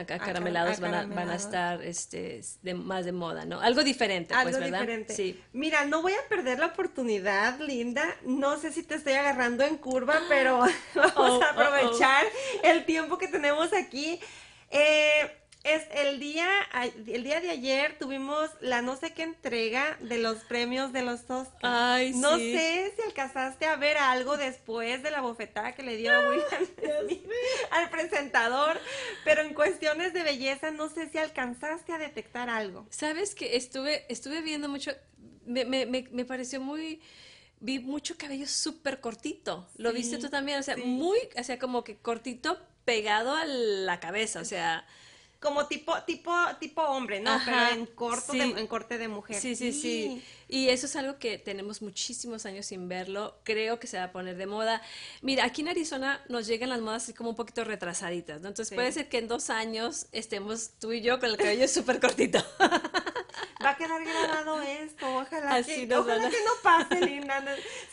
caramelados 0.05 0.79
van 0.79 0.93
a, 0.93 1.05
van 1.07 1.29
a 1.29 1.35
estar 1.35 1.81
este, 1.81 2.41
de, 2.61 2.73
más 2.75 3.03
de 3.03 3.11
moda, 3.11 3.45
¿no? 3.45 3.59
Algo 3.59 3.83
diferente, 3.83 4.33
pues, 4.33 4.55
Algo 4.55 4.65
Diferente. 4.65 5.13
Sí. 5.13 5.41
Mira, 5.53 5.85
no 5.85 6.01
voy 6.01 6.13
a 6.13 6.27
perder 6.29 6.59
la 6.59 6.67
oportunidad, 6.67 7.59
Linda. 7.59 8.15
No 8.23 8.57
sé 8.59 8.71
si 8.71 8.83
te 8.83 8.95
estoy 8.95 9.13
agarrando 9.13 9.63
en 9.63 9.77
curva, 9.77 10.21
pero 10.29 10.59
vamos 10.95 11.13
oh, 11.15 11.21
a 11.21 11.29
oh, 11.29 11.39
oh. 11.39 11.43
aprovechar 11.43 12.25
el 12.63 12.85
tiempo 12.85 13.17
que 13.17 13.27
tenemos 13.27 13.73
aquí. 13.73 14.19
Eh, 14.69 15.40
Es 15.63 15.83
el 15.91 16.19
día, 16.19 16.49
el 17.05 17.23
día 17.23 17.39
de 17.39 17.51
ayer 17.51 17.95
tuvimos 17.99 18.49
la 18.61 18.81
no 18.81 18.95
sé 18.95 19.13
qué 19.13 19.21
entrega 19.21 19.95
de 20.01 20.17
los 20.17 20.37
premios 20.37 20.91
de 20.91 21.03
los 21.03 21.21
Oscars. 21.29 21.59
Ay, 21.61 22.13
no 22.15 22.35
sí. 22.37 22.53
sé 22.53 22.93
si 22.95 23.01
alcanzaste 23.03 23.67
a 23.67 23.75
ver 23.75 23.97
algo 23.97 24.37
después 24.37 25.03
de 25.03 25.11
la 25.11 25.21
bofetada 25.21 25.73
que 25.73 25.83
le 25.83 25.97
dio 25.97 26.11
a 26.11 26.29
William 26.29 26.65
Smith 27.05 27.29
al 27.69 27.91
presentador, 27.91 28.79
pero 29.23 29.43
en 29.43 29.53
cuestiones 29.53 30.13
de 30.13 30.23
belleza 30.23 30.71
no 30.71 30.89
sé 30.89 31.09
si 31.09 31.19
alcanzaste 31.19 31.93
a 31.93 31.99
detectar 31.99 32.49
algo. 32.49 32.87
Sabes 32.89 33.35
que 33.35 33.55
estuve, 33.55 34.11
estuve 34.11 34.41
viendo 34.41 34.67
mucho, 34.67 34.91
me, 35.45 35.63
me, 35.65 35.85
me, 35.85 36.07
me 36.11 36.25
pareció 36.25 36.59
muy, 36.59 37.03
vi 37.59 37.77
mucho 37.77 38.17
cabello 38.17 38.47
súper 38.47 38.99
cortito. 38.99 39.69
¿Lo 39.77 39.93
viste 39.93 40.17
tú 40.17 40.31
también? 40.31 40.57
O 40.57 40.63
sea, 40.63 40.73
sí. 40.73 40.81
muy, 40.81 41.19
o 41.37 41.43
sea, 41.43 41.59
como 41.59 41.83
que 41.83 41.97
cortito 41.97 42.57
pegado 42.83 43.35
a 43.35 43.45
la 43.45 43.99
cabeza, 43.99 44.41
o 44.41 44.45
sea... 44.45 44.87
Como 45.41 45.65
tipo, 45.65 45.99
tipo, 46.03 46.31
tipo 46.59 46.83
hombre, 46.83 47.19
¿no? 47.19 47.31
Ajá, 47.31 47.69
Pero 47.69 47.81
en 47.81 47.85
corto, 47.87 48.31
sí. 48.31 48.37
de- 48.37 48.59
en 48.59 48.67
corte 48.67 48.99
de 48.99 49.07
mujer. 49.07 49.35
Sí, 49.41 49.55
sí, 49.55 49.73
sí. 49.73 50.23
Y 50.47 50.69
eso 50.69 50.85
es 50.85 50.95
algo 50.95 51.17
que 51.17 51.39
tenemos 51.39 51.81
muchísimos 51.81 52.45
años 52.45 52.67
sin 52.67 52.87
verlo. 52.87 53.39
Creo 53.43 53.79
que 53.79 53.87
se 53.87 53.97
va 53.97 54.03
a 54.03 54.11
poner 54.11 54.37
de 54.37 54.45
moda. 54.45 54.83
Mira, 55.23 55.43
aquí 55.45 55.61
en 55.61 55.69
Arizona 55.69 56.23
nos 56.29 56.45
llegan 56.45 56.69
las 56.69 56.79
modas 56.81 57.03
así 57.03 57.13
como 57.13 57.31
un 57.31 57.35
poquito 57.35 57.63
retrasaditas, 57.63 58.39
¿no? 58.41 58.49
Entonces 58.49 58.69
Sí. 58.69 58.75
puede 58.75 58.91
ser 58.91 59.09
que 59.09 59.17
en 59.17 59.27
dos 59.27 59.49
años 59.49 60.05
estemos 60.11 60.71
tú 60.79 60.91
y 60.91 61.01
yo 61.01 61.19
con 61.19 61.29
el 61.29 61.37
cabello 61.37 61.67
súper 61.67 61.99
cortito. 61.99 62.37
Va 63.65 63.69
a 63.71 63.77
quedar 63.77 64.03
grabado 64.03 64.61
esto, 64.61 65.07
ojalá, 65.17 65.55
Así 65.55 65.87
que, 65.87 65.95
ojalá 65.95 66.27
a- 66.27 66.29
que 66.29 66.37
no 66.45 66.51
pase, 66.61 67.01
Linda. 67.05 67.43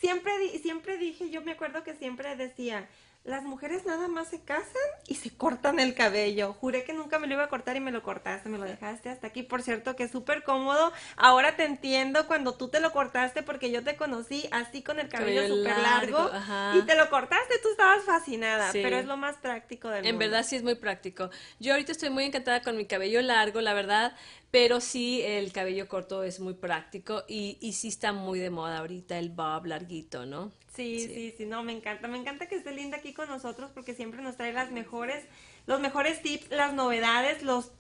Siempre, 0.01 0.33
siempre 0.61 0.99
dije, 0.99 1.31
yo 1.31 1.41
me 1.43 1.53
acuerdo 1.53 1.83
que 1.83 1.95
siempre 1.95 2.37
decía, 2.37 2.89
las 3.29 3.45
mujeres 3.45 3.85
nada 3.85 4.09
más 4.09 4.29
se 4.29 4.41
casan 4.41 4.83
y 5.07 5.17
se 5.17 5.31
cortan 5.31 5.79
el 5.79 5.95
cabello. 5.95 6.55
Juré 6.55 6.85
que 6.85 6.93
nunca 6.95 7.19
me 7.19 7.27
lo 7.27 7.35
iba 7.35 7.45
a 7.45 7.49
cortar 7.49 7.77
y 7.77 7.81
me 7.81 7.93
lo 7.93 8.03
cortaste, 8.03 8.49
me 8.49 8.57
lo 8.59 8.65
dejaste 8.65 9.11
hasta 9.11 9.27
aquí. 9.27 9.43
Por 9.43 9.63
cierto, 9.63 9.95
que 9.97 10.05
es 10.05 10.11
súper 10.11 10.43
cómodo. 10.45 10.93
Ahora 11.17 11.55
te 11.55 11.65
entiendo 11.65 12.27
cuando 12.27 12.55
tú 12.55 12.69
te 12.69 12.81
lo 12.81 12.91
cortaste 12.91 13.43
porque 13.43 13.71
yo 13.71 13.85
te 13.85 13.97
conocí 13.97 14.49
así 14.51 14.83
con 14.83 14.99
el 14.99 15.09
cabello 15.09 15.43
Cabello 15.43 15.57
súper 15.57 15.79
largo, 15.79 16.31
y 16.79 16.83
te 16.83 16.97
lo 16.97 17.11
cortaste, 17.11 17.55
tú 17.63 17.69
estabas 17.71 18.03
fascinada, 18.05 18.73
Sí. 18.73 18.81
pero 18.83 18.97
es 18.97 19.05
lo 19.07 19.17
más 19.17 19.37
práctico 19.37 19.89
del 19.89 20.07
En 20.07 20.15
mundo. 20.15 20.31
verdad 20.31 20.47
sí 20.47 20.57
es 20.57 20.63
muy 20.63 20.75
práctico. 20.77 21.31
Yo 21.61 21.73
ahorita 21.75 21.93
estoy 21.93 22.09
muy 22.11 22.25
encantada 22.25 22.63
con 22.63 22.77
mi 22.77 22.87
cabello 22.87 23.21
largo, 23.21 23.61
la 23.61 23.75
verdad, 23.75 24.17
pero 24.51 24.81
sí 24.81 25.21
el 25.23 25.53
cabello 25.53 25.87
corto 25.89 26.23
es 26.25 26.41
muy 26.41 26.55
práctico 26.55 27.25
y, 27.29 27.59
y 27.61 27.75
sí 27.75 27.89
está 27.89 28.13
muy 28.13 28.39
de 28.39 28.49
moda 28.51 28.79
ahorita 28.79 29.19
el 29.19 29.29
bob 29.29 29.67
larguito, 29.67 30.25
¿no? 30.25 30.51
Sí, 30.79 31.01
Sí. 31.01 31.15
sí, 31.15 31.35
sí, 31.39 31.45
no, 31.47 31.63
me 31.65 31.73
encanta, 31.73 32.07
me 32.09 32.17
encanta 32.19 32.47
que 32.47 32.55
esté 32.55 32.71
Linda 32.73 32.99
aquí 32.99 33.13
con 33.13 33.29
nosotros 33.29 33.71
porque 33.75 33.95
siempre 33.95 34.23
nos 34.23 34.37
trae 34.37 34.53
las 34.53 34.71
mejores, 34.71 35.25
los 35.67 35.81
mejores 35.81 36.23
tips, 36.23 36.51
las 36.51 36.73
novedades, 36.73 37.43
los 37.43 37.73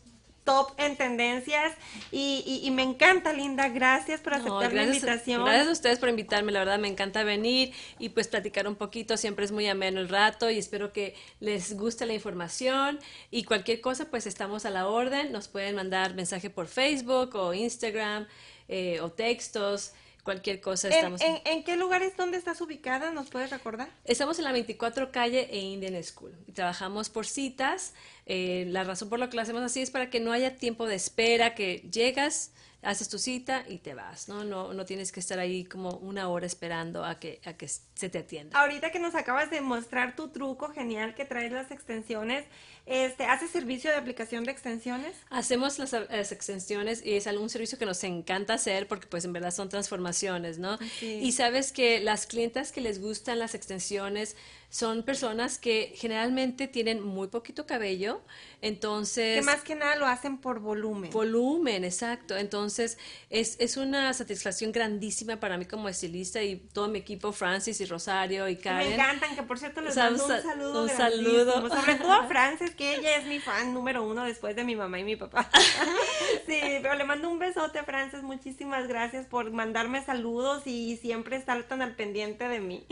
top 0.42 0.72
en 0.78 0.96
tendencias 0.96 1.74
y, 2.10 2.42
y- 2.46 2.66
y 2.66 2.70
me 2.70 2.82
encanta 2.82 3.32
Linda, 3.34 3.68
gracias 3.68 4.20
por 4.22 4.32
No, 4.32 4.38
aceptar 4.38 4.72
la 4.72 4.82
gracias, 4.84 4.96
invitación. 4.96 5.44
gracias 5.44 5.68
a 5.68 5.72
ustedes 5.72 5.98
por 5.98 6.08
invitarme, 6.08 6.52
la 6.52 6.60
verdad 6.60 6.78
me 6.78 6.88
encanta 6.88 7.22
venir 7.22 7.72
y 7.98 8.08
pues 8.08 8.28
platicar 8.28 8.66
un 8.66 8.74
poquito, 8.74 9.16
siempre 9.18 9.44
es 9.44 9.52
muy 9.52 9.66
ameno 9.68 10.00
el 10.00 10.08
rato 10.08 10.50
y 10.50 10.56
espero 10.58 10.92
que 10.92 11.14
les 11.40 11.76
guste 11.76 12.06
la 12.06 12.14
información 12.14 12.98
y 13.30 13.44
cualquier 13.44 13.80
cosa 13.82 14.06
pues 14.10 14.26
estamos 14.26 14.64
a 14.64 14.70
la 14.70 14.88
orden, 14.88 15.32
nos 15.32 15.48
pueden 15.48 15.76
mandar 15.76 16.14
mensaje 16.14 16.48
por 16.50 16.66
Facebook 16.66 17.34
o 17.36 17.52
Instagram 17.54 18.26
eh, 18.68 19.00
o 19.02 19.10
textos, 19.12 19.92
cualquier 20.28 20.60
cosa 20.60 20.88
¿En, 20.88 20.94
estamos... 20.94 21.20
en, 21.22 21.40
en 21.46 21.64
qué 21.64 21.76
lugares 21.76 22.14
dónde 22.14 22.36
estás 22.36 22.60
ubicada? 22.60 23.10
¿Nos 23.12 23.30
puedes 23.30 23.48
recordar? 23.48 23.88
Estamos 24.04 24.38
en 24.38 24.44
la 24.44 24.52
24 24.52 25.10
calle 25.10 25.48
e 25.50 25.58
Indian 25.58 26.04
School 26.04 26.34
y 26.46 26.52
trabajamos 26.52 27.08
por 27.08 27.26
citas. 27.26 27.94
Eh, 28.26 28.66
la 28.68 28.84
razón 28.84 29.08
por 29.08 29.18
la 29.18 29.30
que 29.30 29.36
lo 29.36 29.42
hacemos 29.42 29.62
así 29.62 29.80
es 29.80 29.90
para 29.90 30.10
que 30.10 30.20
no 30.20 30.32
haya 30.32 30.56
tiempo 30.56 30.86
de 30.86 30.96
espera, 30.96 31.54
que 31.54 31.88
llegas, 31.90 32.52
haces 32.82 33.08
tu 33.08 33.18
cita 33.18 33.64
y 33.68 33.78
te 33.78 33.94
vas, 33.94 34.28
¿no? 34.28 34.44
No, 34.44 34.72
no 34.72 34.84
tienes 34.84 35.10
que 35.10 35.20
estar 35.20 35.38
ahí 35.38 35.64
como 35.64 35.96
una 35.96 36.28
hora 36.28 36.46
esperando 36.46 37.04
a 37.04 37.18
que, 37.18 37.40
a 37.44 37.54
que 37.54 37.68
se 37.68 38.08
te 38.08 38.18
atienda. 38.18 38.58
Ahorita 38.58 38.92
que 38.92 39.00
nos 39.00 39.14
acabas 39.14 39.50
de 39.50 39.60
mostrar 39.60 40.14
tu 40.14 40.28
truco 40.28 40.68
genial 40.68 41.14
que 41.14 41.24
traes 41.24 41.50
las 41.50 41.70
extensiones, 41.72 42.44
este, 42.86 43.24
¿haces 43.24 43.50
servicio 43.50 43.90
de 43.90 43.96
aplicación 43.96 44.44
de 44.44 44.52
extensiones? 44.52 45.16
Hacemos 45.28 45.78
las, 45.78 45.92
las 45.92 46.32
extensiones 46.32 47.04
y 47.04 47.14
es 47.14 47.26
algún 47.26 47.50
servicio 47.50 47.78
que 47.78 47.86
nos 47.86 48.02
encanta 48.04 48.54
hacer 48.54 48.86
porque 48.86 49.08
pues 49.08 49.24
en 49.24 49.32
verdad 49.32 49.50
son 49.50 49.68
transformaciones, 49.68 50.58
¿no? 50.58 50.78
Sí. 51.00 51.18
Y 51.22 51.32
sabes 51.32 51.72
que 51.72 52.00
las 52.00 52.26
clientas 52.26 52.70
que 52.70 52.80
les 52.80 53.00
gustan 53.00 53.40
las 53.40 53.54
extensiones 53.54 54.36
son 54.70 55.02
personas 55.02 55.58
que 55.58 55.92
generalmente 55.96 56.68
tienen 56.68 57.02
muy 57.02 57.28
poquito 57.28 57.66
cabello, 57.66 58.20
entonces... 58.60 59.38
Que 59.38 59.42
más 59.44 59.62
que 59.62 59.74
nada 59.74 59.96
lo 59.96 60.06
hacen 60.06 60.36
por 60.38 60.60
volumen. 60.60 61.10
Volumen, 61.10 61.84
exacto. 61.84 62.36
Entonces, 62.36 62.98
es, 63.30 63.56
es 63.60 63.78
una 63.78 64.12
satisfacción 64.12 64.70
grandísima 64.72 65.40
para 65.40 65.56
mí 65.56 65.64
como 65.64 65.88
estilista 65.88 66.42
y 66.42 66.56
todo 66.56 66.88
mi 66.88 66.98
equipo, 66.98 67.32
Francis 67.32 67.80
y 67.80 67.86
Rosario 67.86 68.46
y 68.48 68.56
Karen. 68.56 68.88
Me 68.88 68.94
encantan, 68.94 69.34
que 69.36 69.42
por 69.42 69.58
cierto 69.58 69.80
les 69.80 69.96
mando 69.96 70.24
un 70.24 70.30
un 70.32 70.36
sa- 70.36 70.42
saludo. 70.42 70.82
un 70.82 70.90
saludo. 70.90 71.68
Sobre 71.70 71.94
todo 71.94 72.12
a 72.12 72.26
Frances, 72.26 72.74
que 72.74 72.96
ella 72.96 73.16
es 73.16 73.26
mi 73.26 73.38
fan 73.40 73.72
número 73.72 74.04
uno 74.06 74.24
después 74.24 74.54
de 74.54 74.64
mi 74.64 74.76
mamá 74.76 74.98
y 74.98 75.04
mi 75.04 75.16
papá. 75.16 75.48
sí, 76.46 76.60
pero 76.82 76.94
le 76.94 77.04
mando 77.04 77.30
un 77.30 77.38
besote 77.38 77.78
a 77.78 77.84
Frances. 77.84 78.22
Muchísimas 78.22 78.86
gracias 78.86 79.26
por 79.26 79.50
mandarme 79.50 80.04
saludos 80.04 80.66
y 80.66 80.96
siempre 80.98 81.36
estar 81.36 81.62
tan 81.64 81.80
al 81.80 81.94
pendiente 81.96 82.48
de 82.48 82.60
mí. 82.60 82.86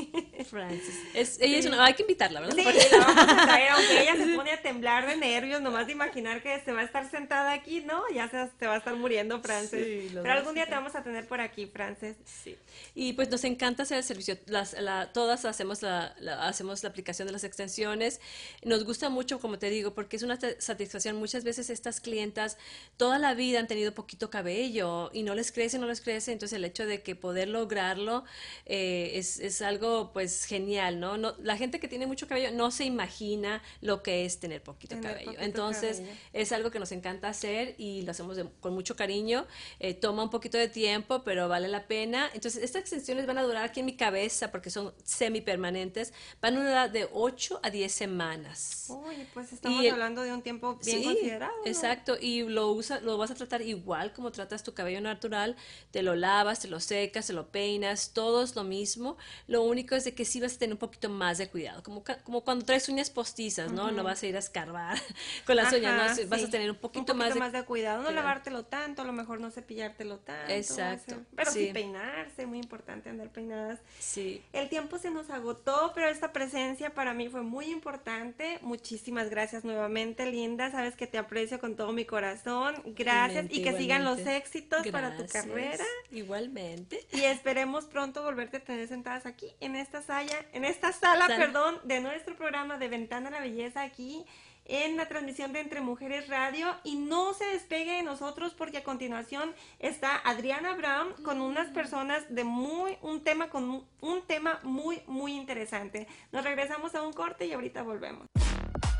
Francis. 0.46 0.94
Es, 1.14 1.38
ella 1.40 1.58
es 1.58 1.66
una, 1.66 1.84
hay 1.84 1.94
que 1.94 2.02
invitarla, 2.02 2.40
¿verdad? 2.40 2.56
Sí, 2.56 2.62
Porque- 2.64 2.88
la 2.92 2.98
vamos 3.06 3.32
a 3.32 3.42
traer, 3.46 3.70
aunque 3.70 4.02
ella 4.02 4.16
se 4.16 4.34
pone 4.34 4.50
a 4.52 4.62
temblar 4.62 5.06
de 5.06 5.16
nervios, 5.16 5.60
nomás 5.60 5.86
de 5.86 5.92
imaginar 5.92 6.42
que 6.42 6.60
se 6.60 6.72
va 6.72 6.80
a 6.80 6.84
estar 6.84 7.10
sentada 7.10 7.52
aquí, 7.52 7.80
¿no? 7.80 8.02
Ya 8.14 8.28
se, 8.28 8.48
se 8.58 8.66
va 8.66 8.74
a 8.74 8.78
estar 8.78 8.94
muriendo, 8.96 9.40
Frances. 9.42 9.84
Sí, 9.84 10.10
Pero 10.14 10.32
algún 10.32 10.54
día 10.54 10.66
te 10.66 10.72
vamos 10.72 10.94
a 10.94 11.02
tener 11.02 11.26
por 11.26 11.40
aquí, 11.40 11.66
Frances. 11.66 12.16
Sí. 12.24 12.56
Y 12.94 13.12
pues 13.14 13.30
nos 13.30 13.44
encanta 13.44 13.82
hacer 13.84 13.98
el 13.98 14.04
servicio. 14.04 14.36
Las, 14.46 14.72
la- 14.80 15.12
todas 15.12 15.44
hacemos 15.44 15.82
la, 15.82 16.14
la- 16.20 16.46
hacemos 16.48 16.82
la 16.82 16.88
aplicación 16.90 17.26
de 17.26 17.32
las 17.32 17.44
extensiones. 17.44 18.20
Nos 18.62 18.84
gusta 18.84 19.08
mucho, 19.08 19.38
como 19.40 19.58
te 19.58 19.70
digo, 19.70 19.94
porque 19.94 20.16
es 20.16 20.22
una 20.22 20.38
te- 20.38 20.60
satisfacción. 20.60 21.16
Muchas 21.16 21.44
veces 21.44 21.70
estas 21.70 22.00
clientas 22.00 22.58
toda 22.96 23.18
la 23.18 23.34
vida 23.34 23.58
han 23.58 23.66
tenido 23.66 23.92
poquito 23.92 24.30
cabello 24.30 25.10
y 25.12 25.22
no 25.22 25.34
les 25.34 25.52
crece, 25.52 25.78
no 25.78 25.86
les 25.86 26.00
crece. 26.00 26.32
Entonces 26.32 26.56
el 26.56 26.64
hecho 26.64 26.86
de 26.86 27.02
que 27.02 27.14
poder 27.14 27.48
lograrlo 27.48 28.24
eh, 28.66 29.12
es, 29.14 29.38
es 29.40 29.62
algo 29.62 30.12
pues 30.12 30.35
genial, 30.44 31.00
¿no? 31.00 31.16
no 31.16 31.34
La 31.38 31.56
gente 31.56 31.80
que 31.80 31.88
tiene 31.88 32.06
mucho 32.06 32.28
cabello 32.28 32.50
no 32.52 32.70
se 32.70 32.84
imagina 32.84 33.62
lo 33.80 34.02
que 34.02 34.24
es 34.24 34.38
tener 34.38 34.62
poquito 34.62 34.94
Tener 34.96 35.10
cabello. 35.12 35.24
poquito 35.30 35.42
Entonces 35.44 35.96
cabello. 35.98 36.16
es 36.32 36.52
algo 36.52 36.70
que 36.70 36.78
nos 36.78 36.92
encanta 36.92 37.28
hacer 37.28 37.74
y 37.78 38.02
lo 38.02 38.10
hacemos 38.10 38.36
de- 38.36 38.48
con 38.60 38.74
mucho 38.74 38.94
cariño. 38.96 39.46
Eh, 39.80 39.94
toma 39.94 40.22
un 40.22 40.30
poquito 40.30 40.58
de 40.58 40.68
tiempo, 40.68 41.22
pero 41.24 41.48
vale 41.48 41.68
la 41.68 41.86
pena. 41.86 42.30
Entonces, 42.34 42.62
estas 42.62 42.82
extensiones 42.82 43.26
van 43.26 43.38
a 43.38 43.42
durar 43.42 43.64
aquí 43.64 43.80
en 43.80 43.86
mi 43.86 43.96
cabeza 43.96 44.50
porque 44.50 44.70
son 44.70 44.92
semipermanentes. 45.04 46.12
Van 46.40 46.56
a 46.56 46.60
durar 46.60 46.92
de 46.92 47.08
8 47.12 47.60
a 47.62 47.70
10 47.70 47.92
semanas. 47.92 48.86
Uy, 48.88 49.26
pues 49.34 49.52
estamos 49.52 49.82
Y 49.82 49.88
hablando 49.88 50.22
de 50.22 50.32
un 50.32 50.42
tiempo 50.42 50.76
bien 50.84 50.98
Sí, 51.00 51.04
considerado. 51.04 51.52
¿no? 51.64 51.66
exacto. 51.66 52.16
Y 52.20 52.42
lo 52.42 52.70
usa, 52.72 53.00
lo 53.00 53.16
vas 53.18 53.30
a 53.30 53.34
tratar 53.34 53.62
igual 53.62 54.12
como 54.12 54.30
tratas 54.32 54.62
tu 54.62 54.74
cabello 54.74 55.00
natural. 55.00 55.56
Te 55.90 56.02
lo 56.02 56.14
lavas, 56.14 56.60
te 56.60 56.68
lo 56.68 56.80
secas, 56.80 57.26
te 57.28 57.32
lo 57.32 57.48
peinas, 57.50 58.12
todo 58.12 58.42
es 58.42 58.54
lo 58.54 58.64
mismo. 58.64 59.16
Lo 59.46 59.62
único 59.62 59.94
es 59.94 60.04
de 60.04 60.14
que 60.14 60.24
sí 60.26 60.40
vas 60.40 60.54
a 60.54 60.58
tener 60.58 60.74
un 60.74 60.78
poquito 60.78 61.08
más 61.08 61.38
de 61.38 61.48
cuidado. 61.48 61.82
Como, 61.82 62.02
como 62.24 62.42
cuando 62.42 62.64
traes 62.64 62.88
uñas 62.88 63.10
postizas, 63.10 63.72
¿no? 63.72 63.90
No 63.90 64.02
vas 64.04 64.22
a 64.22 64.26
ir 64.26 64.36
a 64.36 64.40
escarbar 64.40 64.98
con 65.46 65.56
las 65.56 65.72
uñas, 65.72 65.92
Ajá, 65.94 66.08
¿no? 66.08 66.14
Sí, 66.14 66.24
Vas 66.24 66.44
a 66.44 66.50
tener 66.50 66.70
un 66.70 66.76
poquito, 66.76 67.14
más 67.14 67.34
de 67.34 67.40
cuidado, 67.64 67.98
no 67.98 68.04
cuidado. 68.06 68.10
lavártelo 68.10 68.64
tanto, 68.64 69.02
a 69.02 69.04
lo 69.04 69.12
mejor 69.12 69.40
no 69.40 69.50
cepillártelo 69.50 70.18
tanto. 70.18 70.52
Exacto, 70.52 71.16
Pero 71.34 71.50
sí. 71.50 71.66
sí. 71.68 71.72
peinarse, 71.72 72.46
muy 72.46 72.58
importante 72.58 73.08
andar 73.08 73.30
peinadas. 73.30 73.80
Sí. 73.98 74.42
El 74.52 74.68
tiempo 74.68 74.98
se 74.98 75.10
nos 75.10 75.30
agotó, 75.30 75.92
pero 75.94 76.08
esta 76.08 76.32
presencia 76.32 76.94
para 76.94 77.14
mí 77.14 77.28
fue 77.28 77.42
muy 77.42 77.66
importante. 77.66 78.58
Muchísimas 78.62 79.30
gracias 79.30 79.64
nuevamente, 79.64 80.30
Linda. 80.30 80.70
Sabes 80.70 80.96
que 80.96 81.06
te 81.06 81.18
aprecio 81.18 81.60
con 81.60 81.76
todo 81.76 81.92
mi 81.92 82.04
corazón. 82.04 82.74
Gracias 82.86 83.46
y 83.50 83.62
que 83.62 83.76
sigan 83.76 84.04
los 84.04 84.18
igualmente. 84.18 84.36
éxitos 84.36 84.86
para 84.88 85.10
tu 85.16 85.22
Gracias. 85.24 85.44
carrera. 85.46 85.84
Igualmente. 86.10 87.06
Y 87.12 87.22
esperemos 87.22 87.84
pronto 87.84 88.22
volverte 88.22 88.56
a 88.58 88.60
tener 88.64 88.88
sentadas 88.88 89.26
aquí, 89.26 89.54
en 89.60 89.76
esta 89.76 90.02
sala, 90.02 90.15
en 90.52 90.64
esta 90.64 90.92
sala, 90.92 91.26
Sala. 91.26 91.36
perdón, 91.36 91.80
de 91.84 92.00
nuestro 92.00 92.36
programa 92.36 92.78
de 92.78 92.88
Ventana 92.88 93.28
a 93.28 93.32
la 93.32 93.40
Belleza 93.40 93.82
aquí 93.82 94.24
en 94.68 94.96
la 94.96 95.06
transmisión 95.08 95.52
de 95.52 95.60
Entre 95.60 95.80
Mujeres 95.80 96.28
Radio. 96.28 96.74
Y 96.84 96.96
no 96.96 97.34
se 97.34 97.44
despegue 97.46 97.96
de 97.96 98.02
nosotros 98.02 98.54
porque 98.54 98.78
a 98.78 98.84
continuación 98.84 99.54
está 99.78 100.16
Adriana 100.16 100.74
Brown 100.74 101.12
con 101.22 101.40
unas 101.40 101.68
personas 101.68 102.22
de 102.28 102.44
muy, 102.44 102.96
un 103.02 103.22
tema 103.22 103.48
con 103.48 103.84
un 104.00 104.22
tema 104.26 104.60
muy, 104.62 105.02
muy 105.06 105.34
interesante. 105.34 106.06
Nos 106.32 106.44
regresamos 106.44 106.94
a 106.94 107.02
un 107.02 107.12
corte 107.12 107.46
y 107.46 107.52
ahorita 107.52 107.82
volvemos. 107.82 108.26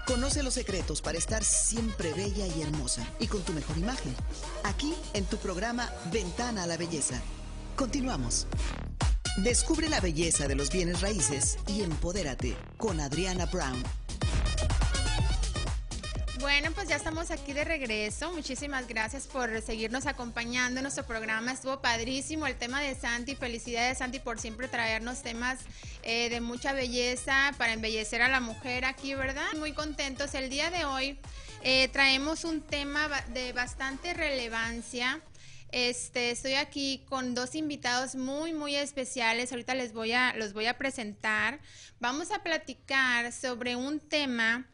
Conoce 0.06 0.42
los 0.44 0.54
secretos 0.54 1.02
para 1.02 1.18
estar 1.18 1.42
siempre 1.42 2.12
bella 2.12 2.46
y 2.46 2.62
hermosa 2.62 3.04
y 3.18 3.26
con 3.26 3.42
tu 3.42 3.52
mejor 3.52 3.76
imagen. 3.76 4.14
Aquí 4.62 4.94
en 5.14 5.24
tu 5.24 5.36
programa 5.38 5.90
Ventana 6.12 6.62
a 6.62 6.66
la 6.66 6.76
Belleza. 6.76 7.20
Continuamos. 7.74 8.46
Descubre 9.36 9.90
la 9.90 10.00
belleza 10.00 10.48
de 10.48 10.54
los 10.54 10.70
bienes 10.70 11.02
raíces 11.02 11.58
y 11.66 11.82
empodérate 11.82 12.56
con 12.78 13.00
Adriana 13.00 13.44
Brown. 13.44 13.82
Bueno, 16.40 16.70
pues 16.74 16.88
ya 16.88 16.96
estamos 16.96 17.30
aquí 17.30 17.52
de 17.52 17.64
regreso. 17.64 18.32
Muchísimas 18.32 18.88
gracias 18.88 19.26
por 19.26 19.60
seguirnos 19.60 20.06
acompañando 20.06 20.80
en 20.80 20.84
nuestro 20.84 21.04
programa. 21.04 21.52
Estuvo 21.52 21.82
padrísimo 21.82 22.46
el 22.46 22.56
tema 22.56 22.80
de 22.80 22.94
Santi. 22.94 23.34
Felicidades, 23.34 23.98
Santi, 23.98 24.20
por 24.20 24.40
siempre 24.40 24.68
traernos 24.68 25.22
temas 25.22 25.58
eh, 26.02 26.30
de 26.30 26.40
mucha 26.40 26.72
belleza 26.72 27.52
para 27.58 27.74
embellecer 27.74 28.22
a 28.22 28.28
la 28.28 28.40
mujer 28.40 28.86
aquí, 28.86 29.14
¿verdad? 29.14 29.52
Muy 29.58 29.72
contentos. 29.72 30.34
El 30.34 30.48
día 30.48 30.70
de 30.70 30.86
hoy 30.86 31.18
eh, 31.62 31.88
traemos 31.88 32.44
un 32.44 32.62
tema 32.62 33.08
de 33.34 33.52
bastante 33.52 34.14
relevancia. 34.14 35.20
Este, 35.72 36.30
estoy 36.30 36.54
aquí 36.54 37.04
con 37.08 37.34
dos 37.34 37.54
invitados 37.54 38.14
muy, 38.14 38.52
muy 38.52 38.76
especiales. 38.76 39.52
Ahorita 39.52 39.74
les 39.74 39.92
voy 39.92 40.12
a, 40.12 40.34
los 40.36 40.52
voy 40.52 40.66
a 40.66 40.78
presentar. 40.78 41.60
Vamos 41.98 42.30
a 42.30 42.42
platicar 42.42 43.32
sobre 43.32 43.76
un 43.76 44.00
tema 44.00 44.66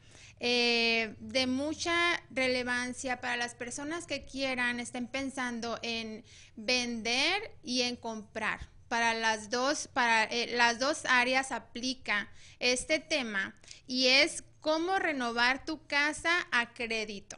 eh, 0.45 1.15
de 1.21 1.47
mucha 1.47 1.95
relevancia 2.31 3.21
para 3.21 3.37
las 3.37 3.55
personas 3.55 4.07
que 4.07 4.25
quieran, 4.25 4.81
estén 4.81 5.07
pensando 5.07 5.79
en 5.83 6.25
vender 6.57 7.53
y 7.63 7.83
en 7.83 7.95
comprar. 7.97 8.69
Para 8.89 9.15
las 9.15 9.49
dos, 9.49 9.89
para 9.89 10.25
eh, 10.25 10.55
las 10.55 10.79
dos 10.79 11.05
áreas 11.07 11.53
aplica 11.53 12.29
este 12.59 12.99
tema 12.99 13.55
y 13.87 14.09
es 14.09 14.45
cómo 14.61 14.99
renovar 14.99 15.65
tu 15.65 15.87
casa 15.87 16.33
a 16.51 16.75
crédito. 16.75 17.37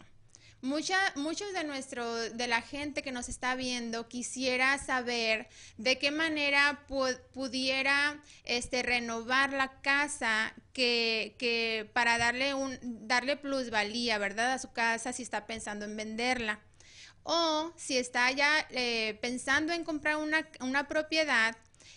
Mucha, 0.64 0.96
muchos 1.16 1.52
de 1.52 1.62
nuestro, 1.62 2.14
de 2.14 2.46
la 2.46 2.62
gente 2.62 3.02
que 3.02 3.12
nos 3.12 3.28
está 3.28 3.54
viendo 3.54 4.08
quisiera 4.08 4.78
saber 4.78 5.46
de 5.76 5.98
qué 5.98 6.10
manera 6.10 6.86
pudiera 7.34 8.18
este, 8.44 8.82
renovar 8.82 9.52
la 9.52 9.82
casa 9.82 10.54
que, 10.72 11.36
que, 11.38 11.90
para 11.92 12.16
darle 12.16 12.54
un, 12.54 12.78
darle 12.82 13.36
plusvalía, 13.36 14.16
¿verdad? 14.16 14.54
A 14.54 14.58
su 14.58 14.72
casa 14.72 15.12
si 15.12 15.22
está 15.22 15.46
pensando 15.46 15.84
en 15.84 15.98
venderla. 15.98 16.60
O 17.24 17.70
si 17.76 17.98
está 17.98 18.30
ya 18.30 18.66
eh, 18.70 19.18
pensando 19.20 19.74
en 19.74 19.84
comprar 19.84 20.16
una, 20.16 20.48
una 20.60 20.88
propiedad 20.88 21.54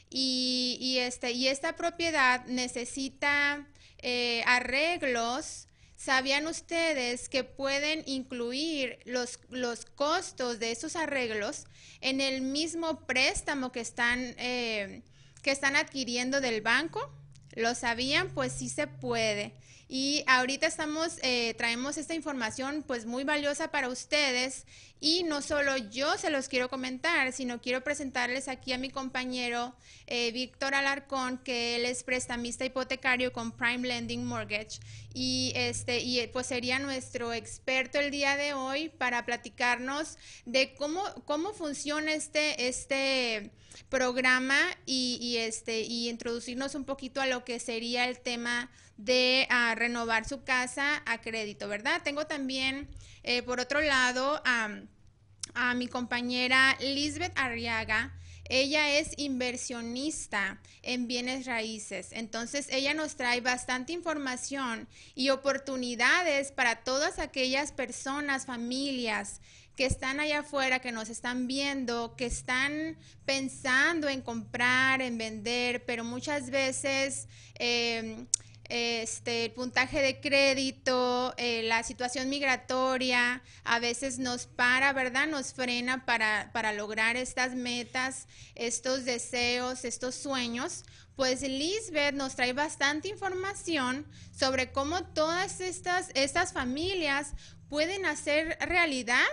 y, 0.09 0.77
y, 0.81 0.97
este, 0.97 1.31
y 1.31 1.47
esta 1.47 1.77
propiedad 1.77 2.45
necesita 2.47 3.65
eh, 3.99 4.43
arreglos 4.45 5.67
¿Sabían 6.07 6.47
ustedes 6.47 7.27
que 7.27 7.43
pueden 7.43 8.01
incluir 8.05 8.97
los, 9.03 9.41
los 9.49 9.83
costos 9.83 10.57
de 10.57 10.71
esos 10.71 10.95
arreglos 10.95 11.65
en 11.99 12.21
el 12.21 12.39
mismo 12.39 13.05
préstamo 13.05 13.73
que 13.73 13.81
están, 13.81 14.33
eh, 14.37 15.01
que 15.43 15.51
están 15.51 15.75
adquiriendo 15.75 16.39
del 16.39 16.61
banco? 16.61 17.11
¿Lo 17.51 17.75
sabían? 17.75 18.29
Pues 18.33 18.53
sí 18.53 18.69
se 18.69 18.87
puede. 18.87 19.51
Y 19.89 20.23
ahorita 20.27 20.67
estamos, 20.67 21.17
eh, 21.21 21.53
traemos 21.57 21.97
esta 21.97 22.13
información 22.13 22.83
pues 22.85 23.05
muy 23.05 23.23
valiosa 23.23 23.71
para 23.71 23.87
ustedes. 23.87 24.65
Y 24.99 25.23
no 25.23 25.41
solo 25.41 25.77
yo 25.77 26.17
se 26.17 26.31
los 26.31 26.49
quiero 26.49 26.69
comentar, 26.69 27.31
sino 27.31 27.61
quiero 27.61 27.83
presentarles 27.83 28.47
aquí 28.47 28.73
a 28.73 28.79
mi 28.79 28.89
compañero 28.89 29.75
eh, 30.07 30.31
Víctor 30.31 30.73
Alarcón, 30.73 31.37
que 31.37 31.75
él 31.75 31.85
es 31.85 32.03
prestamista 32.03 32.65
hipotecario 32.65 33.31
con 33.31 33.51
Prime 33.51 33.87
Lending 33.87 34.25
Mortgage. 34.25 34.79
Y 35.13 35.53
este 35.55 35.99
y 35.99 36.25
pues 36.27 36.47
sería 36.47 36.79
nuestro 36.79 37.31
experto 37.31 37.99
el 37.99 38.11
día 38.11 38.35
de 38.37 38.53
hoy 38.53 38.89
para 38.89 39.25
platicarnos 39.25 40.17
de 40.45 40.73
cómo 40.73 41.03
cómo 41.25 41.53
funciona 41.53 42.13
este 42.13 42.67
este 42.67 43.51
programa 43.89 44.59
y, 44.85 45.37
este 45.37 45.81
y 45.81 46.09
introducirnos 46.09 46.75
un 46.75 46.85
poquito 46.85 47.21
a 47.21 47.27
lo 47.27 47.43
que 47.43 47.59
sería 47.59 48.07
el 48.07 48.19
tema 48.19 48.69
de 48.97 49.47
ah, 49.49 49.75
renovar 49.75 50.27
su 50.27 50.43
casa 50.43 51.03
a 51.05 51.21
crédito, 51.21 51.67
¿verdad? 51.67 52.01
Tengo 52.03 52.25
también 52.25 52.87
eh, 53.23 53.43
por 53.43 53.59
otro 53.59 53.81
lado, 53.81 54.41
a 54.45 55.73
mi 55.75 55.87
compañera 55.87 56.77
Lisbeth 56.79 57.37
Arriaga. 57.37 58.13
Ella 58.49 58.97
es 58.97 59.11
inversionista 59.17 60.61
en 60.81 61.07
bienes 61.07 61.45
raíces, 61.45 62.13
entonces 62.13 62.69
ella 62.71 62.93
nos 62.93 63.17
trae 63.17 63.41
bastante 63.41 63.91
información 63.91 64.87
y 65.15 65.31
oportunidades 65.31 66.53
para 66.53 66.77
todas 66.85 67.19
aquellas 67.19 67.73
personas, 67.73 68.45
familias 68.45 69.41
que 69.77 69.85
están 69.85 70.19
allá 70.19 70.39
afuera, 70.39 70.79
que 70.79 70.91
nos 70.91 71.07
están 71.07 71.45
viendo, 71.47 72.15
que 72.17 72.25
están 72.25 72.97
pensando 73.25 74.09
en 74.09 74.21
comprar, 74.21 75.01
en 75.01 75.17
vender, 75.17 75.85
pero 75.85 76.03
muchas 76.03 76.49
veces... 76.49 77.27
Eh, 77.59 78.25
este, 78.69 79.45
el 79.45 79.51
puntaje 79.53 80.01
de 80.01 80.19
crédito, 80.19 81.33
eh, 81.37 81.63
la 81.63 81.83
situación 81.83 82.27
migratoria, 82.27 83.41
a 83.63 83.79
veces 83.79 84.19
nos 84.19 84.45
para, 84.45 84.91
¿verdad? 84.91 85.25
Nos 85.25 85.53
frena 85.53 86.05
para, 86.05 86.51
para 86.51 86.73
lograr 86.73 87.15
estas 87.15 87.55
metas, 87.55 88.27
estos 88.55 89.05
deseos, 89.05 89.85
estos 89.85 90.15
sueños. 90.15 90.83
Pues 91.15 91.43
Lisbeth 91.43 92.13
nos 92.13 92.35
trae 92.35 92.51
bastante 92.51 93.07
información 93.07 94.05
sobre 94.37 94.73
cómo 94.73 95.05
todas 95.05 95.61
estas, 95.61 96.11
estas 96.13 96.51
familias 96.51 97.35
pueden 97.69 98.05
hacer 98.05 98.57
realidad 98.59 99.23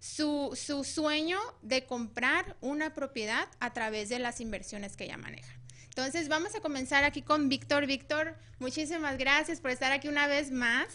su, 0.00 0.56
su 0.56 0.84
sueño 0.84 1.38
de 1.62 1.86
comprar 1.86 2.56
una 2.60 2.94
propiedad 2.94 3.48
a 3.60 3.72
través 3.72 4.08
de 4.08 4.18
las 4.18 4.40
inversiones 4.40 4.96
que 4.96 5.04
ella 5.04 5.16
maneja. 5.16 5.52
Entonces 5.84 6.28
vamos 6.28 6.54
a 6.54 6.60
comenzar 6.60 7.04
aquí 7.04 7.22
con 7.22 7.48
Víctor. 7.48 7.86
Víctor, 7.86 8.36
muchísimas 8.60 9.18
gracias 9.18 9.60
por 9.60 9.72
estar 9.72 9.90
aquí 9.90 10.06
una 10.08 10.28
vez 10.28 10.52
más. 10.52 10.86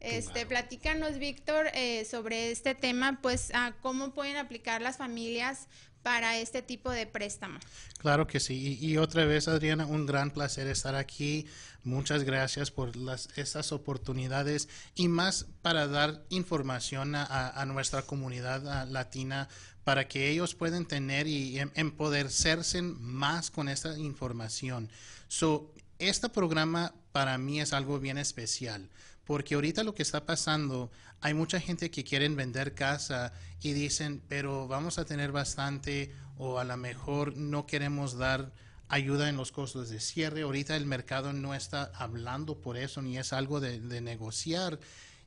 Este, 0.00 0.46
platícanos, 0.46 1.18
Víctor, 1.18 1.68
eh, 1.74 2.04
sobre 2.06 2.50
este 2.50 2.74
tema, 2.74 3.20
pues, 3.20 3.52
cómo 3.82 4.14
pueden 4.14 4.36
aplicar 4.36 4.80
las 4.80 4.96
familias 4.96 5.66
para 6.02 6.38
este 6.38 6.62
tipo 6.62 6.90
de 6.90 7.06
préstamo. 7.06 7.58
Claro 7.98 8.26
que 8.26 8.40
sí. 8.40 8.78
Y, 8.80 8.96
otra 8.96 9.24
vez, 9.24 9.48
Adriana, 9.48 9.86
un 9.86 10.06
gran 10.06 10.30
placer 10.30 10.66
estar 10.66 10.94
aquí. 10.94 11.46
Muchas 11.84 12.24
gracias 12.24 12.70
por 12.70 12.96
las, 12.96 13.28
estas 13.36 13.72
oportunidades 13.72 14.68
y 14.94 15.08
más 15.08 15.46
para 15.62 15.86
dar 15.86 16.22
información 16.28 17.14
a, 17.14 17.64
nuestra 17.66 18.02
comunidad 18.02 18.88
latina 18.88 19.48
para 19.84 20.06
que 20.06 20.30
ellos 20.30 20.54
puedan 20.54 20.86
tener 20.86 21.26
y 21.26 21.58
em, 21.58 21.70
empoderarse 21.74 22.82
más 22.82 23.50
con 23.50 23.68
esta 23.68 23.98
información. 23.98 24.90
So, 25.28 25.72
este 25.98 26.28
programa 26.28 26.94
para 27.12 27.38
mí 27.38 27.60
es 27.60 27.72
algo 27.72 27.98
bien 27.98 28.18
especial, 28.18 28.88
porque 29.24 29.54
ahorita 29.54 29.84
lo 29.84 29.94
que 29.94 30.02
está 30.02 30.24
pasando, 30.26 30.90
hay 31.20 31.34
mucha 31.34 31.60
gente 31.60 31.90
que 31.90 32.04
quieren 32.04 32.36
vender 32.36 32.74
casa 32.74 33.32
y 33.62 33.72
dicen, 33.72 34.22
pero 34.28 34.66
vamos 34.66 34.98
a 34.98 35.04
tener 35.04 35.32
bastante 35.32 36.12
o 36.36 36.58
a 36.58 36.64
lo 36.64 36.76
mejor 36.76 37.36
no 37.36 37.66
queremos 37.66 38.16
dar 38.16 38.52
ayuda 38.88 39.28
en 39.28 39.36
los 39.36 39.52
costos 39.52 39.88
de 39.88 40.00
cierre. 40.00 40.42
Ahorita 40.42 40.76
el 40.76 40.86
mercado 40.86 41.32
no 41.32 41.54
está 41.54 41.92
hablando 41.94 42.60
por 42.60 42.76
eso 42.76 43.02
ni 43.02 43.18
es 43.18 43.32
algo 43.32 43.60
de, 43.60 43.78
negociar. 44.00 44.80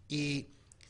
Y 0.09 0.47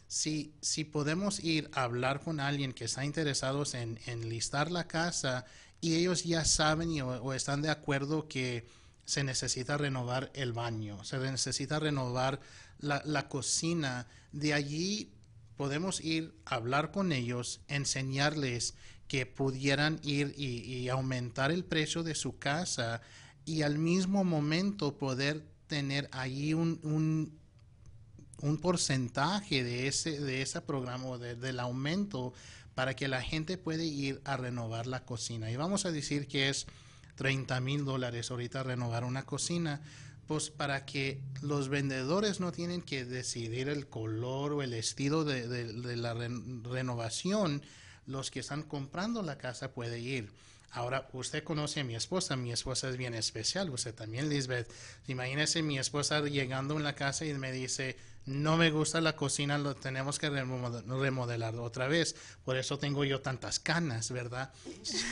si, 0.07 0.53
si 0.61 0.83
podemos 0.83 1.43
ir 1.43 1.69
a 1.73 1.83
hablar 1.83 2.21
con 2.21 2.39
alguien 2.39 2.73
que 2.73 2.85
está 2.85 3.05
interesado 3.05 3.63
en, 3.73 3.99
en 4.07 4.29
listar 4.29 4.71
la 4.71 4.87
casa 4.87 5.45
y 5.83 5.95
ellos 5.95 6.23
ya 6.23 6.45
saben 6.45 7.01
o, 7.01 7.33
están 7.33 7.61
de 7.61 7.69
acuerdo 7.69 8.29
que 8.29 8.65
se 9.03 9.25
necesita 9.25 9.77
renovar 9.77 10.31
el 10.33 10.53
baño, 10.53 11.03
se 11.03 11.17
necesita 11.17 11.77
renovar 11.77 12.39
la, 12.83 13.27
cocina, 13.29 14.07
de 14.31 14.53
allí 14.53 15.11
podemos 15.55 16.01
ir 16.01 16.33
a 16.45 16.55
hablar 16.55 16.91
con 16.91 17.11
ellos, 17.11 17.61
enseñarles 17.67 18.75
que 19.07 19.25
pudieran 19.25 19.99
ir 20.03 20.33
y, 20.37 20.87
aumentar 20.89 21.51
el 21.51 21.63
precio 21.63 22.03
de 22.03 22.15
su 22.15 22.37
casa 22.37 23.01
y 23.45 23.61
al 23.61 23.77
mismo 23.77 24.23
momento 24.23 24.97
poder 24.97 25.43
tener 25.67 26.09
ahí 26.11 26.53
un, 26.53 26.79
un, 26.83 28.57
porcentaje 28.57 29.63
de 29.63 29.87
ese, 29.87 30.19
de 30.19 30.41
ese 30.41 30.61
programa 30.61 31.05
o 31.05 31.17
del 31.17 31.59
aumento 31.59 32.33
para 32.75 32.95
que 32.95 33.07
la 33.07 33.21
gente 33.21 33.57
pueda 33.57 33.83
ir 33.83 34.21
a 34.25 34.37
renovar 34.37 34.87
la 34.87 35.05
cocina. 35.05 35.51
Y 35.51 35.55
vamos 35.55 35.85
a 35.85 35.91
decir 35.91 36.27
que 36.27 36.49
es 36.49 36.67
30 37.15 37.59
mil 37.61 37.85
dólares 37.85 38.31
ahorita 38.31 38.63
renovar 38.63 39.03
una 39.03 39.23
cocina, 39.23 39.81
pues 40.27 40.49
para 40.49 40.85
que 40.85 41.19
los 41.41 41.69
vendedores 41.69 42.39
no 42.39 42.51
tienen 42.51 42.81
que 42.81 43.05
decidir 43.05 43.69
el 43.69 43.87
color 43.87 44.53
o 44.53 44.61
el 44.61 44.73
estilo 44.73 45.23
de, 45.25 45.97
la 45.97 46.13
renovación, 46.13 47.61
los 48.05 48.31
que 48.31 48.39
están 48.39 48.63
comprando 48.63 49.21
la 49.21 49.37
casa 49.37 49.71
pueden 49.71 50.01
ir. 50.01 50.31
Ahora, 50.71 51.07
usted 51.13 51.43
conoce 51.43 51.81
a 51.81 51.83
mi 51.83 51.95
esposa, 51.95 52.35
mi 52.35 52.51
esposa 52.51 52.89
es 52.89 52.97
bien 52.97 53.13
especial, 53.13 53.69
usted 53.69 53.93
también, 53.93 54.27
Lisbeth. 54.29 54.67
Imagínese 55.07 55.61
mi 55.61 55.77
esposa 55.77 56.21
llegando 56.21 56.75
en 56.77 56.83
la 56.83 56.95
casa 56.95 57.25
y 57.25 57.33
me 57.35 57.51
dice, 57.51 57.95
no 58.25 58.55
me 58.55 58.71
gusta 58.71 59.01
la 59.01 59.15
cocina, 59.15 59.57
lo 59.57 59.75
tenemos 59.75 60.17
que 60.17 60.29
remodelar 60.29 61.55
otra 61.55 61.87
vez. 61.87 62.15
Por 62.45 62.57
eso 62.57 62.79
tengo 62.79 63.03
yo 63.03 63.21
tantas 63.21 63.59
canas, 63.59 64.11
¿verdad? 64.11 64.53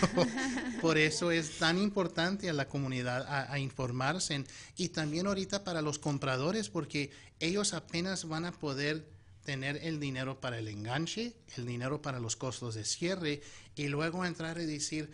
por 0.81 0.97
eso 0.97 1.31
es 1.31 1.57
tan 1.57 1.77
importante 1.77 2.49
a 2.49 2.53
la 2.53 2.69
comunidad 2.69 3.25
a, 3.27 3.59
informarse 3.59 4.43
y 4.77 4.89
también 4.89 5.27
ahorita 5.27 5.63
para 5.63 5.81
los 5.81 5.99
compradores 5.99 6.69
porque 6.69 7.11
ellos 7.39 7.73
apenas 7.73 8.27
van 8.27 8.45
a 8.45 8.51
poder 8.53 9.05
tener 9.43 9.77
el 9.83 9.99
dinero 9.99 10.39
para 10.39 10.59
el 10.59 10.67
enganche, 10.67 11.33
el 11.57 11.65
dinero 11.65 12.01
para 12.01 12.19
los 12.19 12.35
costos 12.35 12.75
de 12.75 12.85
cierre 12.85 13.41
y 13.75 13.87
luego 13.87 14.25
entrar 14.25 14.59
y 14.59 14.65
decir, 14.65 15.11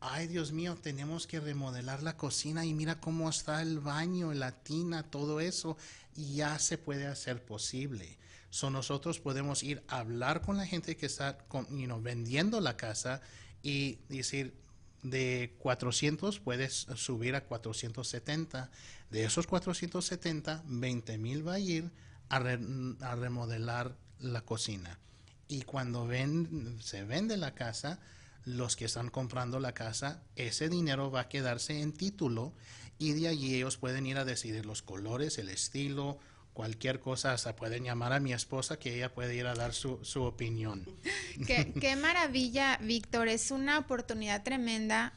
ay 0.00 0.26
Dios 0.26 0.52
mío, 0.52 0.76
tenemos 0.80 1.26
que 1.26 1.40
remodelar 1.40 2.02
la 2.02 2.16
cocina 2.16 2.64
y 2.64 2.74
mira 2.74 3.00
cómo 3.00 3.28
está 3.28 3.62
el 3.62 3.80
baño, 3.80 4.32
la 4.32 4.52
tina, 4.52 5.02
todo 5.02 5.40
eso, 5.40 5.76
y 6.16 6.36
ya 6.36 6.58
se 6.58 6.78
puede 6.78 7.06
hacer 7.06 7.44
posible. 7.44 8.18
So 8.50 8.70
nosotros 8.70 9.20
podemos 9.20 9.62
ir 9.62 9.82
a 9.88 9.98
hablar 10.00 10.42
con 10.42 10.56
la 10.56 10.66
gente 10.66 10.96
que 10.96 11.06
está 11.06 11.38
vendiendo 12.02 12.60
la 12.60 12.76
casa 12.76 13.20
y 13.62 13.98
decir, 14.08 14.54
de 15.02 15.54
400 15.58 16.40
puedes 16.40 16.86
subir 16.96 17.34
a 17.34 17.44
470. 17.44 18.70
De 19.10 19.24
esos 19.24 19.46
470, 19.46 20.62
20 20.66 21.18
mil 21.18 21.46
va 21.46 21.54
a 21.54 21.58
ir 21.58 21.90
a, 22.28 22.38
remodelar 22.38 23.96
la 24.18 24.42
cocina. 24.42 24.98
Y 25.48 25.62
cuando 25.62 26.08
se 26.80 27.04
vende 27.04 27.36
la 27.36 27.54
casa, 27.54 27.98
los 28.44 28.76
que 28.76 28.84
están 28.84 29.10
comprando 29.10 29.60
la 29.60 29.72
casa, 29.72 30.22
ese 30.36 30.68
dinero 30.68 31.10
va 31.10 31.22
a 31.22 31.28
quedarse 31.28 31.80
en 31.80 31.92
título 31.92 32.54
y 32.98 33.12
de 33.12 33.28
allí 33.28 33.54
ellos 33.54 33.76
pueden 33.76 34.06
ir 34.06 34.18
a 34.18 34.24
decidir 34.24 34.66
los 34.66 34.82
colores, 34.82 35.38
el 35.38 35.48
estilo, 35.48 36.18
cualquier 36.52 37.00
cosa, 37.00 37.32
hasta 37.32 37.56
pueden 37.56 37.84
llamar 37.84 38.12
a 38.12 38.20
mi 38.20 38.32
esposa 38.32 38.78
que 38.78 38.94
ella 38.94 39.14
puede 39.14 39.34
ir 39.34 39.46
a 39.46 39.54
dar 39.54 39.72
su, 39.72 40.04
su 40.04 40.22
opinión. 40.22 40.84
Qué, 41.46 41.72
qué, 41.80 41.96
maravilla, 41.96 42.78
Víctor, 42.82 43.28
es 43.28 43.50
una 43.50 43.78
oportunidad 43.78 44.42
tremenda 44.42 45.14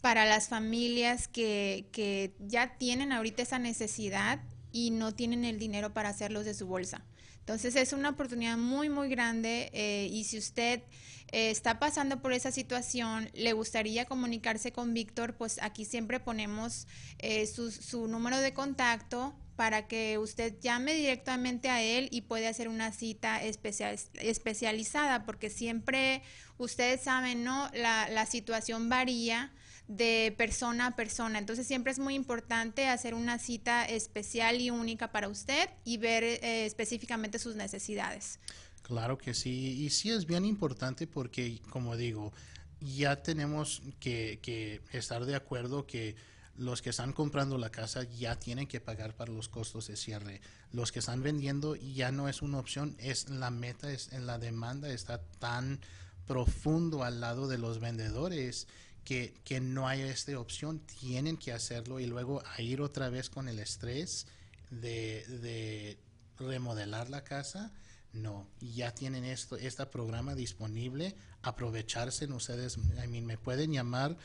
para 0.00 0.24
las 0.24 0.48
familias 0.48 1.28
que, 1.28 1.88
que 1.92 2.34
ya 2.38 2.78
tienen 2.78 3.12
ahorita 3.12 3.42
esa 3.42 3.58
necesidad 3.58 4.40
y 4.72 4.90
no 4.90 5.12
tienen 5.12 5.44
el 5.44 5.58
dinero 5.58 5.92
para 5.92 6.08
hacerlos 6.08 6.44
de 6.44 6.54
su 6.54 6.66
bolsa. 6.66 7.04
Entonces 7.46 7.76
es 7.76 7.92
una 7.92 8.08
oportunidad 8.08 8.56
muy, 8.56 8.88
muy 8.88 9.08
grande 9.08 9.70
eh, 9.72 10.08
y 10.10 10.24
si 10.24 10.36
usted 10.36 10.82
eh, 11.30 11.50
está 11.50 11.78
pasando 11.78 12.20
por 12.20 12.32
esa 12.32 12.50
situación, 12.50 13.30
le 13.34 13.52
gustaría 13.52 14.04
comunicarse 14.04 14.72
con 14.72 14.92
Víctor, 14.94 15.36
pues 15.36 15.60
aquí 15.62 15.84
siempre 15.84 16.18
ponemos 16.18 16.88
eh, 17.20 17.46
su, 17.46 17.70
su 17.70 18.08
número 18.08 18.40
de 18.40 18.52
contacto 18.52 19.32
para 19.54 19.86
que 19.86 20.18
usted 20.18 20.58
llame 20.60 20.94
directamente 20.94 21.68
a 21.68 21.80
él 21.84 22.08
y 22.10 22.22
puede 22.22 22.48
hacer 22.48 22.66
una 22.66 22.90
cita 22.90 23.40
especial, 23.40 23.96
especializada, 24.14 25.24
porque 25.24 25.48
siempre 25.48 26.22
ustedes 26.58 27.02
saben, 27.02 27.44
¿no? 27.44 27.70
La, 27.74 28.08
la 28.08 28.26
situación 28.26 28.88
varía 28.88 29.52
de 29.88 30.34
persona 30.36 30.88
a 30.88 30.96
persona. 30.96 31.38
Entonces 31.38 31.66
siempre 31.66 31.92
es 31.92 31.98
muy 31.98 32.14
importante 32.14 32.88
hacer 32.88 33.14
una 33.14 33.38
cita 33.38 33.84
especial 33.84 34.60
y 34.60 34.70
única 34.70 35.12
para 35.12 35.28
usted 35.28 35.68
y 35.84 35.98
ver 35.98 36.24
eh, 36.24 36.66
específicamente 36.66 37.38
sus 37.38 37.56
necesidades. 37.56 38.40
Claro 38.82 39.18
que 39.18 39.34
sí, 39.34 39.84
y 39.84 39.90
sí 39.90 40.10
es 40.10 40.26
bien 40.26 40.44
importante 40.44 41.06
porque, 41.06 41.60
como 41.70 41.96
digo, 41.96 42.32
ya 42.80 43.22
tenemos 43.22 43.82
que, 43.98 44.38
que 44.42 44.80
estar 44.92 45.24
de 45.24 45.34
acuerdo 45.34 45.86
que 45.86 46.14
los 46.56 46.82
que 46.82 46.90
están 46.90 47.12
comprando 47.12 47.58
la 47.58 47.70
casa 47.70 48.04
ya 48.04 48.36
tienen 48.36 48.66
que 48.66 48.80
pagar 48.80 49.14
para 49.14 49.32
los 49.32 49.48
costos 49.48 49.88
de 49.88 49.96
cierre. 49.96 50.40
Los 50.72 50.92
que 50.92 51.00
están 51.00 51.22
vendiendo 51.22 51.76
ya 51.76 52.12
no 52.12 52.28
es 52.28 52.42
una 52.42 52.58
opción, 52.58 52.96
es 52.98 53.28
la 53.28 53.50
meta, 53.50 53.90
es 53.92 54.12
en 54.12 54.26
la 54.26 54.38
demanda 54.38 54.88
está 54.88 55.20
tan 55.38 55.80
profundo 56.26 57.04
al 57.04 57.20
lado 57.20 57.46
de 57.46 57.58
los 57.58 57.78
vendedores 57.78 58.66
que, 59.06 59.40
que 59.44 59.60
no 59.60 59.88
hay 59.88 60.02
esta 60.02 60.38
opción, 60.38 60.80
tienen 60.80 61.38
que 61.38 61.52
hacerlo 61.52 62.00
y 62.00 62.06
luego 62.06 62.42
ir 62.58 62.82
otra 62.82 63.08
vez 63.08 63.30
con 63.30 63.48
el 63.48 63.60
estrés 63.60 64.26
de, 64.70 65.24
de 65.40 65.96
remodelar 66.38 67.08
la 67.08 67.24
casa. 67.24 67.72
No, 68.12 68.48
ya 68.60 68.92
tienen 68.92 69.24
esto, 69.24 69.56
este 69.56 69.86
programa 69.86 70.34
disponible, 70.34 71.14
aprovecharse, 71.42 72.26
ustedes, 72.26 72.76
I 72.76 73.06
mean, 73.06 73.26
me 73.26 73.38
pueden 73.38 73.72
llamar 73.72 74.16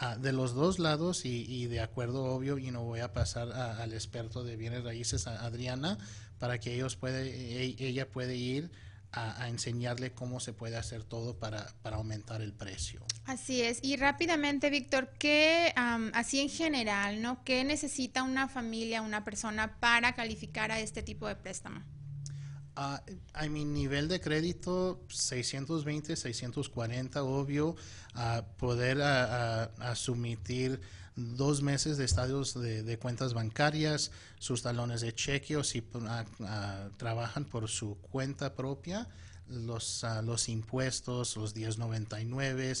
uh, 0.00 0.20
de 0.20 0.32
los 0.32 0.54
dos 0.54 0.78
lados 0.78 1.24
y, 1.24 1.44
y, 1.48 1.66
de 1.66 1.80
acuerdo 1.80 2.24
obvio, 2.24 2.58
y 2.58 2.70
no 2.70 2.84
voy 2.84 3.00
a 3.00 3.12
pasar 3.12 3.50
a, 3.52 3.82
al 3.82 3.92
experto 3.92 4.44
de 4.44 4.56
bienes 4.56 4.84
raíces, 4.84 5.26
a 5.26 5.44
Adriana, 5.44 5.98
para 6.38 6.60
que 6.60 6.74
ellos 6.74 6.96
puede, 6.96 7.28
e, 7.28 7.76
ella 7.78 8.08
puede 8.08 8.36
ir 8.36 8.70
a, 9.12 9.42
a, 9.42 9.48
enseñarle 9.48 10.12
cómo 10.12 10.40
se 10.40 10.52
puede 10.52 10.76
hacer 10.76 11.04
todo 11.04 11.38
para, 11.38 11.66
para, 11.82 11.96
aumentar 11.96 12.42
el 12.42 12.52
precio. 12.52 13.04
Así 13.24 13.62
es. 13.62 13.78
Y 13.82 13.96
rápidamente, 13.96 14.70
Víctor, 14.70 15.10
¿qué, 15.18 15.72
um, 15.76 16.10
así 16.14 16.40
en 16.40 16.50
general, 16.50 17.22
¿no? 17.22 17.42
¿Qué 17.44 17.64
necesita 17.64 18.22
una 18.22 18.48
familia, 18.48 19.02
una 19.02 19.24
persona 19.24 19.78
para 19.80 20.14
calificar 20.14 20.72
a 20.72 20.80
este 20.80 21.02
tipo 21.02 21.26
de 21.26 21.36
préstamo? 21.36 21.82
Uh, 22.76 22.98
a 23.34 23.48
mi 23.48 23.64
nivel 23.64 24.06
de 24.06 24.20
crédito 24.20 25.02
620, 25.08 26.14
640, 26.14 27.24
obvio, 27.24 27.70
uh, 28.14 28.42
poder 28.56 28.98
uh, 28.98 29.94
sumitir 29.96 30.80
dos 31.18 31.62
meses 31.62 31.96
de 31.98 32.04
estados 32.04 32.54
de, 32.54 32.98
cuentas 32.98 33.34
bancarias, 33.34 34.12
sus 34.38 34.62
talones 34.62 35.00
de 35.00 35.12
cheque 35.14 35.56
o 35.56 35.64
si 35.64 35.82
trabajan 36.96 37.44
por 37.44 37.68
su 37.68 37.96
cuenta 37.98 38.54
propia, 38.54 39.08
los, 39.48 40.04
los 40.22 40.48
impuestos, 40.48 41.36
los 41.36 41.54
1099 41.56 42.74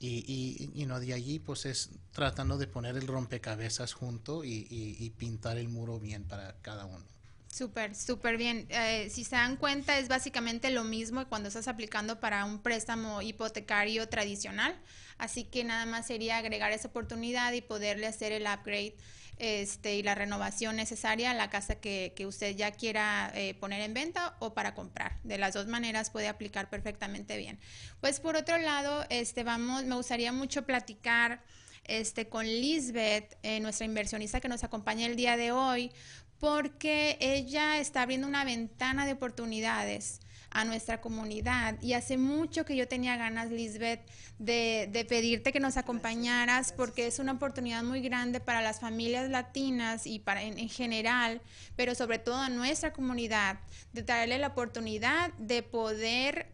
y, 0.00 0.08
y, 0.08 0.82
y 0.82 0.86
no, 0.86 0.98
de 0.98 1.14
allí 1.14 1.38
pues 1.38 1.66
es 1.66 1.90
tratando 2.10 2.58
de 2.58 2.66
poner 2.66 2.96
el 2.96 3.06
rompecabezas 3.06 3.92
junto 3.92 4.42
y, 4.42 4.66
y 4.68 5.10
pintar 5.10 5.56
el 5.56 5.68
muro 5.68 6.00
bien 6.00 6.24
para 6.24 6.56
cada 6.62 6.86
uno. 6.86 7.13
Súper, 7.54 7.94
súper 7.94 8.36
bien. 8.36 8.66
Eh, 8.68 9.08
si 9.10 9.22
se 9.22 9.36
dan 9.36 9.56
cuenta, 9.56 9.96
es 9.96 10.08
básicamente 10.08 10.72
lo 10.72 10.82
mismo 10.82 11.24
cuando 11.28 11.46
estás 11.46 11.68
aplicando 11.68 12.18
para 12.18 12.44
un 12.46 12.58
préstamo 12.58 13.22
hipotecario 13.22 14.08
tradicional. 14.08 14.76
Así 15.18 15.44
que 15.44 15.62
nada 15.62 15.86
más 15.86 16.08
sería 16.08 16.38
agregar 16.38 16.72
esa 16.72 16.88
oportunidad 16.88 17.52
y 17.52 17.60
poderle 17.60 18.08
hacer 18.08 18.32
el 18.32 18.42
upgrade 18.42 18.96
este, 19.38 19.94
y 19.94 20.02
la 20.02 20.16
renovación 20.16 20.74
necesaria 20.74 21.30
a 21.30 21.34
la 21.34 21.48
casa 21.48 21.76
que, 21.76 22.12
usted 22.26 22.56
ya 22.56 22.72
quiera 22.72 23.30
eh, 23.36 23.54
poner 23.54 23.82
en 23.82 23.94
venta 23.94 24.34
o 24.40 24.52
para 24.52 24.74
comprar. 24.74 25.20
De 25.22 25.38
las 25.38 25.54
dos 25.54 25.68
maneras 25.68 26.10
puede 26.10 26.26
aplicar 26.26 26.68
perfectamente 26.70 27.36
bien. 27.36 27.60
Pues 28.00 28.18
por 28.18 28.34
otro 28.34 28.58
lado, 28.58 29.06
este, 29.10 29.44
vamos, 29.44 29.84
me 29.84 29.94
gustaría 29.94 30.32
mucho 30.32 30.66
platicar 30.66 31.40
este, 31.84 32.28
con 32.28 32.46
Lisbeth, 32.46 33.36
eh, 33.42 33.60
nuestra 33.60 33.86
inversionista 33.86 34.40
que 34.40 34.48
nos 34.48 34.64
acompaña 34.64 35.06
el 35.06 35.16
día 35.16 35.36
de 35.36 35.52
hoy, 35.52 35.92
porque 36.38 37.16
ella 37.20 37.78
está 37.78 38.02
abriendo 38.02 38.26
una 38.26 38.44
ventana 38.44 39.06
de 39.06 39.12
oportunidades 39.12 40.20
a 40.54 40.64
nuestra 40.64 41.00
comunidad. 41.00 41.76
Y 41.82 41.92
hace 41.92 42.16
mucho 42.16 42.64
que 42.64 42.76
yo 42.76 42.88
tenía 42.88 43.16
ganas, 43.16 43.50
Lisbeth, 43.50 44.00
de, 44.38 45.06
pedirte 45.08 45.52
que 45.52 45.60
nos 45.60 45.76
acompañaras 45.76 46.72
porque 46.72 47.06
es 47.06 47.18
una 47.18 47.32
oportunidad 47.32 47.82
muy 47.82 48.00
grande 48.00 48.40
para 48.40 48.62
las 48.62 48.80
familias 48.80 49.28
latinas 49.28 50.06
y 50.06 50.22
en, 50.26 50.58
en, 50.58 50.68
general, 50.68 51.42
pero 51.76 51.94
sobre 51.94 52.18
todo 52.18 52.36
a 52.36 52.48
nuestra 52.48 52.92
comunidad, 52.92 53.58
de 53.92 54.02
traerle 54.02 54.38
la 54.38 54.48
oportunidad 54.48 55.32
de 55.34 55.62
poder 55.62 56.46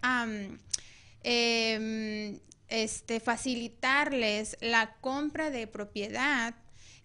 eh, 1.23 2.41
este, 2.69 3.21
facilitarles 3.21 4.57
la 4.61 4.95
compra 5.01 5.51
de 5.51 5.67
propiedad 5.67 6.55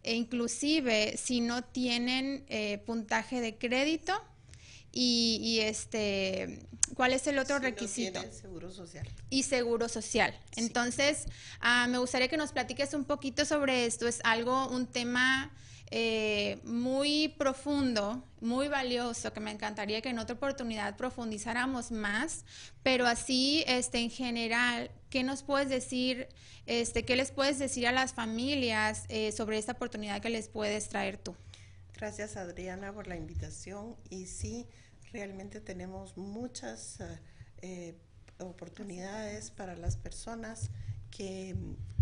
e 0.05 0.13
inclusive 0.13 1.17
si 1.17 1.41
no 1.41 1.63
tienen 1.63 2.45
eh, 2.47 2.77
puntaje 2.85 3.41
de 3.41 3.57
crédito 3.57 4.13
y, 4.91 5.39
y, 5.41 5.59
este 5.59 6.59
cuál 6.93 7.11
es 7.11 7.27
el 7.27 7.39
otro 7.39 7.57
si 7.57 7.63
requisito 7.63 8.23
no 8.23 8.31
seguro 8.31 8.71
social. 8.71 9.07
Y 9.29 9.43
seguro 9.43 9.89
social. 9.89 10.39
Sí. 10.53 10.61
entonces 10.61 11.25
uh, 11.61 11.89
me 11.89 11.97
gustaría 11.97 12.29
que 12.29 12.37
nos 12.37 12.51
platiques 12.51 12.93
un 12.93 13.03
poquito 13.03 13.43
sobre 13.43 13.85
esto. 13.85 14.07
Es 14.07 14.21
algo 14.23 14.69
un 14.69 14.87
tema 14.87 15.51
eh, 15.91 16.59
muy 16.63 17.29
profundo, 17.37 18.23
muy 18.41 18.67
valioso, 18.67 19.31
que 19.33 19.39
me 19.39 19.51
encantaría 19.51 20.01
que 20.01 20.09
en 20.09 20.19
otra 20.19 20.35
oportunidad 20.35 20.97
profundizáramos 20.97 21.91
más, 21.91 22.43
pero 22.81 23.05
así, 23.05 23.63
este, 23.67 23.99
en 23.99 24.09
general, 24.09 24.89
¿qué 25.15 25.23
nos 25.23 25.43
puedes 25.43 25.69
decir, 25.69 26.27
este, 26.65 27.05
qué 27.05 27.15
les 27.15 27.31
puedes 27.31 27.57
decir 27.57 27.87
a 27.87 27.93
las 27.93 28.11
familias 28.11 29.05
eh, 29.07 29.31
sobre 29.31 29.57
esta 29.57 29.71
oportunidad 29.71 30.21
que 30.21 30.29
les 30.29 30.49
puedes 30.49 30.89
traer 30.89 31.17
tú? 31.17 31.33
Gracias, 31.93 32.35
Adriana, 32.35 32.91
por 32.91 33.07
la 33.07 33.15
invitación. 33.15 33.95
Y 34.09 34.25
sí, 34.25 34.67
realmente 35.13 35.61
tenemos 35.61 36.17
muchas 36.17 36.97
eh, 37.61 37.95
oportunidades 38.39 39.51
para 39.51 39.77
las 39.77 39.95
personas 39.95 40.69
que, 41.11 41.55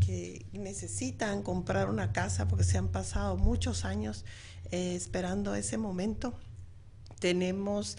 que, 0.03 0.47
necesitan 0.51 1.43
comprar 1.43 1.91
una 1.91 2.14
casa 2.14 2.47
porque 2.47 2.64
se 2.64 2.80
han 2.80 2.88
pasado 2.88 3.38
muchos 3.38 3.86
años 3.86 4.26
eh, 4.72 4.95
esperando 4.95 5.53
ese 5.53 5.78
momento. 5.78 6.34
Tenemos 7.24 7.97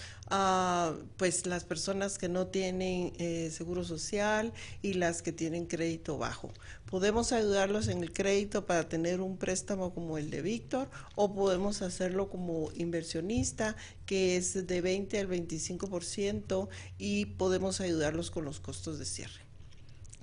pues 1.16 1.46
las 1.46 1.64
personas 1.64 2.18
que 2.18 2.28
no 2.28 2.48
tienen 2.48 3.14
eh, 3.18 3.50
seguro 3.50 3.82
social 3.82 4.52
y 4.82 4.94
las 4.94 5.22
que 5.22 5.32
tienen 5.32 5.64
crédito 5.64 6.18
bajo. 6.18 6.52
Podemos 6.90 7.32
ayudarlos 7.32 7.88
en 7.88 8.02
el 8.02 8.12
crédito 8.12 8.66
para 8.66 8.86
tener 8.86 9.22
un 9.22 9.38
préstamo 9.38 9.94
como 9.94 10.18
el 10.18 10.28
de 10.28 10.42
Víctor 10.42 10.90
o 11.14 11.32
podemos 11.32 11.80
hacerlo 11.80 12.28
como 12.28 12.70
inversionista 12.74 13.76
que 14.04 14.36
es 14.36 14.66
de 14.66 14.80
20 14.82 15.18
al 15.20 15.28
25% 15.28 16.68
y 16.98 17.24
podemos 17.24 17.80
ayudarlos 17.80 18.30
con 18.30 18.44
los 18.44 18.60
costos 18.60 18.98
de 18.98 19.06
cierre. 19.06 19.40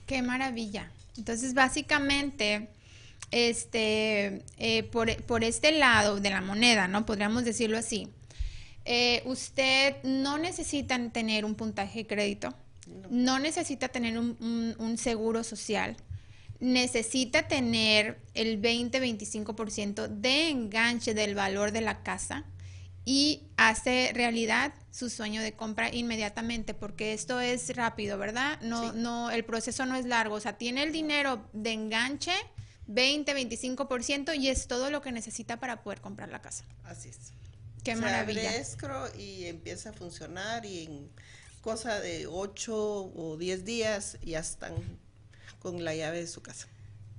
Qué 0.05 0.21
maravilla. 0.21 0.91
Entonces, 1.17 1.55
básicamente, 1.55 2.67
este, 3.31 4.43
eh, 4.59 4.83
por, 4.91 5.15
por, 5.23 5.43
este 5.43 5.71
lado 5.71 6.19
de 6.19 6.29
la 6.29 6.41
moneda, 6.41 6.87
¿no? 6.87 7.07
Podríamos 7.07 7.45
decirlo 7.45 7.79
así. 7.79 8.07
Eh, 8.93 9.21
usted 9.23 10.03
no 10.03 10.37
necesita 10.37 10.99
tener 11.11 11.45
un 11.45 11.55
puntaje 11.55 11.99
de 11.99 12.07
crédito, 12.07 12.53
no, 13.09 13.39
necesita 13.39 13.87
tener 13.87 14.19
un, 14.19 14.35
un, 14.77 14.97
seguro 14.97 15.45
social, 15.45 15.95
necesita 16.59 17.47
tener 17.47 18.19
el 18.33 18.61
20-25% 18.61 20.09
de 20.09 20.49
enganche 20.49 21.13
del 21.13 21.35
valor 21.35 21.71
de 21.71 21.79
la 21.79 22.03
casa 22.03 22.43
y 23.05 23.43
hace 23.55 24.11
realidad 24.13 24.73
su 24.91 25.09
sueño 25.09 25.41
de 25.41 25.53
compra 25.53 25.95
inmediatamente, 25.95 26.73
porque 26.73 27.13
esto 27.13 27.39
es 27.39 27.73
rápido, 27.73 28.17
¿verdad? 28.17 28.59
No, 28.59 28.91
no, 28.91 29.31
el 29.31 29.45
proceso 29.45 29.85
no 29.85 29.95
es 29.95 30.05
largo. 30.05 30.35
O 30.35 30.41
sea, 30.41 30.57
tiene 30.57 30.83
el 30.83 30.91
dinero 30.91 31.47
de 31.53 31.71
enganche, 31.71 32.33
20, 32.87 33.33
25%, 33.33 34.37
y 34.37 34.49
es 34.49 34.67
todo 34.67 34.91
lo 34.91 35.01
que 35.01 35.13
necesita 35.13 35.61
para 35.61 35.81
poder 35.81 36.01
comprar 36.01 36.27
la 36.27 36.41
casa. 36.41 36.65
Así 36.83 37.07
es. 37.07 37.31
Qué 37.83 37.95
maravilla. 37.95 38.55
escro 38.55 39.07
y 39.17 39.45
empieza 39.45 39.89
a 39.89 39.93
funcionar 39.93 40.65
y 40.65 40.83
en 40.85 41.09
cosa 41.61 41.99
de 41.99 42.27
8 42.27 42.75
o 42.75 43.37
10 43.37 43.65
días 43.65 44.17
ya 44.21 44.39
están 44.39 44.73
con 45.59 45.83
la 45.83 45.95
llave 45.95 46.19
de 46.19 46.27
su 46.27 46.41
casa. 46.41 46.67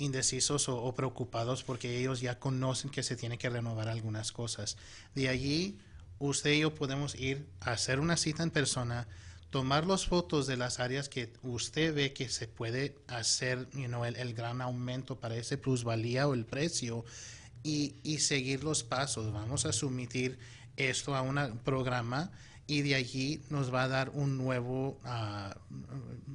indecisos 0.00 0.68
o, 0.68 0.94
preocupados 0.94 1.62
porque 1.62 1.98
ellos 1.98 2.20
ya 2.20 2.38
conocen 2.38 2.90
que 2.90 3.02
se 3.02 3.16
tiene 3.16 3.38
que 3.38 3.50
renovar 3.50 3.88
algunas 3.88 4.32
cosas. 4.32 4.76
De 5.14 5.28
allí, 5.28 5.78
usted 6.18 6.52
y 6.52 6.60
yo 6.60 6.74
podemos 6.74 7.14
ir 7.14 7.46
a 7.60 7.72
hacer 7.72 8.00
una 8.00 8.16
cita 8.16 8.42
en 8.42 8.50
persona, 8.50 9.06
tomar 9.50 9.86
las 9.86 10.06
fotos 10.06 10.46
de 10.46 10.56
las 10.56 10.80
áreas 10.80 11.08
que 11.08 11.32
usted 11.42 11.94
ve 11.94 12.12
que 12.12 12.28
se 12.28 12.46
puede 12.46 12.96
hacer 13.08 13.68
you 13.72 13.86
know, 13.86 14.04
el, 14.04 14.34
gran 14.34 14.60
aumento 14.60 15.18
para 15.18 15.36
ese 15.36 15.58
plusvalía 15.58 16.28
o 16.28 16.34
el 16.34 16.44
precio 16.44 17.04
y, 17.62 17.96
y 18.02 18.18
seguir 18.18 18.64
los 18.64 18.82
pasos. 18.82 19.32
Vamos 19.32 19.66
a 19.66 19.72
someter 19.72 20.38
esto 20.76 21.14
a 21.14 21.22
un 21.22 21.58
programa 21.64 22.30
y 22.70 22.82
de 22.82 22.94
allí 22.94 23.42
nos 23.50 23.74
va 23.74 23.82
a 23.82 23.88
dar 23.88 24.10
un 24.10 24.38
nuevo 24.38 25.00
ah, 25.04 25.56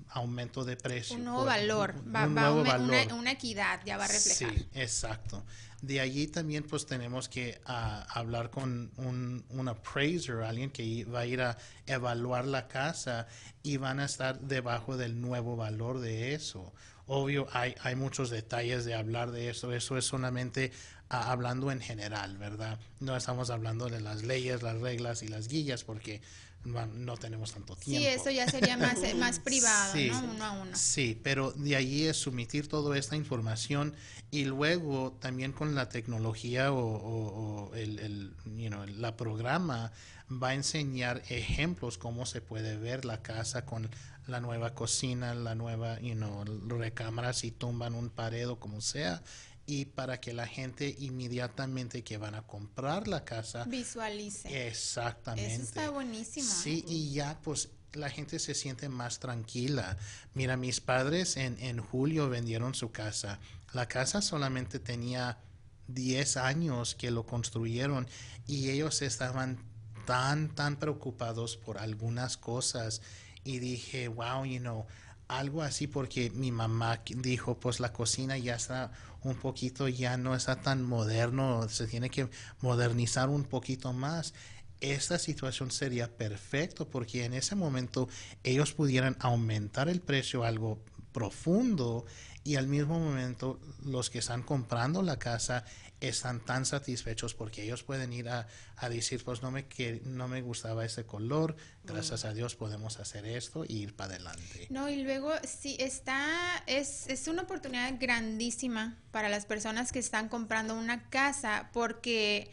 aumento 0.10 0.66
de 0.66 0.76
precio. 0.76 1.16
Un 1.16 1.24
nuevo 1.24 1.46
valor, 1.46 1.96
va, 2.14 2.28
Una, 2.28 3.16
una, 3.16 3.32
equidad 3.32 3.80
ya 3.86 3.98
va 3.98 4.04
a 4.04 4.08
reflejar. 4.10 4.54
Sí, 4.54 4.68
exacto. 4.74 5.46
De 5.82 6.02
allí 6.02 6.28
también 6.28 6.64
pues 6.64 6.86
tenemos 6.86 7.30
que 7.30 7.62
ah, 7.66 8.06
hablar 8.10 8.50
con 8.50 8.92
un, 8.98 9.46
un 9.48 9.68
appraiser, 9.70 10.42
alguien 10.42 10.72
que 10.72 11.06
va 11.06 11.22
a 11.22 11.26
ir 11.26 11.42
a 11.42 11.58
evaluar 11.86 12.46
la 12.46 12.68
casa 12.68 13.28
y 13.64 13.78
van 13.78 14.02
a 14.02 14.06
estar 14.06 14.42
debajo 14.42 14.98
del 14.98 15.22
nuevo 15.22 15.56
valor 15.56 16.00
de 16.00 16.34
eso. 16.34 16.74
Obvio, 17.08 17.48
hay, 17.54 17.76
hay 17.82 17.96
muchos 17.96 18.30
detalles 18.30 18.84
de 18.84 18.96
hablar 18.96 19.32
de 19.32 19.50
eso. 19.50 19.72
Eso 19.72 19.96
es 19.96 20.04
solamente 20.04 20.72
hablando 21.10 21.72
en 21.72 21.82
general, 21.82 22.38
¿verdad? 22.38 22.80
No 23.00 23.16
estamos 23.16 23.50
hablando 23.50 23.90
de 23.90 24.02
las 24.02 24.24
leyes, 24.24 24.64
las 24.64 24.80
reglas 24.80 25.24
y 25.24 25.28
las 25.28 25.48
guías 25.48 25.84
porque 25.84 26.22
no, 26.66 27.18
tenemos 27.18 27.54
tanto 27.54 27.76
tiempo. 27.76 28.02
Sí, 28.02 28.08
eso 28.08 28.32
ya 28.32 28.50
sería 28.50 28.76
más, 28.78 29.02
eh, 29.04 29.14
más 29.14 29.40
privado, 29.44 29.94
¿no? 29.96 30.24
Uno 30.24 30.46
a 30.46 30.52
uno. 30.52 30.72
Sí, 30.76 31.20
pero 31.24 31.52
de 31.52 31.76
allí 31.76 32.06
es 32.06 32.18
sumitir 32.18 32.68
toda 32.68 32.98
esta 32.98 33.16
información 33.16 33.94
y 34.32 34.46
luego 34.46 35.16
también 35.20 35.52
con 35.52 35.76
la 35.76 35.90
tecnología 35.90 36.74
o, 36.74 37.72
el, 37.76 38.00
el 38.00 38.36
you 38.58 38.70
know, 38.70 38.86
la 38.88 39.16
programa 39.16 39.92
va 40.32 40.50
a 40.50 40.54
enseñar 40.56 41.22
ejemplos 41.30 41.98
cómo 41.98 42.26
se 42.26 42.42
puede 42.42 42.78
ver 42.78 43.06
la 43.06 43.22
casa 43.22 43.66
con 43.66 43.90
la 44.28 44.42
nueva 44.42 44.74
cocina, 44.74 45.36
la 45.36 45.54
nueva, 45.54 46.00
you 46.00 46.16
know, 46.16 46.44
recámara 46.68 47.34
si 47.34 47.52
tumban 47.52 47.94
un 47.94 48.10
pared 48.10 48.50
o 48.50 48.60
como 48.60 48.82
sea 48.82 49.22
y 49.66 49.86
para 49.86 50.20
que 50.20 50.34
la 50.34 50.48
gente 50.48 50.96
inmediatamente 51.00 52.04
que 52.04 52.18
van 52.18 52.36
a 52.36 52.44
comprar 52.44 53.08
la 53.08 53.26
casa 53.26 53.66
visualice. 53.66 54.68
Exactamente. 54.68 55.54
Eso 55.54 55.64
está 55.64 55.90
buenísimo. 55.90 56.48
Sí, 56.48 56.84
y 56.88 57.12
ya 57.12 57.40
pues 57.44 57.70
la 57.94 58.10
gente 58.10 58.40
se 58.40 58.54
siente 58.54 58.90
más 58.90 59.20
tranquila. 59.20 59.98
Mira, 60.34 60.58
mis 60.58 60.82
padres 60.82 61.38
en, 61.38 61.58
en 61.60 61.80
julio 61.80 62.30
vendieron 62.30 62.76
su 62.76 62.92
casa. 62.92 63.40
La 63.74 63.88
casa 63.88 64.22
solamente 64.22 64.80
tenía 64.80 65.40
10 65.88 66.38
años 66.38 66.96
que 66.96 67.12
lo 67.12 67.26
construyeron 67.26 68.08
y 68.48 68.70
ellos 68.70 69.02
estaban 69.02 69.58
tan, 70.06 70.54
tan 70.54 70.78
preocupados 70.78 71.58
por 71.58 71.78
algunas 71.78 72.38
cosas. 72.38 73.02
Y 73.44 73.60
dije, 73.60 74.08
wow, 74.08 74.46
you 74.46 74.60
know, 74.60 74.86
algo 75.28 75.62
así 75.62 75.88
porque 75.88 76.30
mi 76.32 76.52
mamá 76.52 77.02
dijo, 77.06 77.60
pues 77.60 77.80
la 77.80 77.92
cocina 77.94 78.38
ya 78.38 78.56
está 78.56 78.92
un 79.24 79.36
poquito, 79.36 79.88
ya 79.88 80.18
no 80.18 80.36
está 80.36 80.62
tan 80.62 80.84
moderno, 80.84 81.68
se 81.70 81.88
tiene 81.88 82.10
que 82.10 82.30
modernizar 82.62 83.30
un 83.30 83.44
poquito 83.44 83.94
más. 83.94 84.34
Esta 84.82 85.18
situación 85.18 85.72
sería 85.72 86.16
perfecto 86.16 86.88
porque 86.88 87.26
en 87.26 87.34
ese 87.34 87.56
momento 87.56 88.08
ellos 88.44 88.74
pudieran 88.74 89.18
aumentar 89.20 89.90
el 89.90 90.02
precio 90.02 90.44
algo 90.44 90.80
profundo 91.16 92.06
y 92.44 92.58
al 92.58 92.68
mismo 92.68 93.00
momento 93.00 93.58
los 93.86 94.10
que 94.10 94.20
están 94.20 94.44
comprando 94.44 95.02
la 95.02 95.18
casa 95.18 95.64
están 96.02 96.42
tan 96.42 96.66
satisfechos 96.66 97.34
porque 97.34 97.64
ellos 97.64 97.84
pueden 97.84 98.12
ir 98.12 98.28
a, 98.28 98.48
a 98.76 98.90
decir, 98.90 99.24
pues 99.24 99.42
no 99.42 99.50
me, 99.50 99.66
que, 99.66 100.02
no 100.04 100.28
me 100.28 100.42
gustaba 100.42 100.84
ese 100.84 101.06
color, 101.06 101.56
gracias 101.86 102.26
a 102.26 102.34
Dios 102.34 102.56
podemos 102.56 103.00
hacer 103.00 103.26
esto 103.26 103.64
y 103.66 103.78
ir 103.78 103.96
para 103.96 104.16
adelante. 104.16 104.68
No, 104.70 104.90
y 104.90 105.04
luego 105.04 105.32
sí, 105.48 105.78
está, 105.80 106.28
es, 106.68 107.08
es 107.08 107.30
una 107.30 107.44
oportunidad 107.44 107.94
grandísima 107.98 109.00
para 109.12 109.30
las 109.30 109.46
personas 109.46 109.94
que 109.94 110.00
están 110.00 110.28
comprando 110.28 110.76
una 110.76 111.10
casa 111.10 111.70
porque 111.72 112.52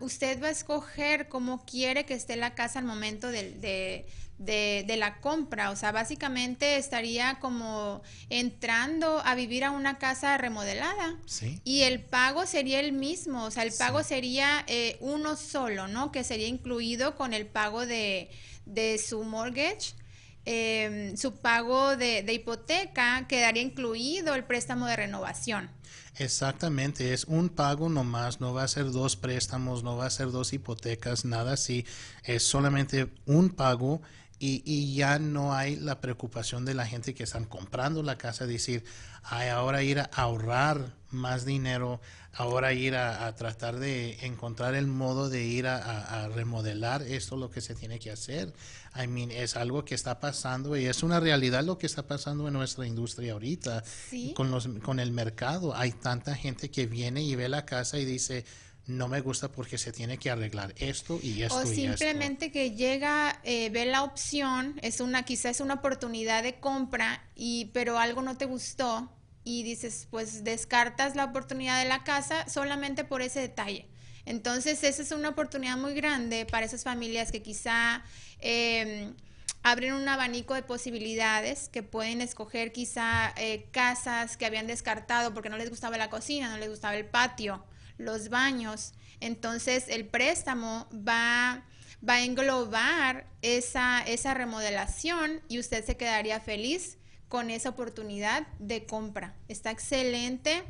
usted 0.00 0.42
va 0.42 0.48
a 0.48 0.50
escoger 0.50 1.28
cómo 1.28 1.64
quiere 1.64 2.04
que 2.04 2.14
esté 2.14 2.36
la 2.36 2.54
casa 2.54 2.78
al 2.78 2.84
momento 2.84 3.28
de, 3.28 4.06
de, 4.44 4.84
de 4.86 4.96
la 4.96 5.20
compra. 5.20 5.70
O 5.70 5.76
sea, 5.76 5.92
básicamente 5.92 6.76
estaría 6.76 7.38
como 7.40 8.02
entrando 8.28 9.20
a 9.24 9.34
vivir 9.34 9.64
a 9.64 9.70
una 9.70 9.98
casa 9.98 10.36
remodelada. 10.38 11.16
Sí. 11.26 11.60
Y 11.64 11.82
el 11.82 12.00
pago 12.00 12.46
sería 12.46 12.80
el 12.80 12.92
mismo, 12.92 13.44
o 13.44 13.50
sea, 13.50 13.62
el 13.62 13.72
pago 13.72 14.02
sería 14.02 14.64
eh, 14.66 14.96
uno 15.00 15.36
solo, 15.36 15.88
¿no? 15.88 16.10
Que 16.12 16.24
sería 16.24 16.48
incluido 16.48 17.16
con 17.16 17.32
el 17.32 17.46
pago 17.46 17.86
de, 17.86 18.30
de 18.66 18.98
su 18.98 19.24
mortgage. 19.24 19.94
eh, 20.44 21.14
su 21.16 21.34
pago 21.36 21.96
de, 21.96 22.22
de 22.22 22.32
hipoteca 22.34 23.26
quedaría 23.28 23.62
incluido 23.62 24.34
el 24.34 24.44
préstamo 24.44 24.86
de 24.86 24.96
renovación. 24.96 25.70
Exactamente, 26.18 27.14
es 27.14 27.24
un 27.24 27.48
pago 27.48 27.88
nomás, 27.88 28.40
no 28.40 28.52
va 28.52 28.64
a 28.64 28.68
ser 28.68 28.90
dos 28.90 29.16
préstamos, 29.16 29.82
no 29.82 29.96
va 29.96 30.06
a 30.06 30.10
ser 30.10 30.30
dos 30.30 30.52
hipotecas, 30.52 31.24
nada 31.24 31.54
así, 31.54 31.86
es 32.24 32.42
solamente 32.42 33.08
un 33.24 33.48
pago 33.48 34.02
y, 34.44 34.60
y 34.66 34.94
ya 34.96 35.20
no 35.20 35.54
hay 35.54 35.76
la 35.76 36.00
preocupación 36.00 36.64
de 36.64 36.74
la 36.74 36.84
gente 36.84 37.14
que 37.14 37.22
están 37.22 37.44
comprando 37.44 38.02
la 38.02 38.18
casa, 38.18 38.44
decir, 38.44 38.82
ay, 39.22 39.48
ahora 39.50 39.84
ir 39.84 40.00
a 40.00 40.10
ahorrar 40.12 40.96
más 41.10 41.44
dinero, 41.44 42.00
ahora 42.32 42.72
ir 42.72 42.96
a, 42.96 43.26
a 43.26 43.36
tratar 43.36 43.78
de 43.78 44.18
encontrar 44.26 44.74
el 44.74 44.88
modo 44.88 45.28
de 45.30 45.44
ir 45.44 45.68
a, 45.68 45.76
a- 45.76 46.24
a 46.24 46.28
remodelar 46.28 47.02
esto 47.02 47.36
lo 47.36 47.50
que 47.50 47.60
se 47.60 47.76
tiene 47.76 48.00
que 48.00 48.10
hacer. 48.10 48.52
I 49.00 49.06
mean, 49.06 49.30
es 49.30 49.54
algo 49.56 49.84
que 49.84 49.94
está 49.94 50.18
pasando 50.18 50.76
y 50.76 50.86
es 50.86 51.02
una 51.04 51.20
realidad 51.20 51.62
lo 51.62 51.78
que 51.78 51.86
está 51.86 52.08
pasando 52.08 52.48
en 52.48 52.54
nuestra 52.54 52.84
industria 52.86 53.34
ahorita 53.34 53.84
Sí. 54.10 54.32
con, 54.34 54.50
los, 54.50 54.66
con 54.82 54.98
el 54.98 55.12
mercado. 55.12 55.76
Hay 55.76 55.92
tanta 55.92 56.34
gente 56.34 56.68
que 56.70 56.86
viene 56.86 57.22
y 57.22 57.36
ve 57.36 57.48
la 57.48 57.64
casa 57.64 57.96
y 57.98 58.04
dice, 58.04 58.44
no 58.86 59.08
me 59.08 59.20
gusta 59.20 59.50
porque 59.50 59.78
se 59.78 59.92
tiene 59.92 60.18
que 60.18 60.30
arreglar 60.30 60.74
esto 60.76 61.18
y 61.22 61.42
esto 61.42 61.56
O 61.56 61.60
y 61.60 61.70
esto. 61.70 61.74
simplemente 61.74 62.50
que 62.50 62.72
llega, 62.72 63.40
eh, 63.44 63.70
ve 63.70 63.86
la 63.86 64.02
opción, 64.02 64.78
es 64.82 65.00
una, 65.00 65.24
quizás 65.24 65.52
es 65.52 65.60
una 65.60 65.74
oportunidad 65.74 66.42
de 66.42 66.58
compra, 66.58 67.24
y, 67.36 67.66
pero 67.72 67.98
algo 67.98 68.22
no 68.22 68.36
te 68.36 68.44
gustó 68.44 69.10
y 69.44 69.62
dices, 69.62 70.08
pues 70.10 70.44
descartas 70.44 71.16
la 71.16 71.24
oportunidad 71.24 71.82
de 71.82 71.88
la 71.88 72.04
casa 72.04 72.48
solamente 72.48 73.04
por 73.04 73.22
ese 73.22 73.40
detalle. 73.40 73.86
Entonces, 74.24 74.82
esa 74.84 75.02
es 75.02 75.10
una 75.12 75.30
oportunidad 75.30 75.76
muy 75.76 75.94
grande 75.94 76.46
para 76.46 76.66
esas 76.66 76.84
familias 76.84 77.32
que 77.32 77.42
quizá 77.42 78.04
eh, 78.38 79.12
abren 79.62 79.94
un 79.94 80.08
abanico 80.08 80.54
de 80.54 80.62
posibilidades, 80.62 81.68
que 81.68 81.82
pueden 81.82 82.20
escoger 82.20 82.72
quizá 82.72 83.32
eh, 83.36 83.66
casas 83.72 84.36
que 84.36 84.46
habían 84.46 84.66
descartado 84.66 85.34
porque 85.34 85.50
no 85.50 85.56
les 85.56 85.70
gustaba 85.70 85.96
la 85.96 86.10
cocina, 86.10 86.50
no 86.50 86.58
les 86.58 86.68
gustaba 86.68 86.94
el 86.94 87.04
patio, 87.04 87.64
los 87.98 88.28
baños. 88.28 88.92
Entonces, 89.20 89.86
el 89.88 90.06
préstamo 90.06 90.88
va, 90.92 91.64
va 92.06 92.14
a 92.14 92.22
englobar 92.24 93.26
esa, 93.42 94.02
esa 94.02 94.34
remodelación 94.34 95.40
y 95.48 95.58
usted 95.58 95.84
se 95.84 95.96
quedaría 95.96 96.40
feliz 96.40 96.98
con 97.32 97.48
esa 97.48 97.70
oportunidad 97.70 98.46
de 98.58 98.84
compra. 98.84 99.34
Está 99.48 99.70
excelente 99.70 100.64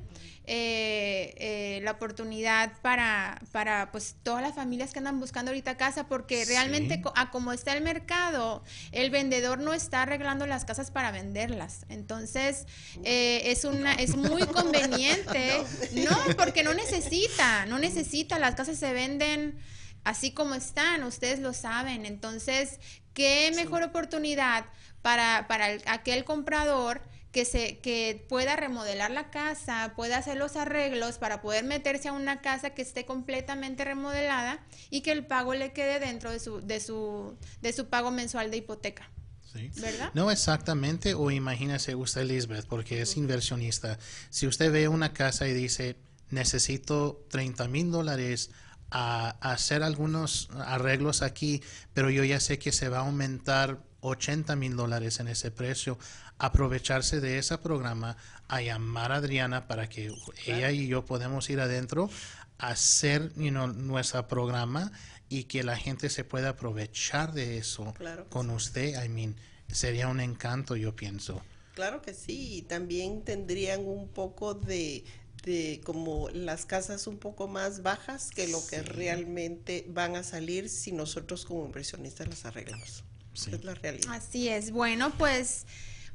eh, 0.47 1.35
eh, 1.37 1.81
la 1.83 1.91
oportunidad 1.91 2.81
para, 2.83 3.43
para 3.51 3.91
pues 3.91 4.15
todas 4.23 4.43
las 4.43 4.55
familias 4.55 4.93
que 4.93 5.01
andan 5.01 5.19
buscando 5.19 5.51
ahorita 5.51 5.77
casa, 5.77 6.07
porque 6.07 6.45
realmente 6.45 7.03
a 7.17 7.33
como 7.33 7.53
está 7.53 7.77
el 7.77 7.83
mercado, 7.83 8.63
el 8.93 9.11
vendedor 9.11 9.59
no 9.59 9.73
está 9.73 10.03
arreglando 10.03 10.47
las 10.47 10.65
casas 10.65 10.93
para 10.93 11.11
venderlas. 11.11 11.85
Entonces, 11.89 12.69
eh, 13.03 13.43
es 13.47 13.65
una, 13.65 13.95
es 13.95 14.15
muy 14.15 14.43
conveniente. 14.47 15.65
No, 15.95 16.17
porque 16.37 16.63
no 16.63 16.75
necesita, 16.75 17.67
no 17.67 17.81
necesita, 17.81 18.39
las 18.39 18.55
casas 18.55 18.79
se 18.79 18.93
venden 18.93 19.59
así 20.05 20.31
como 20.31 20.55
están, 20.55 21.03
ustedes 21.03 21.41
lo 21.41 21.55
saben. 21.55 22.07
Entonces, 22.07 22.79
qué 23.15 23.51
mejor 23.57 23.83
oportunidad 23.83 24.65
para, 25.03 25.47
para 25.49 25.71
el- 25.73 25.83
aquel 25.87 26.25
comprador 26.25 27.03
que 27.33 27.45
se 27.47 27.79
que 27.79 28.27
pueda 28.29 28.57
remodelar 28.57 29.11
la 29.11 29.31
casa, 29.31 29.95
pueda 29.97 30.19
hacer 30.19 30.37
los 30.37 30.57
arreglos 30.57 31.17
para 31.19 31.41
poder 31.41 31.65
meterse 31.65 32.09
a 32.09 32.13
una 32.13 32.43
casa 32.43 32.71
que 32.71 32.83
esté 32.83 33.07
completamente 33.07 33.85
remodelada 33.85 34.61
y 34.91 35.01
que 35.01 35.13
el 35.13 35.25
pago 35.27 35.55
le 35.55 35.73
quede 35.73 35.99
dentro 35.99 36.31
de 36.31 36.39
su 36.41 36.61
de 36.61 36.79
su 36.81 37.39
de 37.63 37.73
su 37.73 37.89
pago 37.89 38.11
mensual 38.11 38.51
de 38.51 38.59
hipoteca. 38.59 39.11
Sí. 39.41 39.71
¿Verdad? 39.77 40.15
No 40.15 40.31
exactamente, 40.31 41.15
o 41.15 41.31
imagínese 41.31 41.95
usted, 41.95 42.25
Lisbeth, 42.25 42.67
porque 42.67 43.03
es 43.03 43.17
inversionista. 43.17 43.99
Si 44.31 44.47
usted 44.47 44.73
ve 44.73 44.89
una 44.89 45.13
casa 45.13 45.47
y 45.47 45.53
dice, 45.53 45.97
necesito 46.31 47.27
30 47.31 47.69
mil 47.69 47.91
dólares 47.91 48.51
a, 48.91 49.37
a 49.41 49.53
hacer 49.53 49.83
algunos 49.83 50.49
arreglos 50.67 51.23
aquí, 51.23 51.63
pero 51.93 52.09
yo 52.11 52.25
ya 52.25 52.41
sé 52.41 52.59
que 52.59 52.73
se 52.73 52.89
va 52.89 52.99
a 52.99 53.01
aumentar 53.03 53.83
80 54.03 54.55
mil 54.57 54.77
dólares 54.77 55.21
en 55.21 55.29
ese 55.29 55.51
precio, 55.51 55.99
aprovecharse 56.39 57.21
de 57.21 57.39
ese 57.39 57.57
programa, 57.59 58.17
a 58.49 58.61
llamar 58.61 59.13
a 59.13 59.17
Adriana 59.17 59.67
para 59.67 59.89
que 59.89 60.13
ella 60.47 60.71
y 60.71 60.89
yo 60.89 61.05
podemos 61.05 61.49
ir 61.49 61.61
adentro, 61.61 62.11
a 62.59 62.69
hacer 62.69 63.33
you 63.37 63.51
know, 63.51 63.67
nuestro 63.69 64.29
programa 64.29 64.93
y 65.29 65.45
que 65.45 65.63
la 65.63 65.77
gente 65.77 66.11
se 66.11 66.25
pueda 66.25 66.51
aprovechar 66.51 67.33
de 67.33 67.57
eso 67.57 67.95
Claro 67.97 68.29
con 68.29 68.51
usted, 68.51 69.03
I 69.03 69.09
mean, 69.09 69.35
sería 69.69 70.09
un 70.09 70.21
encanto, 70.21 70.77
yo 70.77 70.95
pienso. 70.95 71.43
Claro 71.75 72.03
que 72.03 72.13
sí, 72.13 72.57
y 72.57 72.63
también 72.63 73.23
tendrían 73.25 73.81
un 73.87 74.09
poco 74.09 74.53
de, 74.53 75.05
de 75.43 75.81
como 75.85 76.29
las 76.31 76.67
casas 76.67 77.07
un 77.07 77.19
poco 77.19 77.49
más 77.49 77.83
bajas 77.83 78.31
que 78.31 78.47
lo 78.49 78.65
que 78.67 78.83
realmente 78.83 79.87
van 79.89 80.17
a 80.17 80.23
salir 80.23 80.69
si 80.69 80.93
nosotros 80.93 81.47
como 81.47 81.65
inversionistas 81.65 82.29
las 82.29 82.45
arreglamos. 82.45 83.05
Es 83.35 83.65
la 83.65 83.75
realidad. 83.75 84.15
Así 84.15 84.49
es. 84.49 84.71
Bueno, 84.73 85.11
pues 85.17 85.67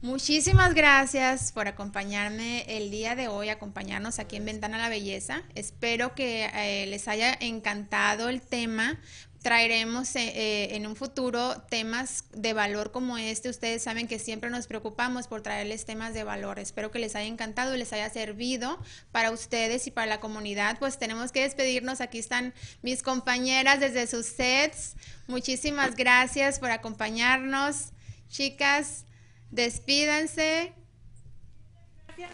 muchísimas 0.01 0.73
gracias 0.73 1.51
por 1.51 1.67
acompañarme 1.67 2.65
el 2.77 2.91
día 2.91 3.15
de 3.15 3.27
hoy, 3.27 3.49
acompañarnos 3.49 4.19
aquí 4.19 4.35
en 4.35 4.45
Ventana 4.45 4.77
a 4.77 4.81
la 4.81 4.89
Belleza. 4.89 5.41
Espero 5.55 6.13
que 6.13 6.45
eh, 6.53 6.85
les 6.87 7.07
haya 7.07 7.33
encantado 7.39 8.29
el 8.29 8.41
tema. 8.41 8.99
Traeremos 9.43 10.15
eh, 10.15 10.31
eh, 10.35 10.75
en 10.75 10.87
un 10.87 10.95
futuro 10.95 11.61
temas 11.69 12.25
de 12.33 12.53
valor 12.53 12.91
como 12.91 13.17
este. 13.17 13.49
Ustedes 13.49 13.83
saben 13.83 14.07
que 14.07 14.19
siempre 14.19 14.49
nos 14.49 14.67
preocupamos 14.67 15.27
por 15.27 15.41
traerles 15.41 15.85
temas 15.85 16.13
de 16.13 16.23
valor. 16.23 16.59
Espero 16.59 16.91
que 16.91 16.99
les 16.99 17.15
haya 17.15 17.27
encantado 17.27 17.73
y 17.73 17.77
les 17.77 17.93
haya 17.93 18.09
servido 18.09 18.77
para 19.11 19.31
ustedes 19.31 19.87
y 19.87 19.91
para 19.91 20.07
la 20.07 20.19
comunidad. 20.19 20.79
Pues 20.79 20.97
tenemos 20.97 21.31
que 21.31 21.43
despedirnos. 21.43 22.01
Aquí 22.01 22.17
están 22.17 22.53
mis 22.81 23.03
compañeras 23.03 23.79
desde 23.79 24.07
sus 24.07 24.25
sets. 24.25 24.95
Muchísimas 25.27 25.95
gracias 25.95 26.59
por 26.59 26.71
acompañarnos. 26.71 27.91
Chicas, 28.29 29.05
despídanse. 29.51 30.73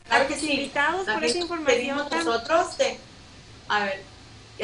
Claro 0.05 0.27
que 0.27 0.35
sí. 0.35 0.51
invitados 0.53 1.05
por 1.05 1.23
esa 1.23 1.37
información 1.37 2.09
tan- 2.09 2.23
nosotros 2.25 2.77
de, 2.77 2.97
a 3.67 3.83
ver, 3.83 4.01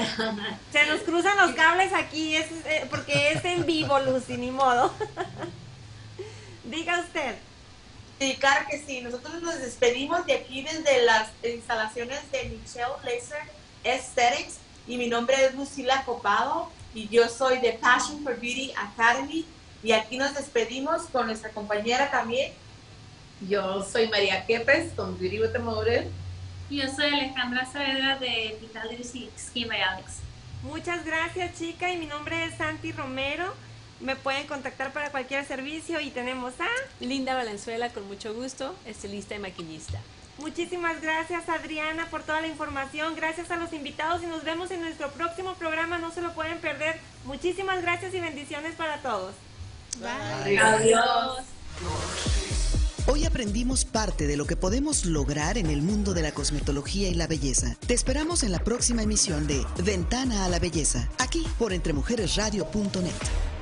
Se 0.72 0.86
nos 0.88 1.02
cruzan 1.02 1.38
los 1.38 1.52
cables 1.52 1.94
aquí, 1.94 2.36
es, 2.36 2.48
eh, 2.66 2.88
porque 2.90 3.32
es 3.32 3.44
en 3.46 3.66
vivo, 3.66 4.00
Lucy, 4.00 4.38
ni 4.38 4.52
modo. 4.52 4.94
Diga 6.64 7.00
usted. 7.00 7.36
Sí, 8.20 8.36
claro 8.40 8.66
que 8.70 8.80
sí. 8.80 9.02
Nosotros 9.02 9.42
nos 9.42 9.60
despedimos 9.60 10.26
de 10.26 10.34
aquí 10.34 10.62
desde 10.62 11.04
las 11.06 11.30
instalaciones 11.44 12.20
de 12.32 12.44
Michelle 12.46 12.94
Laser 13.04 13.42
Aesthetics 13.84 14.58
y 14.88 14.98
mi 14.98 15.08
nombre 15.08 15.36
es 15.46 15.56
Lucila 15.56 16.04
Copado 16.04 16.70
y 16.94 17.08
yo 17.08 17.30
soy 17.30 17.60
de 17.60 17.74
Passion 17.74 18.24
for 18.24 18.34
Beauty 18.40 18.74
Academy 18.76 19.46
y 19.82 19.94
aquí 19.94 20.18
nos 20.18 20.34
despedimos 20.34 21.04
con 21.04 21.28
nuestra 21.28 21.52
compañera 21.52 22.12
también. 22.12 22.52
Yo 23.48 23.84
soy 23.84 24.10
María 24.10 24.46
Quepes 24.46 24.94
con 24.96 25.18
Beauty 25.18 25.40
with 25.40 25.56
a 25.56 25.60
Motive. 25.60 26.10
Yo 26.70 26.88
soy 26.88 27.12
Alejandra 27.12 27.66
Saavedra 27.66 28.18
de 28.20 28.58
Vital 28.62 28.90
Skin 29.38 29.68
by 29.68 29.82
Alex. 29.82 30.18
Muchas 30.62 31.04
gracias, 31.04 31.58
chica, 31.58 31.92
y 31.92 31.98
mi 31.98 32.06
nombre 32.06 32.46
es 32.46 32.58
Santi 32.58 32.92
Romero. 32.92 33.56
Me 34.00 34.16
pueden 34.16 34.46
contactar 34.46 34.94
para 34.94 35.10
cualquier 35.10 35.46
servicio 35.46 36.00
y 36.00 36.12
tenemos 36.12 36.54
a... 36.60 36.68
Linda 37.00 37.34
Valenzuela, 37.34 37.90
con 37.90 38.08
mucho 38.08 38.36
gusto, 38.36 38.76
estilista 38.86 39.34
y 39.34 39.40
maquillista. 39.40 40.00
Muchísimas 40.38 41.02
gracias 41.02 41.50
Adriana 41.50 42.08
por 42.10 42.24
toda 42.24 42.40
la 42.40 42.48
información, 42.48 43.14
gracias 43.16 43.52
a 43.52 43.58
los 43.58 43.74
invitados 43.74 44.24
y 44.24 44.28
nos 44.28 44.44
vemos 44.44 44.72
en 44.72 44.80
nuestro 44.80 45.12
próximo 45.12 45.56
programa, 45.56 45.98
no 45.98 46.12
se 46.12 46.22
lo 46.22 46.34
pueden 46.34 46.60
perder. 46.60 46.98
Muchísimas 47.26 47.82
gracias 47.82 48.14
y 48.14 48.20
bendiciones 48.20 48.76
para 48.76 48.98
todos. 49.00 49.34
Bye. 49.98 50.60
Adiós. 50.60 51.40
Hoy 53.08 53.26
aprendimos 53.26 53.86
parte 53.86 54.28
de 54.28 54.38
lo 54.38 54.46
que 54.46 54.56
podemos 54.56 55.06
lograr 55.06 55.58
en 55.58 55.68
el 55.68 55.82
mundo 55.82 56.14
de 56.14 56.22
la 56.22 56.32
cosmetología 56.32 57.10
y 57.10 57.16
la 57.16 57.28
belleza. 57.28 57.78
Te 57.88 57.94
esperamos 57.94 58.44
en 58.44 58.52
la 58.52 58.60
próxima 58.60 59.04
emisión 59.04 59.48
de 59.48 59.66
Ventana 59.84 60.46
a 60.46 60.50
la 60.50 60.60
Belleza, 60.60 61.10
aquí 61.18 61.46
por 61.58 61.74
entremujeresradio.net. 61.74 63.59